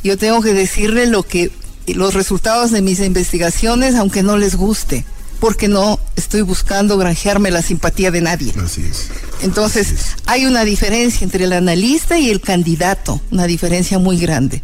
Yo 0.02 0.18
tengo 0.18 0.42
que 0.42 0.52
decirle 0.52 1.06
lo 1.06 1.22
que 1.22 1.50
los 1.86 2.14
resultados 2.14 2.70
de 2.70 2.82
mis 2.82 3.00
investigaciones, 3.00 3.94
aunque 3.94 4.22
no 4.22 4.36
les 4.36 4.56
guste, 4.56 5.04
porque 5.40 5.68
no 5.68 5.98
estoy 6.16 6.42
buscando 6.42 6.98
granjearme 6.98 7.50
la 7.50 7.62
simpatía 7.62 8.10
de 8.10 8.20
nadie. 8.20 8.52
Así 8.62 8.82
es. 8.82 9.08
Entonces, 9.42 9.94
hay 10.26 10.44
una 10.46 10.64
diferencia 10.64 11.24
entre 11.24 11.44
el 11.44 11.52
analista 11.52 12.18
y 12.18 12.30
el 12.30 12.40
candidato, 12.40 13.20
una 13.30 13.46
diferencia 13.46 13.98
muy 13.98 14.18
grande. 14.18 14.62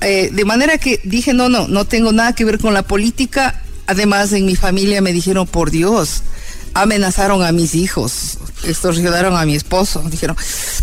Eh, 0.00 0.30
de 0.32 0.44
manera 0.44 0.78
que 0.78 1.00
dije, 1.04 1.32
no, 1.32 1.48
no, 1.48 1.68
no 1.68 1.86
tengo 1.86 2.12
nada 2.12 2.34
que 2.34 2.44
ver 2.44 2.58
con 2.58 2.74
la 2.74 2.82
política, 2.82 3.62
Además, 3.86 4.32
en 4.32 4.46
mi 4.46 4.56
familia 4.56 5.00
me 5.00 5.12
dijeron, 5.12 5.46
por 5.46 5.70
Dios, 5.70 6.22
amenazaron 6.74 7.42
a 7.42 7.52
mis 7.52 7.74
hijos, 7.74 8.38
extorsionaron 8.64 9.36
a 9.36 9.44
mi 9.46 9.54
esposo. 9.54 10.02
Dijeron, 10.10 10.36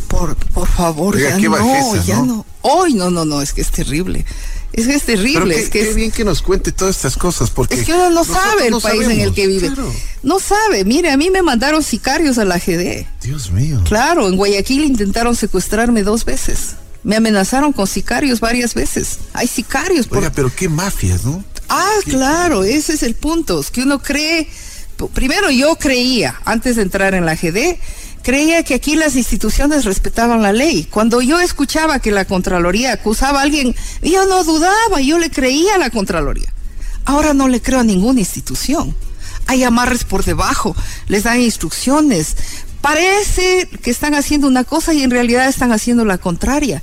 por, 0.08 0.36
por 0.36 0.68
favor, 0.68 1.18
ya 1.18 1.38
no, 1.38 2.04
ya 2.04 2.22
no. 2.22 2.45
Hoy 2.62 2.93
no, 2.93 3.12
no, 3.12 3.26
no, 3.26 3.41
es 3.41 3.54
que 3.54 3.62
es 3.62 3.72
terrible. 3.72 4.26
Es 4.74 4.88
que 4.88 4.95
es 4.95 5.04
terrible. 5.04 5.54
Qué, 5.54 5.62
es 5.62 5.70
que 5.70 5.80
qué 5.88 5.93
bien 5.93 6.12
que 6.12 6.26
nos 6.26 6.41
cuente 6.41 6.72
todas 6.72 6.95
estas 6.95 7.16
cosas, 7.16 7.51
porque. 7.51 7.76
Es 7.76 7.86
que 7.86 7.93
uno 7.93 8.10
no 8.10 8.24
sabe 8.24 8.68
el 8.68 8.82
país 8.82 9.08
en 9.08 9.20
el 9.20 9.34
que 9.34 9.45
vive. 9.45 9.68
Claro. 9.68 9.93
No 10.24 10.39
sabe. 10.39 10.84
Mire, 10.84 11.12
a 11.12 11.18
mí 11.18 11.30
me 11.30 11.43
mandaron 11.43 11.84
sicarios 11.84 12.39
a 12.39 12.45
la 12.45 12.58
GD. 12.58 13.06
Dios 13.22 13.51
mío. 13.51 13.82
Claro, 13.86 14.28
en 14.28 14.36
Guayaquil 14.36 14.84
intentaron 14.84 15.36
secuestrarme 15.36 16.01
dos 16.01 16.26
veces. 16.26 16.76
Me 17.04 17.18
amenazaron 17.18 17.72
con 17.74 17.86
sicarios 17.86 18.39
varias 18.39 18.74
veces. 18.74 19.20
Hay 19.34 19.47
sicarios. 19.47 20.08
Oiga, 20.10 20.32
pero 20.34 20.51
qué 20.56 20.70
mafias, 20.70 21.24
¿no? 21.24 21.43
Ah, 21.70 21.97
claro, 22.05 22.64
ese 22.64 22.93
es 22.93 23.03
el 23.03 23.16
punto. 23.16 23.59
Es 23.59 23.72
que 23.72 23.82
uno 23.82 24.01
cree. 24.01 24.47
Primero, 25.14 25.49
yo 25.49 25.76
creía, 25.76 26.39
antes 26.45 26.76
de 26.76 26.84
entrar 26.84 27.14
en 27.14 27.26
la 27.26 27.36
GD, 27.36 27.78
creía 28.22 28.64
que 28.64 28.74
aquí 28.74 28.95
las 28.95 29.16
instituciones 29.16 29.86
respetaban 29.86 30.41
la 30.41 30.53
ley. 30.53 30.88
Cuando 30.89 31.22
yo 31.22 31.39
escuchaba 31.39 31.99
que 31.99 32.11
la 32.11 32.26
Contraloría 32.26 32.93
acusaba 32.93 33.39
a 33.39 33.43
alguien, 33.43 33.76
yo 34.01 34.26
no 34.26 34.43
dudaba, 34.43 35.01
yo 35.01 35.20
le 35.20 35.30
creía 35.30 35.76
a 35.76 35.78
la 35.78 35.89
Contraloría. 35.89 36.53
Ahora 37.05 37.34
no 37.34 37.47
le 37.47 37.61
creo 37.61 37.80
a 37.80 37.84
ninguna 37.84 38.22
institución. 38.22 38.95
Hay 39.47 39.64
amarres 39.64 40.05
por 40.05 40.24
debajo, 40.24 40.76
les 41.07 41.24
dan 41.24 41.41
instrucciones. 41.41 42.38
Parece 42.82 43.68
que 43.82 43.91
están 43.91 44.16
haciendo 44.16 44.47
una 44.47 44.64
cosa 44.64 44.93
y 44.93 45.03
en 45.03 45.11
realidad 45.11 45.47
están 45.47 45.72
haciendo 45.74 46.05
la 46.05 46.18
contraria. 46.18 46.82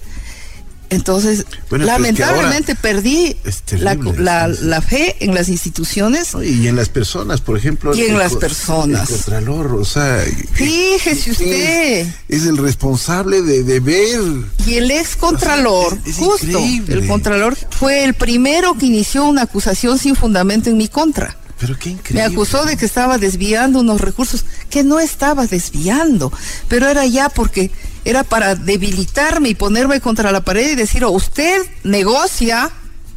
Entonces, 0.91 1.47
bueno, 1.68 1.84
lamentablemente 1.84 2.74
perdí 2.74 3.36
la, 3.78 3.95
la, 3.95 4.49
la, 4.49 4.82
fe 4.82 5.16
en 5.20 5.34
las 5.34 5.49
instituciones. 5.49 6.34
Y 6.43 6.66
en 6.66 6.74
las 6.74 6.88
personas, 6.88 7.41
por 7.41 7.57
ejemplo. 7.57 7.95
Y 7.95 8.03
en 8.03 8.18
las 8.18 8.34
personas. 8.34 9.09
El 9.09 9.16
Contralor, 9.16 9.74
o 9.76 9.84
sea. 9.84 10.24
Fíjese 10.53 11.30
usted. 11.30 12.07
Es, 12.28 12.45
el 12.45 12.57
responsable 12.57 13.43
de, 13.43 13.62
de, 13.62 13.78
ver. 13.78 14.20
Y 14.66 14.74
el 14.74 14.91
ex 14.91 15.14
Contralor, 15.14 15.93
o 15.93 15.97
sea, 15.97 16.01
es, 16.05 16.09
es 16.09 16.16
justo, 16.16 16.47
increíble. 16.47 16.95
el 16.95 17.07
Contralor 17.07 17.57
fue 17.70 18.03
el 18.03 18.14
primero 18.14 18.76
que 18.76 18.86
inició 18.86 19.26
una 19.26 19.43
acusación 19.43 19.97
sin 19.97 20.16
fundamento 20.16 20.70
en 20.70 20.76
mi 20.76 20.88
contra. 20.88 21.36
Pero 21.61 21.78
qué 21.78 21.91
increíble. 21.91 22.26
Me 22.26 22.34
acusó 22.34 22.64
de 22.64 22.76
que 22.76 22.86
estaba 22.86 23.18
desviando 23.18 23.80
unos 23.80 24.01
recursos 24.01 24.45
que 24.70 24.82
no 24.82 24.99
estaba 24.99 25.47
desviando, 25.47 26.32
pero 26.68 26.88
era 26.88 27.07
ya 27.07 27.28
porque 27.28 27.70
era 28.05 28.24
para 28.24 28.55
debilitarme 28.55 29.51
y 29.51 29.55
ponerme 29.55 30.01
contra 30.01 30.32
la 30.32 30.40
pared 30.42 30.70
y 30.70 30.74
decir, 30.74 31.05
oh, 31.05 31.11
usted 31.11 31.62
negocia, 31.84 32.70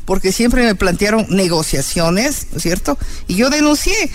porque 0.06 0.32
siempre 0.32 0.64
me 0.64 0.76
plantearon 0.76 1.26
negociaciones, 1.30 2.48
¿no 2.52 2.58
es 2.58 2.64
cierto? 2.64 2.98
Y 3.28 3.36
yo 3.36 3.50
denuncié. 3.50 4.12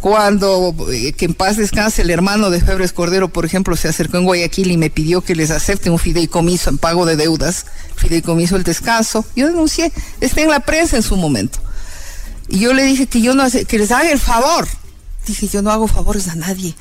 Cuando, 0.00 0.74
eh, 0.92 1.14
que 1.14 1.24
en 1.24 1.32
paz 1.32 1.56
descanse, 1.56 2.02
el 2.02 2.10
hermano 2.10 2.50
de 2.50 2.60
Febres 2.60 2.92
Cordero, 2.92 3.28
por 3.28 3.46
ejemplo, 3.46 3.74
se 3.74 3.88
acercó 3.88 4.18
en 4.18 4.24
Guayaquil 4.24 4.70
y 4.70 4.76
me 4.76 4.90
pidió 4.90 5.22
que 5.22 5.34
les 5.34 5.50
acepte 5.50 5.88
un 5.88 5.98
fideicomiso 5.98 6.68
en 6.68 6.76
pago 6.76 7.06
de 7.06 7.16
deudas, 7.16 7.64
fideicomiso 7.96 8.56
el 8.56 8.64
descanso. 8.64 9.24
Yo 9.34 9.46
denuncié, 9.46 9.90
está 10.20 10.42
en 10.42 10.50
la 10.50 10.60
prensa 10.60 10.96
en 10.96 11.02
su 11.02 11.16
momento. 11.16 11.58
Y 12.48 12.58
yo 12.58 12.74
le 12.74 12.84
dije 12.84 13.06
que 13.06 13.22
yo 13.22 13.34
no 13.34 13.44
que 13.50 13.78
les 13.78 13.90
haga 13.92 14.10
el 14.10 14.18
favor. 14.18 14.68
Dije, 15.26 15.48
yo 15.48 15.62
no 15.62 15.70
hago 15.70 15.88
favores 15.88 16.28
a 16.28 16.34
nadie. 16.34 16.74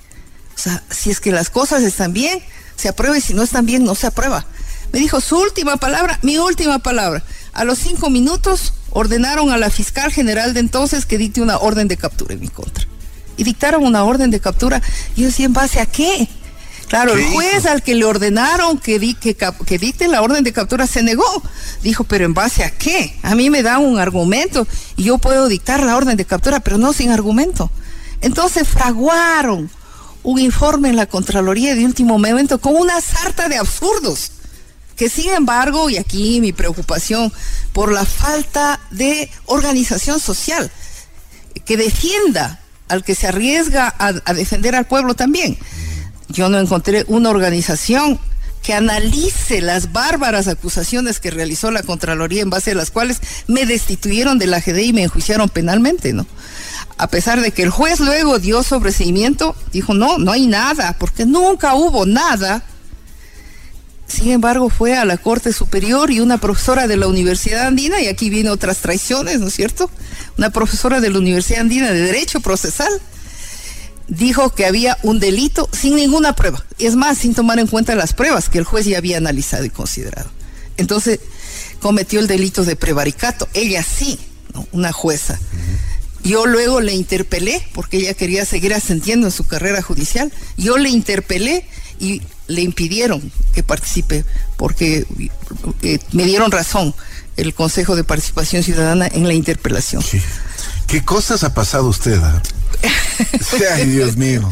O 0.53 0.59
sea, 0.59 0.84
si 0.89 1.09
es 1.09 1.22
que 1.22 1.32
las 1.32 1.49
cosas 1.49 1.84
están 1.84 2.11
bien, 2.11 2.41
se 2.76 2.89
aprueba 2.89 3.17
y 3.17 3.21
si 3.21 3.34
no 3.34 3.43
están 3.43 3.65
bien, 3.65 3.84
no 3.84 3.95
se 3.95 4.07
aprueba. 4.07 4.45
Me 4.91 4.99
dijo 4.99 5.21
su 5.21 5.38
última 5.39 5.78
palabra, 5.78 6.19
mi 6.21 6.38
última 6.38 6.80
palabra. 6.80 7.24
A 7.53 7.63
los 7.63 7.80
cinco 7.80 8.09
minutos 8.09 8.74
ordenaron 8.91 9.51
a 9.51 9.57
la 9.57 9.69
fiscal 9.69 10.11
general 10.11 10.53
de 10.53 10.59
entonces 10.59 11.05
que 11.05 11.17
dicte 11.17 11.41
una 11.41 11.57
orden 11.57 11.88
de 11.88 11.97
captura 11.97 12.34
en 12.34 12.39
mi 12.39 12.47
contra. 12.47 12.86
Y 13.38 13.43
dictaron 13.43 13.84
una 13.84 14.03
orden 14.03 14.30
de 14.30 14.39
captura. 14.39 14.82
Y 15.15 15.21
yo 15.21 15.28
decía, 15.28 15.47
¿en 15.47 15.53
base 15.53 15.80
a 15.80 15.88
qué? 15.88 16.28
Claro, 16.88 17.13
el 17.13 17.26
juez 17.26 17.65
al 17.65 17.82
que 17.82 17.95
le 17.95 18.05
ordenaron 18.05 18.78
que, 18.78 18.99
di, 18.99 19.15
que, 19.15 19.36
que, 19.36 19.78
dicte 19.80 20.07
la 20.07 20.21
orden 20.21 20.43
de 20.43 20.53
captura 20.53 20.86
se 20.86 21.01
negó. 21.01 21.26
Dijo, 21.82 22.03
pero 22.03 22.26
¿en 22.26 22.36
base 22.36 22.63
a 22.63 22.69
qué? 22.69 23.17
A 23.24 23.34
mí 23.34 23.49
me 23.49 23.63
dan 23.63 23.82
un 23.84 23.97
argumento 23.97 24.67
y 24.95 25.05
yo 25.05 25.17
puedo 25.17 25.47
dictar 25.47 25.82
la 25.84 25.97
orden 25.97 26.17
de 26.17 26.26
captura, 26.26 26.59
pero 26.59 26.78
no 26.78 26.93
sin 26.93 27.09
argumento. 27.09 27.71
Entonces 28.21 28.67
fraguaron 28.67 29.71
un 30.24 30.39
informe 30.39 30.89
en 30.89 30.95
la 30.95 31.05
Contraloría 31.05 31.76
de 31.76 31.86
último 31.86 32.17
momento 32.17 32.59
con 32.59 32.76
una 32.76 32.99
sarta 33.01 33.49
de 33.49 33.57
absurdos. 33.57 34.32
Que 34.95 35.09
sin 35.09 35.32
embargo, 35.34 35.89
y 35.89 35.97
aquí 35.97 36.39
mi 36.39 36.53
preocupación 36.53 37.34
por 37.74 37.91
la 37.91 38.05
falta 38.05 38.80
de 38.91 39.30
organización 39.45 40.19
social 40.19 40.71
que 41.65 41.78
defienda 41.78 42.59
al 42.88 43.03
que 43.03 43.15
se 43.15 43.28
arriesga 43.28 43.93
a, 43.97 44.34
defender 44.34 44.76
al 44.76 44.86
pueblo 44.86 45.15
también 45.15 45.57
yo 46.34 46.49
no 46.49 46.59
encontré 46.59 47.05
una 47.07 47.30
organización 47.30 48.19
que 48.63 48.74
analice 48.74 49.61
las 49.61 49.91
bárbaras 49.91 50.47
acusaciones 50.47 51.19
que 51.19 51.32
realizó 51.32 51.69
la 51.69 51.84
Contraloría 51.84 52.41
en 52.41 52.49
base 52.49 52.71
a 52.71 52.76
las 52.76 52.91
cuales 52.91 53.19
me 53.47 53.65
destituyeron 53.65 54.39
de 54.39 54.47
la 54.47 54.61
GD 54.61 54.80
y 54.80 54.93
me 54.93 55.03
enjuiciaron 55.03 55.49
penalmente, 55.49 56.13
¿no? 56.13 56.26
A 56.98 57.08
pesar 57.08 57.41
de 57.41 57.52
que 57.52 57.64
el 57.64 57.70
juez 57.70 58.00
luego 58.00 58.39
dio 58.39 58.64
sobreseimiento, 58.64 59.56
dijo, 59.72 59.94
no, 59.94 60.18
no 60.18 60.32
hay 60.32 60.48
nada, 60.48 60.96
porque 61.00 61.26
nunca 61.26 61.76
hubo 61.76 62.06
nada. 62.06 62.64
Sin 64.08 64.32
embargo, 64.32 64.70
fue 64.70 64.96
a 64.96 65.06
la 65.06 65.18
Corte 65.18 65.54
Superior 65.54 66.12
y 66.12 66.20
una 66.20 66.38
profesora 66.38 66.88
de 66.88 66.98
la 66.98 67.08
Universidad 67.08 67.68
Andina, 67.68 68.00
y 68.02 68.08
aquí 68.08 68.30
vienen 68.30 68.52
otras 68.52 68.78
traiciones, 68.78 69.39
¿no 69.39 69.48
es 69.48 69.54
cierto? 69.54 69.89
Una 70.38 70.52
profesora 70.52 71.02
de 71.02 71.10
la 71.10 71.18
Universidad 71.18 71.62
Andina 71.62 71.91
de 71.91 72.02
Derecho 72.02 72.39
Procesal, 72.39 72.91
dijo 74.08 74.52
que 74.52 74.66
había 74.66 74.98
un 75.02 75.20
delito 75.20 75.68
sin 75.72 75.96
ninguna 75.96 76.36
prueba. 76.36 76.64
Y 76.78 76.86
es 76.86 76.96
más, 76.96 77.18
sin 77.18 77.34
tomar 77.34 77.60
en 77.60 77.68
cuenta 77.68 77.96
las 77.96 78.14
pruebas 78.14 78.50
que 78.50 78.60
el 78.60 78.66
juez 78.66 78.86
ya 78.86 78.98
había 78.98 79.18
analizado 79.18 79.66
y 79.66 79.70
considerado. 79.70 80.30
Entonces, 80.78 81.20
cometió 81.80 82.20
el 82.20 82.28
delito 82.28 82.64
de 82.66 82.76
prevaricato. 82.76 83.48
Ella 83.54 83.84
sí, 83.84 84.20
una 84.72 84.91
jueza. 84.91 85.39
Yo 86.24 86.45
luego 86.45 86.82
le 86.82 86.93
interpelé, 86.93 87.61
porque 87.74 87.97
ella 87.97 88.13
quería 88.13 88.45
seguir 88.45 88.74
ascendiendo 88.74 89.28
en 89.28 89.32
su 89.32 89.45
carrera 89.45 89.82
judicial. 89.82 90.32
Yo 90.57 90.78
le 90.78 90.89
interpelé 90.89 91.65
y 91.99 92.21
le 92.47 92.61
impidieron 92.61 93.32
que 93.53 93.63
participe, 93.63 94.26
porque 94.57 95.05
eh, 95.82 95.99
me 96.11 96.26
dieron 96.26 96.51
razón 96.51 96.95
el 97.36 97.53
Consejo 97.53 97.95
de 97.95 98.03
Participación 98.03 98.63
Ciudadana 98.63 99.07
en 99.07 99.28
la 99.28 99.34
interpelación. 99.34 100.01
Sí. 100.01 100.21
¿Qué 100.88 101.04
cosas 101.04 101.44
ha 101.44 101.54
pasado 101.54 101.88
usted? 101.88 102.20
Ay, 103.74 103.86
Dios 103.90 104.18
mío. 104.18 104.50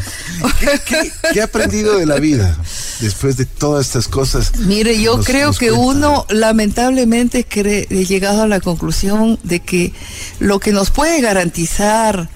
¿Qué, 0.60 0.80
qué, 0.84 1.12
qué, 1.32 1.40
ha 1.40 1.44
aprendido 1.44 1.98
de 1.98 2.06
la 2.06 2.16
vida 2.16 2.56
después 3.00 3.36
de 3.36 3.44
todas 3.44 3.86
estas 3.86 4.08
cosas? 4.08 4.56
Mire, 4.58 5.00
yo 5.00 5.16
nos, 5.16 5.26
creo 5.26 5.48
nos 5.48 5.58
que 5.58 5.70
cuenta. 5.70 5.86
uno 5.86 6.26
lamentablemente 6.30 7.46
he 7.50 8.04
llegado 8.04 8.42
a 8.42 8.48
la 8.48 8.60
conclusión 8.60 9.38
de 9.42 9.60
que 9.60 9.92
lo 10.38 10.60
que 10.60 10.72
nos 10.72 10.90
puede 10.90 11.20
garantizar 11.20 12.28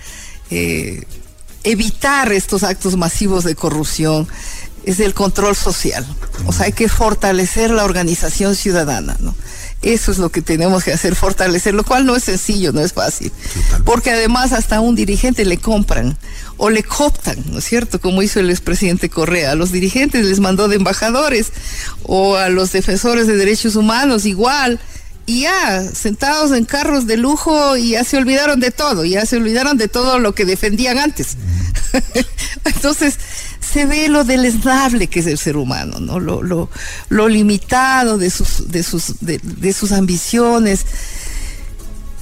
eh, 0.51 1.05
evitar 1.65 2.33
estos 2.33 2.63
actos 2.63 2.97
masivos 2.97 3.45
de 3.45 3.55
corrupción 3.55 4.29
es 4.85 5.01
el 5.01 5.15
control 5.15 5.57
social. 5.57 6.07
O 6.47 6.53
sea, 6.53 6.67
hay 6.67 6.73
que 6.73 6.89
fortalecer 6.89 7.71
la 7.71 7.85
organización 7.85 8.55
ciudadana, 8.55 9.17
¿no? 9.21 9.35
Eso 9.83 10.11
es 10.11 10.19
lo 10.19 10.31
que 10.31 10.43
tenemos 10.43 10.83
que 10.83 10.93
hacer, 10.93 11.15
fortalecer, 11.15 11.75
lo 11.75 11.85
cual 11.85 12.07
no 12.07 12.17
es 12.17 12.25
sencillo, 12.25 12.73
no 12.73 12.81
es 12.81 12.93
fácil. 12.93 13.31
Porque 13.85 14.11
además 14.11 14.53
hasta 14.53 14.77
a 14.77 14.81
un 14.81 14.97
dirigente 14.97 15.45
le 15.45 15.59
compran 15.59 16.17
o 16.57 16.71
le 16.71 16.83
cooptan, 16.83 17.37
¿no 17.51 17.59
es 17.59 17.65
cierto? 17.65 18.01
Como 18.01 18.23
hizo 18.23 18.41
el 18.41 18.51
expresidente 18.51 19.11
Correa. 19.11 19.53
A 19.53 19.55
los 19.55 19.73
dirigentes 19.73 20.25
les 20.25 20.41
mandó 20.41 20.69
de 20.69 20.77
embajadores 20.77 21.53
o 22.03 22.37
a 22.37 22.49
los 22.49 22.73
defensores 22.73 23.27
de 23.27 23.37
derechos 23.37 23.77
humanos 23.77 24.25
igual. 24.25 24.81
Y 25.27 25.43
ya, 25.43 25.83
sentados 25.83 26.53
en 26.53 26.65
carros 26.65 27.09
de 27.09 27.17
lujo 27.17 27.77
y 27.77 27.91
ya 27.91 28.05
se 28.05 28.17
olvidaron 28.17 28.61
de 28.61 28.71
todo, 28.71 29.05
ya 29.05 29.27
se 29.27 29.37
olvidaron 29.37 29.77
de 29.77 29.89
todo 29.89 30.21
lo 30.21 30.35
que 30.37 30.45
defendían 30.45 30.99
antes. 30.99 31.37
Entonces, 32.65 33.19
se 33.61 33.87
ve 33.87 34.09
lo 34.09 34.23
deleznable 34.23 35.09
que 35.09 35.21
es 35.21 35.27
el 35.27 35.39
ser 35.39 35.57
humano, 35.57 35.99
¿no? 35.99 36.21
Lo, 36.21 36.43
lo, 36.43 36.71
lo 37.09 37.29
limitado 37.29 38.19
de 38.19 38.31
sus, 38.31 38.71
de 38.71 38.85
sus, 38.85 39.19
de, 39.21 39.41
de 39.43 39.73
sus 39.73 39.91
ambiciones. 39.91 40.87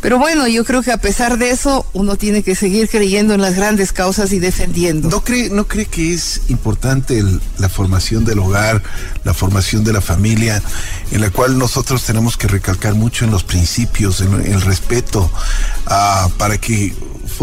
Pero 0.04 0.18
bueno, 0.18 0.46
yo 0.46 0.66
creo 0.66 0.82
que 0.82 0.92
a 0.92 0.98
pesar 0.98 1.38
de 1.38 1.48
eso, 1.48 1.86
uno 1.94 2.16
tiene 2.16 2.42
que 2.42 2.54
seguir 2.54 2.90
creyendo 2.90 3.32
en 3.32 3.40
las 3.40 3.54
grandes 3.54 3.90
causas 3.90 4.34
y 4.34 4.38
defendiendo. 4.38 5.08
¿No 5.08 5.24
cree, 5.24 5.48
no 5.48 5.66
cree 5.66 5.86
que 5.86 6.12
es 6.12 6.42
importante 6.48 7.24
la 7.56 7.70
formación 7.70 8.22
del 8.26 8.40
hogar, 8.40 8.82
la 9.24 9.32
formación 9.32 9.82
de 9.82 9.94
la 9.94 10.02
familia, 10.02 10.62
en 11.10 11.22
la 11.22 11.30
cual 11.30 11.56
nosotros 11.56 12.04
tenemos 12.04 12.36
que 12.36 12.48
recalcar 12.48 12.92
mucho 12.94 13.24
en 13.24 13.30
los 13.30 13.44
principios, 13.44 14.20
en 14.20 14.34
el 14.34 14.60
respeto, 14.60 15.30
uh, 15.86 16.28
para 16.32 16.58
que 16.58 16.92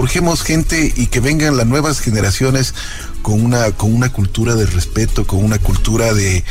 forjemos 0.01 0.41
gente 0.41 0.91
y 0.95 1.05
que 1.05 1.19
vengan 1.19 1.57
las 1.57 1.67
nuevas 1.67 1.99
generaciones 1.99 2.73
con 3.21 3.39
una, 3.39 3.71
con 3.73 3.93
una 3.93 4.11
cultura 4.11 4.55
de 4.55 4.65
respeto, 4.65 5.27
con 5.27 5.45
una 5.45 5.59
cultura 5.59 6.11
de, 6.11 6.43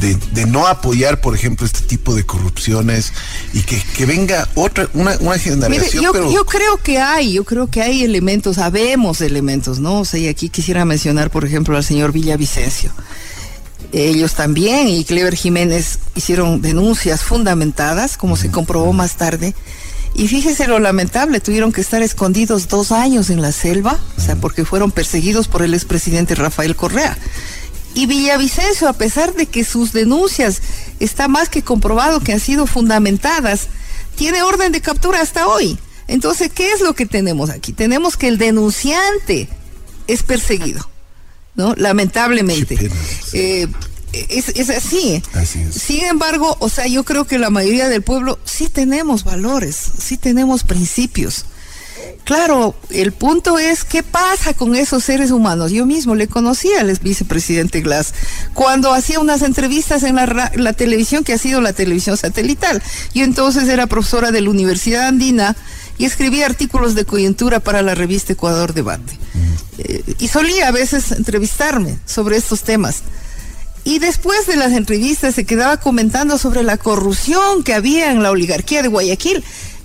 de, 0.00 0.16
de, 0.32 0.46
no 0.46 0.66
apoyar, 0.66 1.20
por 1.20 1.36
ejemplo, 1.36 1.64
este 1.64 1.82
tipo 1.82 2.16
de 2.16 2.26
corrupciones 2.26 3.12
y 3.52 3.60
que, 3.60 3.80
que 3.96 4.06
venga 4.06 4.48
otra, 4.56 4.88
una, 4.92 5.16
una 5.20 5.38
generación. 5.38 5.70
Mire, 5.70 6.02
yo, 6.02 6.10
pero... 6.10 6.32
yo 6.32 6.44
creo 6.46 6.78
que 6.78 6.98
hay, 6.98 7.34
yo 7.34 7.44
creo 7.44 7.68
que 7.68 7.80
hay 7.80 8.02
elementos, 8.02 8.56
sabemos 8.56 9.20
elementos, 9.20 9.78
¿no? 9.78 10.00
O 10.00 10.04
sea, 10.04 10.18
y 10.18 10.26
aquí 10.26 10.48
quisiera 10.48 10.84
mencionar, 10.84 11.30
por 11.30 11.44
ejemplo, 11.44 11.76
al 11.76 11.84
señor 11.84 12.10
Villavicencio. 12.10 12.90
Ellos 13.92 14.34
también 14.34 14.88
y 14.88 15.04
Clever 15.04 15.36
Jiménez 15.36 16.00
hicieron 16.16 16.60
denuncias 16.60 17.22
fundamentadas, 17.22 18.16
como 18.16 18.36
se 18.36 18.50
comprobó 18.50 18.92
más 18.92 19.16
tarde. 19.16 19.54
Y 20.18 20.28
fíjese 20.28 20.66
lo 20.66 20.78
lamentable, 20.78 21.40
tuvieron 21.40 21.72
que 21.72 21.82
estar 21.82 22.02
escondidos 22.02 22.68
dos 22.68 22.90
años 22.90 23.28
en 23.28 23.42
la 23.42 23.52
selva, 23.52 24.00
o 24.16 24.20
sea, 24.20 24.34
porque 24.36 24.64
fueron 24.64 24.90
perseguidos 24.90 25.46
por 25.46 25.60
el 25.60 25.74
expresidente 25.74 26.34
Rafael 26.34 26.74
Correa. 26.74 27.18
Y 27.92 28.06
Villavicencio, 28.06 28.88
a 28.88 28.94
pesar 28.94 29.34
de 29.34 29.44
que 29.44 29.62
sus 29.62 29.92
denuncias 29.92 30.62
está 31.00 31.28
más 31.28 31.50
que 31.50 31.62
comprobado 31.62 32.20
que 32.20 32.32
han 32.32 32.40
sido 32.40 32.66
fundamentadas, 32.66 33.68
tiene 34.16 34.42
orden 34.42 34.72
de 34.72 34.80
captura 34.80 35.20
hasta 35.20 35.48
hoy. 35.48 35.78
Entonces, 36.08 36.50
¿qué 36.50 36.72
es 36.72 36.80
lo 36.80 36.94
que 36.94 37.04
tenemos 37.04 37.50
aquí? 37.50 37.74
Tenemos 37.74 38.16
que 38.16 38.28
el 38.28 38.38
denunciante 38.38 39.50
es 40.06 40.22
perseguido, 40.22 40.88
¿no? 41.56 41.74
Lamentablemente. 41.76 42.90
Eh, 43.34 43.68
es, 44.28 44.70
así. 44.70 45.22
Sin 45.70 46.04
embargo, 46.04 46.56
o 46.60 46.68
sea, 46.68 46.86
yo 46.86 47.04
creo 47.04 47.24
que 47.24 47.38
la 47.38 47.50
mayoría 47.50 47.88
del 47.88 48.02
pueblo 48.02 48.38
sí 48.44 48.68
tenemos 48.68 49.24
valores, 49.24 49.76
sí 49.98 50.16
tenemos 50.16 50.62
principios. 50.64 51.46
Claro, 52.24 52.74
el 52.90 53.12
punto 53.12 53.58
es 53.58 53.84
qué 53.84 54.02
pasa 54.02 54.52
con 54.52 54.74
esos 54.74 55.04
seres 55.04 55.30
humanos. 55.30 55.70
Yo 55.70 55.86
mismo 55.86 56.14
le 56.14 56.26
conocí 56.26 56.72
al 56.72 56.92
vicepresidente 56.98 57.80
Glass 57.80 58.14
cuando 58.52 58.92
hacía 58.92 59.20
unas 59.20 59.42
entrevistas 59.42 60.02
en 60.02 60.16
la, 60.16 60.50
la, 60.56 60.72
televisión 60.72 61.22
que 61.22 61.32
ha 61.32 61.38
sido 61.38 61.60
la 61.60 61.72
televisión 61.72 62.16
satelital. 62.16 62.82
Yo 63.14 63.22
entonces 63.22 63.68
era 63.68 63.86
profesora 63.86 64.32
de 64.32 64.40
la 64.40 64.50
Universidad 64.50 65.06
Andina 65.06 65.56
y 65.98 66.04
escribía 66.04 66.46
artículos 66.46 66.94
de 66.94 67.04
coyuntura 67.04 67.60
para 67.60 67.82
la 67.82 67.94
revista 67.94 68.32
Ecuador 68.32 68.74
Debate. 68.74 69.12
Mm. 69.12 69.56
Eh, 69.78 70.02
y 70.18 70.28
solía 70.28 70.68
a 70.68 70.72
veces 70.72 71.12
entrevistarme 71.12 71.98
sobre 72.06 72.36
estos 72.36 72.62
temas. 72.62 73.02
Y 73.86 74.00
después 74.00 74.48
de 74.48 74.56
las 74.56 74.72
entrevistas 74.72 75.36
se 75.36 75.44
quedaba 75.44 75.76
comentando 75.76 76.38
sobre 76.38 76.64
la 76.64 76.76
corrupción 76.76 77.62
que 77.62 77.72
había 77.72 78.10
en 78.10 78.20
la 78.20 78.32
oligarquía 78.32 78.82
de 78.82 78.88
Guayaquil. 78.88 79.44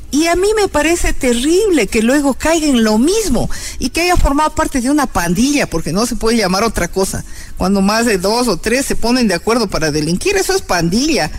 Y 0.10 0.26
a 0.26 0.36
mí 0.36 0.48
me 0.56 0.68
parece 0.68 1.14
terrible 1.14 1.86
que 1.86 2.02
luego 2.02 2.34
caiga 2.34 2.66
en 2.66 2.84
lo 2.84 2.98
mismo 2.98 3.48
y 3.78 3.92
que 3.92 4.02
haya 4.02 4.18
formado 4.18 4.56
parte 4.56 4.82
de 4.82 4.90
una 4.90 5.06
pandilla, 5.06 5.70
porque 5.70 5.94
no 5.94 6.08
se 6.08 6.16
puede 6.16 6.38
llamar 6.38 6.64
otra 6.64 6.88
cosa. 6.88 7.24
Cuando 7.58 7.82
más 7.82 8.08
de 8.08 8.18
dos 8.18 8.48
o 8.48 8.58
tres 8.58 8.88
se 8.88 8.96
ponen 8.96 9.28
de 9.28 9.36
acuerdo 9.36 9.68
para 9.70 9.92
delinquir, 9.92 10.36
eso 10.36 10.56
es 10.56 10.64
pandilla. 10.64 11.30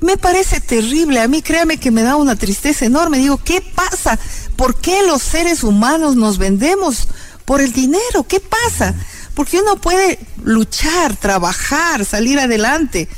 Me 0.00 0.16
parece 0.16 0.60
terrible, 0.60 1.20
a 1.20 1.28
mí 1.28 1.42
créame 1.42 1.76
que 1.76 1.90
me 1.90 2.02
da 2.02 2.16
una 2.16 2.36
tristeza 2.36 2.86
enorme. 2.86 3.18
Digo, 3.18 3.36
¿qué 3.36 3.60
pasa? 3.60 4.18
¿Por 4.56 4.76
qué 4.76 5.02
los 5.06 5.20
seres 5.20 5.62
humanos 5.62 6.16
nos 6.16 6.38
vendemos 6.38 7.06
por 7.44 7.60
el 7.60 7.74
dinero? 7.74 8.24
¿Qué 8.26 8.40
pasa? 8.40 8.94
Porque 9.34 9.60
uno 9.60 9.80
puede 9.80 10.18
luchar, 10.44 11.16
trabajar, 11.16 12.04
salir 12.04 12.38
adelante. 12.38 13.08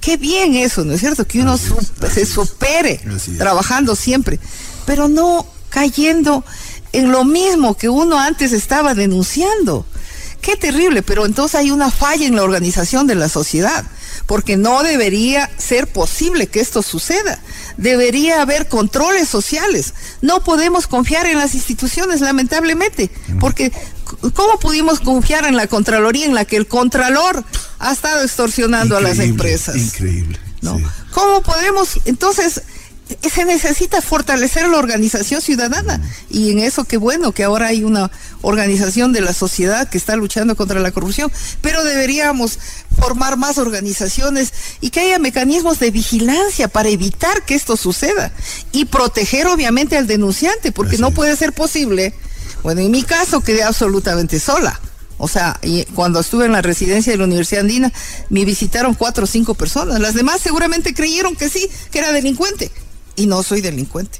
Qué 0.00 0.16
bien 0.16 0.54
eso, 0.54 0.84
¿no 0.84 0.92
es 0.92 1.00
cierto? 1.00 1.26
Que 1.26 1.40
uno 1.40 1.56
se 1.58 2.26
supere 2.26 3.00
trabajando 3.38 3.96
siempre, 3.96 4.38
pero 4.86 5.08
no 5.08 5.46
cayendo 5.70 6.44
en 6.92 7.10
lo 7.10 7.24
mismo 7.24 7.76
que 7.76 7.88
uno 7.88 8.18
antes 8.18 8.52
estaba 8.52 8.94
denunciando. 8.94 9.86
Qué 10.40 10.56
terrible, 10.56 11.02
pero 11.02 11.24
entonces 11.24 11.54
hay 11.54 11.70
una 11.70 11.90
falla 11.90 12.26
en 12.26 12.36
la 12.36 12.42
organización 12.42 13.06
de 13.06 13.14
la 13.14 13.30
sociedad, 13.30 13.84
porque 14.26 14.58
no 14.58 14.82
debería 14.82 15.50
ser 15.56 15.86
posible 15.86 16.48
que 16.48 16.60
esto 16.60 16.82
suceda. 16.82 17.40
Debería 17.76 18.42
haber 18.42 18.68
controles 18.68 19.28
sociales. 19.28 19.94
No 20.20 20.42
podemos 20.44 20.86
confiar 20.86 21.26
en 21.26 21.38
las 21.38 21.54
instituciones, 21.54 22.20
lamentablemente, 22.20 23.10
porque 23.40 23.72
¿cómo 24.34 24.58
pudimos 24.60 25.00
confiar 25.00 25.44
en 25.44 25.56
la 25.56 25.66
Contraloría 25.66 26.26
en 26.26 26.34
la 26.34 26.44
que 26.44 26.56
el 26.56 26.66
Contralor 26.66 27.44
ha 27.78 27.92
estado 27.92 28.22
extorsionando 28.22 28.96
a 28.96 29.00
las 29.00 29.18
empresas? 29.18 29.76
Increíble. 29.76 30.38
¿no? 30.60 30.80
¿Cómo 31.12 31.42
podemos, 31.42 32.00
entonces, 32.04 32.62
se 33.20 33.44
necesita 33.44 34.00
fortalecer 34.00 34.68
la 34.68 34.78
organización 34.78 35.42
ciudadana 35.42 36.00
y 36.30 36.52
en 36.52 36.60
eso 36.60 36.84
qué 36.84 36.96
bueno 36.96 37.32
que 37.32 37.44
ahora 37.44 37.66
hay 37.66 37.84
una 37.84 38.10
organización 38.40 39.12
de 39.12 39.20
la 39.20 39.34
sociedad 39.34 39.88
que 39.88 39.98
está 39.98 40.16
luchando 40.16 40.56
contra 40.56 40.80
la 40.80 40.90
corrupción, 40.90 41.30
pero 41.60 41.84
deberíamos 41.84 42.58
formar 42.98 43.36
más 43.36 43.58
organizaciones 43.58 44.52
y 44.80 44.90
que 44.90 45.00
haya 45.00 45.18
mecanismos 45.18 45.78
de 45.80 45.90
vigilancia 45.90 46.68
para 46.68 46.88
evitar 46.88 47.44
que 47.44 47.54
esto 47.54 47.76
suceda 47.76 48.32
y 48.72 48.86
proteger 48.86 49.46
obviamente 49.48 49.96
al 49.96 50.06
denunciante, 50.06 50.72
porque 50.72 50.98
no 50.98 51.10
puede 51.10 51.36
ser 51.36 51.52
posible 51.52 52.14
bueno, 52.64 52.80
en 52.80 52.90
mi 52.90 53.02
caso 53.02 53.42
quedé 53.42 53.62
absolutamente 53.62 54.40
sola. 54.40 54.80
O 55.18 55.28
sea, 55.28 55.60
cuando 55.94 56.20
estuve 56.20 56.46
en 56.46 56.52
la 56.52 56.62
residencia 56.62 57.12
de 57.12 57.18
la 57.18 57.24
Universidad 57.24 57.60
Andina, 57.60 57.92
me 58.30 58.46
visitaron 58.46 58.94
cuatro 58.94 59.24
o 59.24 59.26
cinco 59.26 59.54
personas. 59.54 60.00
Las 60.00 60.14
demás 60.14 60.40
seguramente 60.40 60.94
creyeron 60.94 61.36
que 61.36 61.50
sí, 61.50 61.68
que 61.92 61.98
era 61.98 62.10
delincuente. 62.10 62.72
Y 63.16 63.26
no 63.26 63.42
soy 63.42 63.60
delincuente. 63.60 64.18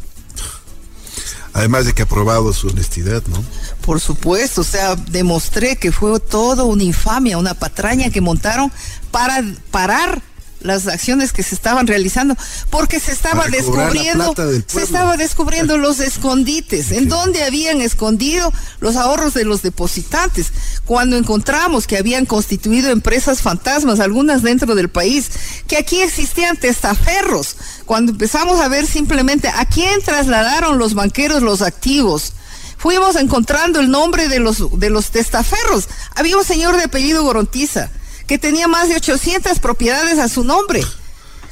Además 1.53 1.87
de 1.87 1.93
que 1.93 2.03
ha 2.03 2.07
probado 2.07 2.53
su 2.53 2.69
honestidad, 2.69 3.23
¿no? 3.29 3.43
Por 3.85 4.01
supuesto, 4.01 4.63
o 4.63 4.65
sea, 4.65 4.97
demostré 4.97 5.77
que 5.77 5.93
fue 5.93 6.19
todo 6.19 6.65
una 6.67 6.83
infamia, 6.83 7.39
una 7.39 7.55
patraña 7.55 8.11
que 8.11 8.21
montaron 8.21 8.73
para 9.13 9.41
parar 9.71 10.21
las 10.65 10.87
acciones 10.87 11.33
que 11.33 11.43
se 11.43 11.55
estaban 11.55 11.87
realizando, 11.87 12.37
porque 12.71 12.99
se 12.99 13.13
estaba 13.13 13.47
descubriendo, 13.49 14.35
se 14.67 14.83
estaba 14.83 15.17
descubriendo 15.17 15.77
los 15.77 16.01
escondites, 16.01 16.91
en 16.91 17.09
donde 17.09 17.45
habían 17.45 17.83
escondido 17.83 18.53
los 18.81 18.97
ahorros 18.97 19.35
de 19.35 19.45
los 19.45 19.63
depositantes. 19.63 20.53
Cuando 20.87 21.17
encontramos 21.17 21.87
que 21.87 21.99
habían 21.99 22.25
constituido 22.25 22.91
empresas 22.91 23.43
fantasmas, 23.43 24.01
algunas 24.01 24.43
dentro 24.43 24.75
del 24.75 24.89
país, 24.89 25.31
que 25.69 25.77
aquí 25.77 26.01
existían 26.01 26.57
testaferros, 26.57 27.57
cuando 27.85 28.13
empezamos 28.13 28.61
a 28.61 28.69
ver 28.69 28.87
simplemente 28.87 29.49
a 29.49 29.67
quién 29.67 30.01
trasladaron 30.03 30.79
los 30.79 30.95
banqueros 30.95 31.43
los 31.43 31.61
activos, 31.61 32.33
fuimos 32.79 33.17
encontrando 33.17 33.81
el 33.81 33.91
nombre 33.91 34.29
de 34.29 34.41
los, 34.41 34.79
de 34.79 34.89
los 34.89 35.11
testaferros. 35.11 35.89
Había 36.15 36.39
un 36.39 36.45
señor 36.45 36.79
de 36.79 36.85
apellido 36.85 37.23
Gorontiza 37.23 37.91
que 38.27 38.39
tenía 38.39 38.69
más 38.69 38.89
de 38.89 38.97
800 38.97 39.59
propiedades 39.59 40.19
a 40.19 40.29
su 40.29 40.45
nombre. 40.45 40.83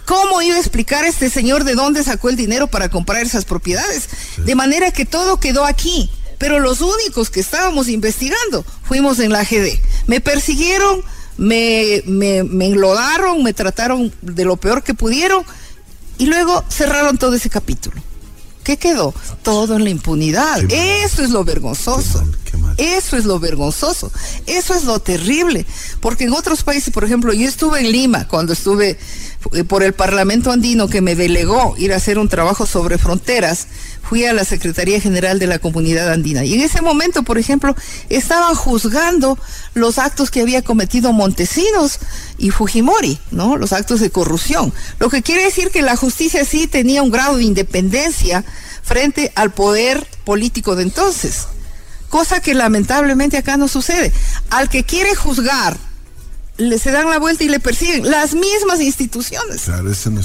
¿Cómo 0.07 0.43
iba 0.43 0.57
a 0.57 0.61
explicar 0.61 1.05
este 1.05 1.31
señor 1.31 1.65
de 1.65 1.75
dónde 1.75 2.03
sacó 2.03 2.29
el 2.29 2.37
dinero 2.37 2.67
para 2.67 2.89
comprar 2.89 3.23
esas 3.23 3.45
propiedades? 3.45 4.09
De 4.39 4.55
manera 4.55 4.91
que 4.91 5.05
todo 5.05 5.39
quedó 5.39 5.65
aquí. 5.65 6.11
Pero 6.39 6.59
los 6.59 6.81
únicos 6.81 7.31
que 7.31 7.39
estábamos 7.39 7.89
investigando 7.89 8.65
fuimos 8.83 9.21
en 9.21 9.31
la 9.31 9.45
GD. 9.45 9.79
Me 10.09 10.21
persiguieron, 10.21 11.03
me, 11.37 12.03
me, 12.07 12.43
me 12.43 12.67
enlodaron, 12.67 13.45
me 13.45 13.53
trataron 13.53 14.13
de 14.23 14.45
lo 14.45 14.57
peor 14.57 14.83
que 14.83 14.93
pudieron 14.93 15.45
y 16.19 16.27
luego 16.27 16.65
cerraron 16.69 17.17
todo 17.17 17.35
ese 17.35 17.49
capítulo. 17.49 18.03
¿Qué 18.65 18.77
quedó? 18.77 19.15
Todo 19.43 19.77
en 19.77 19.85
la 19.85 19.91
impunidad. 19.91 20.63
Eso 20.69 21.23
es 21.23 21.31
lo 21.31 21.45
vergonzoso. 21.45 22.25
Eso 22.77 23.17
es 23.17 23.25
lo 23.25 23.39
vergonzoso. 23.39 24.11
Eso 24.47 24.75
es 24.75 24.85
lo 24.85 24.99
terrible. 25.01 25.67
Porque 26.01 26.25
en 26.25 26.33
otros 26.33 26.63
países, 26.63 26.93
por 26.93 27.05
ejemplo, 27.05 27.33
yo 27.33 27.49
estuve 27.49 27.81
en 27.81 27.93
Lima 27.93 28.27
cuando 28.29 28.53
estuve 28.53 28.99
eh, 29.53 29.65
por 29.65 29.83
el 29.83 29.93
Parlamento 29.93 30.51
andino 30.51 30.89
que 30.89 31.01
me 31.01 31.15
delegó 31.15 31.75
ir 31.79 31.93
a 31.93 31.97
hacer 31.97 32.19
un 32.19 32.29
trabajo 32.29 32.67
sobre 32.67 32.99
fronteras. 32.99 33.67
Fui 34.03 34.25
a 34.25 34.33
la 34.33 34.45
Secretaría 34.45 35.01
General 35.01 35.39
de 35.39 35.47
la 35.47 35.59
Comunidad 35.59 36.13
Andina. 36.13 36.45
Y 36.45 36.55
en 36.55 36.61
ese 36.61 36.83
momento, 36.83 37.23
por 37.23 37.39
ejemplo, 37.39 37.75
estaban 38.09 38.55
juzgando 38.55 39.39
los 39.75 39.99
actos 39.99 40.31
que 40.31 40.41
había 40.41 40.63
cometido 40.63 41.13
Montesinos 41.13 41.99
y 42.37 42.51
Fujimori, 42.51 43.19
¿no? 43.31 43.57
Los 43.57 43.73
actos 43.73 44.01
de 44.01 44.11
corrupción. 44.11 44.73
Lo 44.99 45.09
que 45.09 45.23
quiere 45.23 45.45
decir 45.45 45.71
que 45.71 45.83
la 45.83 45.97
justicia 45.97 46.45
sí 46.45 46.67
tenía 46.67 47.03
un 47.03 47.11
grado 47.11 47.37
de 47.37 47.45
independencia 47.45 48.45
frente 48.83 49.33
al 49.35 49.53
poder 49.53 50.07
político 50.25 50.77
de 50.77 50.83
entonces 50.83 51.47
cosa 52.13 52.41
que 52.41 52.53
lamentablemente 52.53 53.39
acá 53.39 53.57
no 53.57 53.69
sucede. 53.69 54.13
Al 54.51 54.69
que 54.69 54.85
quiere 54.85 55.15
juzgar, 55.15 55.79
le 56.59 56.79
se 56.79 56.91
dan 56.91 57.09
la 57.09 57.19
vuelta 57.19 57.43
y 57.43 57.49
le 57.49 57.59
persiguen 57.59 58.11
las 58.11 58.35
mismas 58.35 58.83
instituciones. 58.83 59.67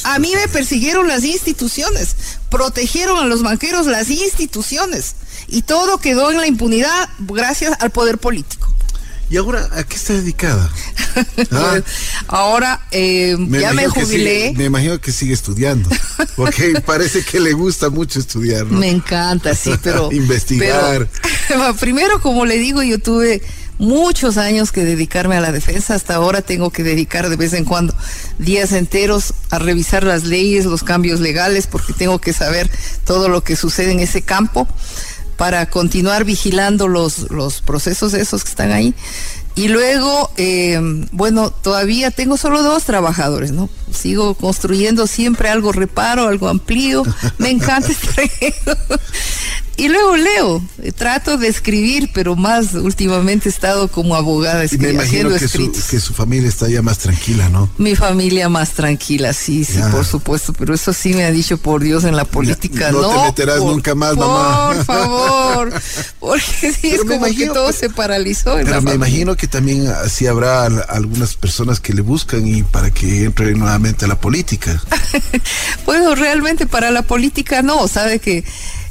a 0.04 0.20
mí 0.20 0.34
me 0.36 0.48
persiguieron 0.50 1.08
las 1.08 1.24
instituciones, 1.24 2.18
protegieron 2.50 3.20
a 3.20 3.26
los 3.26 3.42
banqueros 3.42 3.88
las 3.88 4.10
instituciones 4.10 5.16
y 5.48 5.62
todo 5.62 6.00
quedó 6.00 6.30
en 6.30 6.38
la 6.38 6.48
impunidad 6.48 7.10
gracias 7.20 7.78
al 7.80 7.90
poder 7.92 8.18
político. 8.18 8.68
¿Y 9.30 9.38
ahora 9.38 9.70
a 9.72 9.84
qué 9.84 9.96
está 9.96 10.14
dedicada? 10.14 10.70
Ah. 11.52 11.80
ahora 12.28 12.86
eh, 12.92 13.36
ya 13.50 13.74
me 13.74 13.88
jubilé. 13.88 14.54
me 14.56 14.66
imagino 14.66 15.02
que 15.02 15.12
sigue 15.12 15.34
estudiando, 15.34 15.90
porque 16.36 16.80
parece 16.86 17.24
que 17.24 17.40
le 17.40 17.54
gusta 17.54 17.90
mucho 17.90 18.20
estudiar. 18.20 18.66
Me 18.66 18.90
encanta, 18.90 19.56
sí, 19.56 19.72
pero... 19.82 20.12
Investigar. 20.18 21.08
Primero, 21.80 22.22
como 22.22 22.46
le 22.46 22.58
digo, 22.58 22.84
yo 22.84 23.00
tuve 23.00 23.42
muchos 23.80 24.38
años 24.38 24.72
que 24.72 24.84
dedicarme 24.84 25.38
a 25.38 25.42
la 25.42 25.52
defensa. 25.52 25.96
Hasta 25.96 26.16
ahora 26.16 26.42
tengo 26.42 26.72
que 26.72 26.84
dedicar 26.84 27.30
de 27.30 27.36
vez 27.36 27.54
en 27.54 27.66
cuando 27.66 27.94
días 28.40 28.72
enteros 28.74 29.34
a 29.50 29.60
revisar 29.60 30.04
las 30.04 30.24
leyes, 30.24 30.66
los 30.66 30.84
cambios 30.84 31.20
legales, 31.20 31.68
porque 31.68 31.94
tengo 31.94 32.20
que 32.20 32.34
saber 32.34 32.70
todo 33.06 33.30
lo 33.30 33.44
que 33.44 33.56
sucede 33.56 33.92
en 33.92 34.00
ese 34.00 34.22
campo 34.22 34.68
para 35.38 35.70
continuar 35.70 36.24
vigilando 36.24 36.88
los, 36.88 37.30
los 37.30 37.62
procesos 37.62 38.14
esos 38.14 38.44
que 38.44 38.50
están 38.50 38.72
ahí. 38.72 38.96
Y 39.56 39.70
luego, 39.70 40.32
eh, 40.38 40.80
bueno, 41.12 41.50
todavía 41.50 42.12
tengo 42.12 42.38
solo 42.38 42.62
dos 42.62 42.84
trabajadores, 42.84 43.52
¿no? 43.52 43.70
Sigo 43.92 44.36
construyendo 44.36 45.08
siempre 45.08 45.50
algo 45.50 45.72
reparo, 45.72 46.28
algo 46.28 46.48
amplio. 46.48 47.04
Me 47.40 47.50
encanta 47.50 47.92
estar 47.92 48.24
Y 49.80 49.90
luego 49.90 50.18
leo, 50.18 50.64
eh, 50.82 50.92
trato 50.92 51.38
de 51.38 51.48
escribir, 51.48 52.10
pero 52.12 52.36
más 52.36 52.74
últimamente 52.74 53.48
he 53.48 53.52
estado 53.52 53.90
como 53.90 54.16
abogada 54.16 54.64
escribiendo. 54.64 55.04
me 55.04 55.08
imagino 55.08 55.38
que 55.38 55.48
su, 55.48 55.72
que 55.72 56.00
su, 56.00 56.16
familia 56.16 56.50
está 56.50 56.68
ya 56.68 56.82
más 56.82 56.98
tranquila, 56.98 57.48
¿no? 57.50 57.70
Mi 57.78 57.96
familia 57.96 58.50
más 58.50 58.72
tranquila, 58.72 59.34
sí, 59.34 59.64
sí, 59.64 59.78
por 59.92 60.04
supuesto, 60.04 60.52
pero 60.54 60.74
eso 60.74 60.94
sí 60.94 61.14
me 61.14 61.26
ha 61.26 61.32
dicho 61.32 61.60
por 61.60 61.84
Dios 61.84 62.06
en 62.06 62.16
la 62.16 62.26
política. 62.26 62.92
no, 62.92 63.04
no 63.04 63.10
te 63.10 63.26
meterás 63.28 63.60
nunca 63.60 63.94
más, 63.94 64.18
mamá. 64.18 64.74
Por 64.74 64.86
favor, 64.86 65.74
porque 66.20 66.74
sí, 66.74 66.88
es 66.88 67.04
como 67.04 67.28
que 67.28 67.46
todo 67.46 67.72
se 67.72 67.92
paralizó. 67.92 68.56
pero 68.56 68.82
me 68.82 68.96
imagino 68.96 69.36
que 69.36 69.48
también 69.48 69.88
así 69.90 70.26
habrá 70.26 70.66
algunas 70.66 71.36
personas 71.36 71.80
que 71.80 71.94
le 71.94 72.02
buscan 72.02 72.48
y 72.48 72.64
para 72.64 72.90
que 72.90 73.26
entre 73.26 73.54
nuevamente 73.54 74.06
a 74.06 74.08
la 74.08 74.20
política. 74.20 74.82
bueno, 75.86 76.16
realmente 76.16 76.66
para 76.66 76.90
la 76.90 77.04
política 77.04 77.62
no, 77.62 77.88
sabe 77.88 78.18
que 78.18 78.44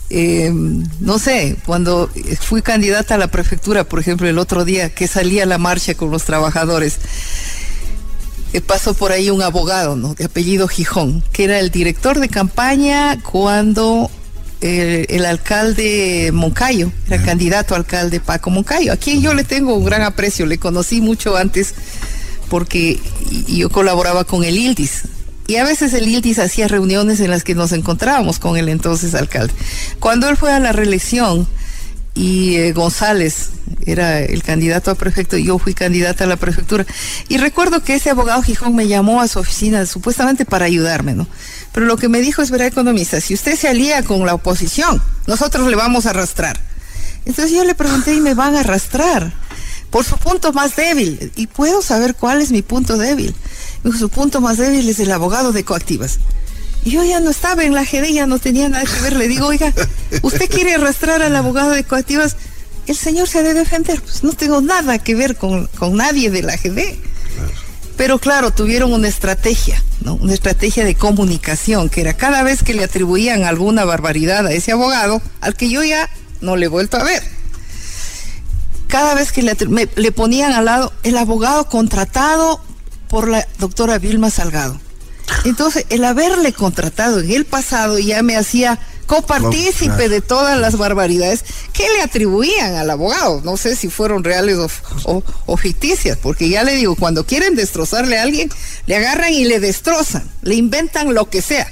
eh, 0.09 0.53
no 1.01 1.19
sé, 1.19 1.57
cuando 1.67 2.11
fui 2.41 2.63
candidata 2.63 3.17
a 3.17 3.19
la 3.19 3.29
prefectura, 3.29 3.85
por 3.85 3.99
ejemplo, 3.99 4.29
el 4.29 4.39
otro 4.39 4.65
día 4.65 4.91
que 4.91 5.09
salía 5.09 5.43
a 5.43 5.47
la 5.47 5.59
marcha 5.59 5.95
con 5.95 6.11
los 6.11 6.25
trabajadores, 6.25 6.99
eh, 8.53 8.61
pasó 8.61 8.95
por 8.95 9.13
ahí 9.13 9.31
un 9.31 9.43
abogado, 9.43 9.97
¿no? 9.97 10.15
De 10.15 10.25
apellido 10.25 10.69
Gijón, 10.69 11.23
que 11.33 11.45
era 11.45 11.59
el 11.59 11.71
director 11.71 12.21
de 12.21 12.29
campaña 12.29 13.21
cuando 13.23 14.11
el 14.61 15.25
alcalde 15.27 16.31
Moncayo, 16.33 16.91
era 17.07 17.23
candidato 17.23 17.75
alcalde 17.75 18.19
Paco 18.19 18.51
Moncayo, 18.51 18.93
a 18.93 18.97
quien 18.97 19.21
yo 19.21 19.35
le 19.35 19.45
tengo 19.45 19.75
un 19.75 19.85
gran 19.85 20.03
aprecio, 20.03 20.47
le 20.47 20.59
conocí 20.59 21.01
mucho 21.01 21.37
antes 21.37 21.75
porque 22.49 22.99
yo 23.49 23.71
colaboraba 23.71 24.25
con 24.25 24.45
el 24.45 24.57
ILDIS, 24.57 25.03
y 25.47 25.57
a 25.57 25.65
veces 25.65 25.93
el 25.95 26.09
ILTIS 26.09 26.39
hacía 26.39 26.69
reuniones 26.69 27.21
en 27.21 27.31
las 27.31 27.45
que 27.45 27.55
nos 27.55 27.73
encontrábamos 27.73 28.39
con 28.39 28.57
el 28.57 28.69
entonces 28.69 29.15
alcalde. 29.15 29.55
Cuando 30.01 30.29
él 30.29 30.37
fue 30.37 30.53
a 30.53 30.61
la 30.61 30.73
reelección 30.73 31.47
y 32.15 32.57
eh, 32.57 32.73
González 32.73 33.51
era 33.85 34.21
el 34.21 34.43
candidato 34.43 34.91
a 34.91 34.95
prefecto, 34.95 35.37
yo 35.37 35.59
fui 35.59 35.75
candidata 35.75 36.25
a 36.25 36.27
la 36.27 36.37
prefectura. 36.37 36.87
Y 37.29 37.37
recuerdo 37.37 37.83
que 37.83 37.95
ese 37.95 38.11
abogado 38.11 38.43
Gijón 38.43 38.75
me 38.75 38.89
llamó 38.89 39.21
a 39.21 39.29
su 39.29 39.39
oficina 39.39 39.87
supuestamente 39.87 40.45
para 40.45 40.65
ayudarme, 40.65 41.15
¿no? 41.15 41.29
Pero 41.73 41.87
lo 41.87 41.97
que 41.97 42.09
me 42.09 42.21
dijo 42.21 42.43
es, 42.43 42.51
verá, 42.51 42.67
economista, 42.67 43.21
si 43.21 43.35
usted 43.35 43.57
se 43.57 43.69
alía 43.69 44.03
con 44.03 44.25
la 44.27 44.35
oposición, 44.35 45.03
nosotros 45.27 45.69
le 45.69 45.77
vamos 45.77 46.07
a 46.07 46.11
arrastrar. 46.11 46.59
Entonces 47.27 47.53
yo 47.53 47.65
le 47.65 47.75
pregunté, 47.75 48.15
¿y 48.15 48.21
me 48.21 48.35
van 48.35 48.57
a 48.57 48.61
arrastrar? 48.61 49.33
Por 49.91 50.05
su 50.05 50.17
punto 50.17 50.53
más 50.53 50.75
débil. 50.75 51.33
¿Y 51.37 51.47
puedo 51.47 51.83
saber 51.83 52.15
cuál 52.15 52.41
es 52.41 52.51
mi 52.51 52.63
punto 52.63 52.97
débil? 52.97 53.35
Su 53.93 54.09
punto 54.09 54.41
más 54.41 54.57
débil 54.57 54.89
es 54.89 55.01
el 55.01 55.13
abogado 55.13 55.53
de 55.53 55.65
coactivas. 55.65 56.19
Y 56.87 56.93
yo 56.93 57.03
ya 57.03 57.19
no 57.19 57.31
estaba 57.31 57.65
en 57.65 57.75
la 57.75 57.83
GD, 57.83 58.13
ya 58.13 58.27
no 58.27 58.39
tenía 58.39 58.69
nada 58.69 58.85
que 58.85 59.01
ver. 59.01 59.17
Le 59.17 59.27
digo, 59.27 59.49
oiga, 59.49 59.73
¿usted 60.23 60.49
quiere 60.49 60.75
arrastrar 60.75 61.21
al 61.21 61.35
abogado 61.35 61.71
de 61.73 61.83
coactivas? 61.83 62.37
El 62.87 62.95
señor 62.95 63.27
se 63.27 63.41
ha 63.41 63.43
de 63.43 63.55
defender. 63.55 64.01
Pues 64.01 64.23
no 64.23 64.33
tengo 64.33 64.61
nada 64.61 64.99
que 65.01 65.17
ver 65.17 65.37
con, 65.37 65.69
nadie 65.93 66.31
de 66.31 66.43
la 66.43 66.57
GD. 66.57 66.97
Pero 67.97 68.21
claro, 68.21 68.53
tuvieron 68.53 68.93
una 68.93 69.09
estrategia, 69.09 69.83
¿no? 70.03 70.15
Una 70.15 70.35
estrategia 70.35 70.85
de 70.85 70.95
comunicación, 70.95 71.89
que 71.89 72.03
era 72.03 72.15
cada 72.15 72.45
vez 72.45 72.63
que 72.63 72.75
le 72.75 72.85
atribuían 72.85 73.43
alguna 73.43 73.85
barbaridad 73.85 74.47
a 74.47 74.53
ese 74.53 74.71
abogado, 74.71 75.21
al 75.41 75.55
que 75.55 75.69
yo 75.69 75.83
ya 75.83 76.09
no 76.41 76.55
le 76.55 76.67
he 76.67 76.69
vuelto 76.69 76.99
a 76.99 77.03
ver. 77.03 77.23
Cada 78.87 79.15
vez 79.15 79.33
que 79.33 79.43
le, 79.43 79.57
le 79.97 80.13
ponían 80.13 80.53
al 80.53 80.67
lado 80.67 80.93
el 81.03 81.17
abogado 81.17 81.69
contratado 81.69 82.61
por 83.09 83.29
la 83.29 83.47
doctora 83.59 83.99
Vilma 83.99 84.31
Salgado. 84.31 84.79
Entonces, 85.45 85.87
el 85.91 86.05
haberle 86.05 86.53
contratado 86.53 87.21
en 87.21 87.31
el 87.31 87.45
pasado 87.45 87.99
ya 87.99 88.23
me 88.23 88.37
hacía 88.37 88.79
copartícipe 89.07 90.09
de 90.09 90.21
todas 90.21 90.59
las 90.59 90.77
barbaridades 90.77 91.45
que 91.73 91.89
le 91.89 92.03
atribuían 92.03 92.75
al 92.75 92.91
abogado. 92.91 93.41
No 93.45 93.57
sé 93.57 93.77
si 93.77 93.89
fueron 93.89 94.25
reales 94.25 94.59
o, 95.05 95.57
ficticias, 95.57 96.19
porque 96.19 96.49
ya 96.49 96.65
le 96.65 96.75
digo, 96.75 96.97
cuando 96.97 97.25
quieren 97.25 97.55
destrozarle 97.55 98.19
a 98.19 98.23
alguien, 98.23 98.51
le 98.87 98.97
agarran 98.97 99.33
y 99.33 99.45
le 99.45 99.61
destrozan, 99.61 100.29
le 100.43 100.57
inventan 100.57 101.15
lo 101.15 101.31
que 101.31 101.43
sea. 101.43 101.67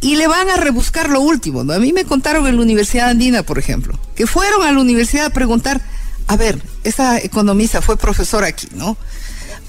Y 0.00 0.16
le 0.16 0.26
van 0.26 0.50
a 0.50 0.56
rebuscar 0.56 1.10
lo 1.10 1.20
último. 1.20 1.62
¿no? 1.62 1.74
A 1.74 1.78
mí 1.78 1.92
me 1.92 2.04
contaron 2.04 2.46
en 2.46 2.56
la 2.56 2.62
Universidad 2.62 3.10
Andina, 3.10 3.42
por 3.44 3.58
ejemplo, 3.58 3.98
que 4.16 4.26
fueron 4.26 4.62
a 4.62 4.72
la 4.72 4.80
universidad 4.80 5.26
a 5.26 5.30
preguntar, 5.30 5.80
a 6.26 6.36
ver, 6.36 6.60
esa 6.82 7.18
economista 7.18 7.82
fue 7.82 7.96
profesora 7.96 8.48
aquí, 8.48 8.68
¿no? 8.74 8.96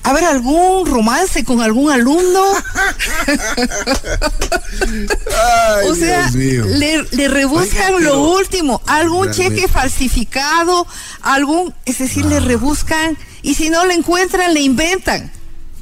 ¿Habrá 0.03 0.29
algún 0.31 0.85
romance 0.85 1.45
con 1.45 1.61
algún 1.61 1.89
alumno? 1.89 2.43
o 5.87 5.95
sea, 5.95 6.29
le, 6.31 7.27
rebuscan 7.29 8.03
lo 8.03 8.31
último, 8.31 8.81
algún 8.85 9.31
cheque 9.31 9.69
falsificado, 9.69 10.85
algún, 11.21 11.73
es 11.85 11.99
decir, 11.99 12.25
le 12.25 12.41
rebuscan 12.41 13.17
y 13.41 13.55
si 13.55 13.69
no 13.69 13.85
le 13.85 13.93
encuentran, 13.93 14.53
le 14.53 14.59
inventan. 14.59 15.31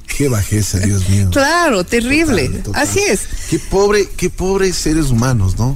Qué 0.06 0.28
bajeza, 0.28 0.78
Dios 0.80 1.10
mío. 1.10 1.30
Claro, 1.32 1.84
terrible. 1.84 2.62
Así 2.74 3.00
es. 3.00 3.22
Qué 3.50 3.58
pobre, 3.58 4.08
qué 4.18 4.30
pobres 4.30 4.76
seres 4.76 5.10
humanos, 5.10 5.58
¿no? 5.58 5.76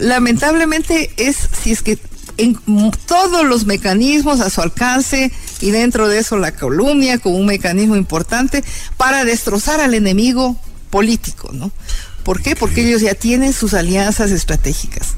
lamentablemente 0.00 1.10
es, 1.16 1.36
si 1.62 1.72
es 1.72 1.82
que 1.82 1.98
en 2.38 2.58
todos 3.06 3.44
los 3.44 3.66
mecanismos 3.66 4.40
a 4.40 4.48
su 4.48 4.62
alcance 4.62 5.30
y 5.60 5.70
dentro 5.70 6.08
de 6.08 6.18
eso 6.18 6.38
la 6.38 6.52
calumnia 6.52 7.18
como 7.18 7.36
un 7.36 7.46
mecanismo 7.46 7.96
importante 7.96 8.64
para 8.96 9.24
destrozar 9.24 9.80
al 9.80 9.94
enemigo 9.94 10.56
político, 10.90 11.50
¿no? 11.52 11.70
¿Por 12.22 12.40
qué? 12.40 12.56
Porque 12.56 12.86
ellos 12.86 13.02
ya 13.02 13.14
tienen 13.14 13.52
sus 13.52 13.74
alianzas 13.74 14.30
estratégicas. 14.30 15.14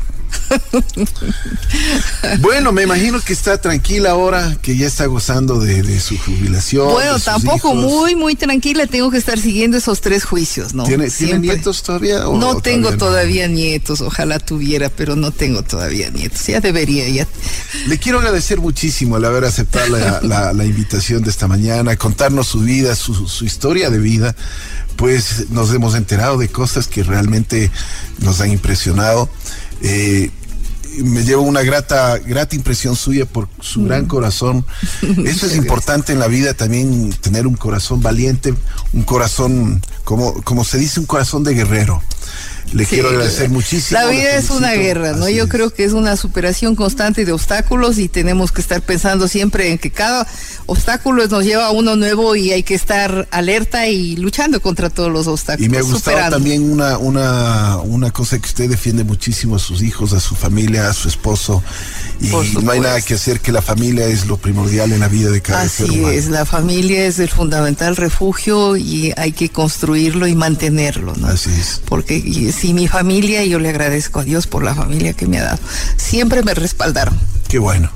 bueno, 2.41 2.73
me 2.73 2.83
imagino 2.83 3.21
que 3.21 3.33
está 3.33 3.61
tranquila 3.61 4.11
ahora, 4.11 4.57
que 4.61 4.77
ya 4.77 4.87
está 4.87 5.07
gozando 5.07 5.61
de, 5.61 6.01
su 6.01 6.19
jubilación. 6.19 6.93
Bueno, 6.93 7.19
tampoco 7.19 7.75
muy, 7.75 8.17
muy 8.17 8.35
tranquila, 8.35 8.87
tengo 8.87 9.11
que 9.11 9.19
estar 9.19 9.39
siguiendo 9.39 9.77
esos 9.77 10.01
tres 10.01 10.25
juicios, 10.25 10.75
¿no? 10.75 10.85
¿Tiene, 10.85 11.09
nietos 11.39 11.83
todavía? 11.83 12.21
no 12.21 12.61
tengo 12.61 12.97
todavía, 12.97 13.49
nietos, 13.49 14.01
ojalá 14.01 14.39
tuviera, 14.39 14.89
pero 14.89 15.17
no 15.17 15.31
tengo 15.31 15.63
todavía 15.63 16.11
nietos, 16.11 16.47
ya 16.47 16.61
debería. 16.61 17.09
ya. 17.09 17.27
Le 17.87 17.99
quiero 17.99 18.19
agradecer 18.19 18.61
muchísimo 18.61 19.17
al 19.17 19.25
haber 19.25 19.45
aceptado 19.45 19.89
la, 20.23 20.65
invitación 20.65 21.23
de 21.23 21.31
esta 21.31 21.49
mañana, 21.49 21.97
contarnos 21.97 22.49
su 22.49 22.61
vida, 22.61 22.95
su, 22.95 23.29
su 23.29 23.45
historia 23.45 23.91
de 23.91 23.99
vida 23.99 24.35
pues 25.01 25.49
nos 25.49 25.73
hemos 25.73 25.95
enterado 25.95 26.37
de 26.37 26.51
cosas 26.51 26.87
que 26.87 27.03
realmente 27.03 27.71
nos 28.19 28.43
han 28.43 28.51
impresionado. 28.51 29.31
Eh, 29.83 30.31
me 30.99 31.25
llevo 31.25 31.43
una 31.43 31.63
grata, 31.63 32.19
grata 32.19 32.57
impresión 32.57 32.97
suya 32.97 33.27
por 33.27 33.49
su 33.61 33.81
mm. 33.81 33.87
gran 33.87 34.07
corazón. 34.07 34.65
Eso 35.25 35.47
es 35.47 35.57
importante 35.57 36.13
en 36.13 36.19
la 36.19 36.29
vida 36.29 36.55
también, 36.55 37.11
tener 37.21 37.47
un 37.47 37.55
corazón 37.55 38.01
valiente, 38.01 38.55
un 38.93 39.03
corazón, 39.03 39.83
como, 40.05 40.43
como 40.43 40.65
se 40.65 40.79
dice, 40.79 41.01
un 41.01 41.07
corazón 41.07 41.45
de 41.45 41.55
guerrero. 41.55 42.03
Le 42.73 42.87
quiero 42.87 43.09
agradecer 43.09 43.51
muchísimo. 43.51 44.01
La 44.01 44.07
vida 44.07 44.37
es 44.37 44.51
una 44.51 44.73
guerra, 44.73 45.13
¿no? 45.13 45.29
Yo 45.29 45.49
creo 45.49 45.71
que 45.71 45.85
es 45.85 45.93
una 45.93 46.17
superación 46.17 46.77
constante 46.77 47.25
de 47.25 47.33
obstáculos 47.33 47.99
y 47.99 48.09
tenemos 48.09 48.53
que 48.53 48.61
estar 48.61 48.81
pensando 48.83 49.27
siempre 49.27 49.71
en 49.71 49.79
que 49.79 49.91
cada 49.91 50.27
obstáculo 50.67 51.27
nos 51.27 51.45
lleva 51.45 51.67
a 51.67 51.71
uno 51.73 51.97
nuevo 51.97 52.37
y 52.37 52.53
hay 52.53 52.63
que 52.63 52.75
estar 52.75 53.27
alerta 53.33 53.89
y 53.89 54.17
luchando 54.17 54.61
contra 54.61 54.89
todos 54.89 55.11
los 55.11 55.27
obstáculos. 55.27 55.67
Y 55.67 55.69
me 55.69 55.79
ha 55.79 55.83
gustado 55.83 56.31
también 56.31 56.71
una, 56.71 56.97
una, 56.99 57.79
una 57.79 58.11
cosa 58.13 58.39
que 58.39 58.47
usted 58.47 58.71
defiende 58.71 59.03
muchísimo 59.03 59.57
a 59.57 59.59
sus 59.59 59.83
hijos, 59.83 60.13
a 60.13 60.21
su 60.21 60.37
familia, 60.37 60.89
a 60.89 60.93
su 60.93 61.09
esposo. 61.09 61.63
Y 62.21 62.29
no 62.63 62.71
hay 62.71 62.81
nada 62.81 63.01
que 63.01 63.15
hacer 63.15 63.41
que 63.41 63.51
la 63.51 63.63
familia 63.63 64.07
es 64.07 64.27
lo 64.27 64.37
primordial 64.37 64.93
en 64.93 65.01
la 65.01 65.09
vida 65.09 65.31
de 65.31 65.41
cada 65.41 65.69
ser 65.69 65.91
humano. 65.91 66.09
Así 66.09 66.17
es, 66.17 66.29
la 66.29 66.45
familia 66.45 67.07
es 67.07 67.19
el 67.19 67.31
fundamental 67.31 67.97
refugio 67.97 68.77
y 68.77 69.13
hay 69.17 69.33
que 69.33 69.49
construirlo 69.49 70.27
y 70.27 70.35
mantenerlo, 70.35 71.15
¿no? 71.17 71.29
Así 71.29 71.51
es. 71.51 71.81
Porque 71.87 72.23
si 72.61 72.75
mi 72.75 72.89
familia, 72.89 73.43
yo 73.45 73.59
le 73.59 73.71
agradezco 73.71 74.21
a 74.21 74.25
Dios 74.25 74.47
por 74.47 74.63
la 74.63 74.75
familia 74.75 75.15
que 75.15 75.27
me 75.27 75.39
ha 75.39 75.45
dado, 75.45 75.59
siempre 75.97 76.43
me 76.43 76.53
respaldaron. 76.53 77.19
Qué 77.49 77.59
bueno. 77.59 77.91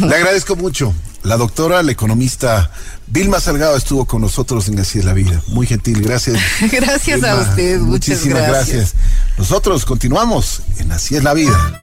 Le 0.00 0.14
agradezco 0.14 0.54
mucho. 0.54 0.94
La 1.24 1.36
doctora, 1.36 1.82
la 1.82 1.90
economista 1.90 2.70
Vilma 3.08 3.40
Salgado 3.40 3.76
estuvo 3.76 4.04
con 4.04 4.20
nosotros 4.20 4.68
en 4.68 4.78
Así 4.78 4.98
es 4.98 5.04
la 5.04 5.14
Vida. 5.14 5.42
Muy 5.48 5.66
gentil, 5.66 6.00
gracias. 6.02 6.40
gracias 6.70 7.24
a 7.24 7.34
usted, 7.36 7.78
muchas 7.80 7.88
Muchísimas 7.88 8.46
gracias. 8.46 8.94
Nosotros 9.36 9.84
continuamos 9.84 10.62
en 10.78 10.92
Así 10.92 11.16
es 11.16 11.24
la 11.24 11.34
Vida. 11.34 11.72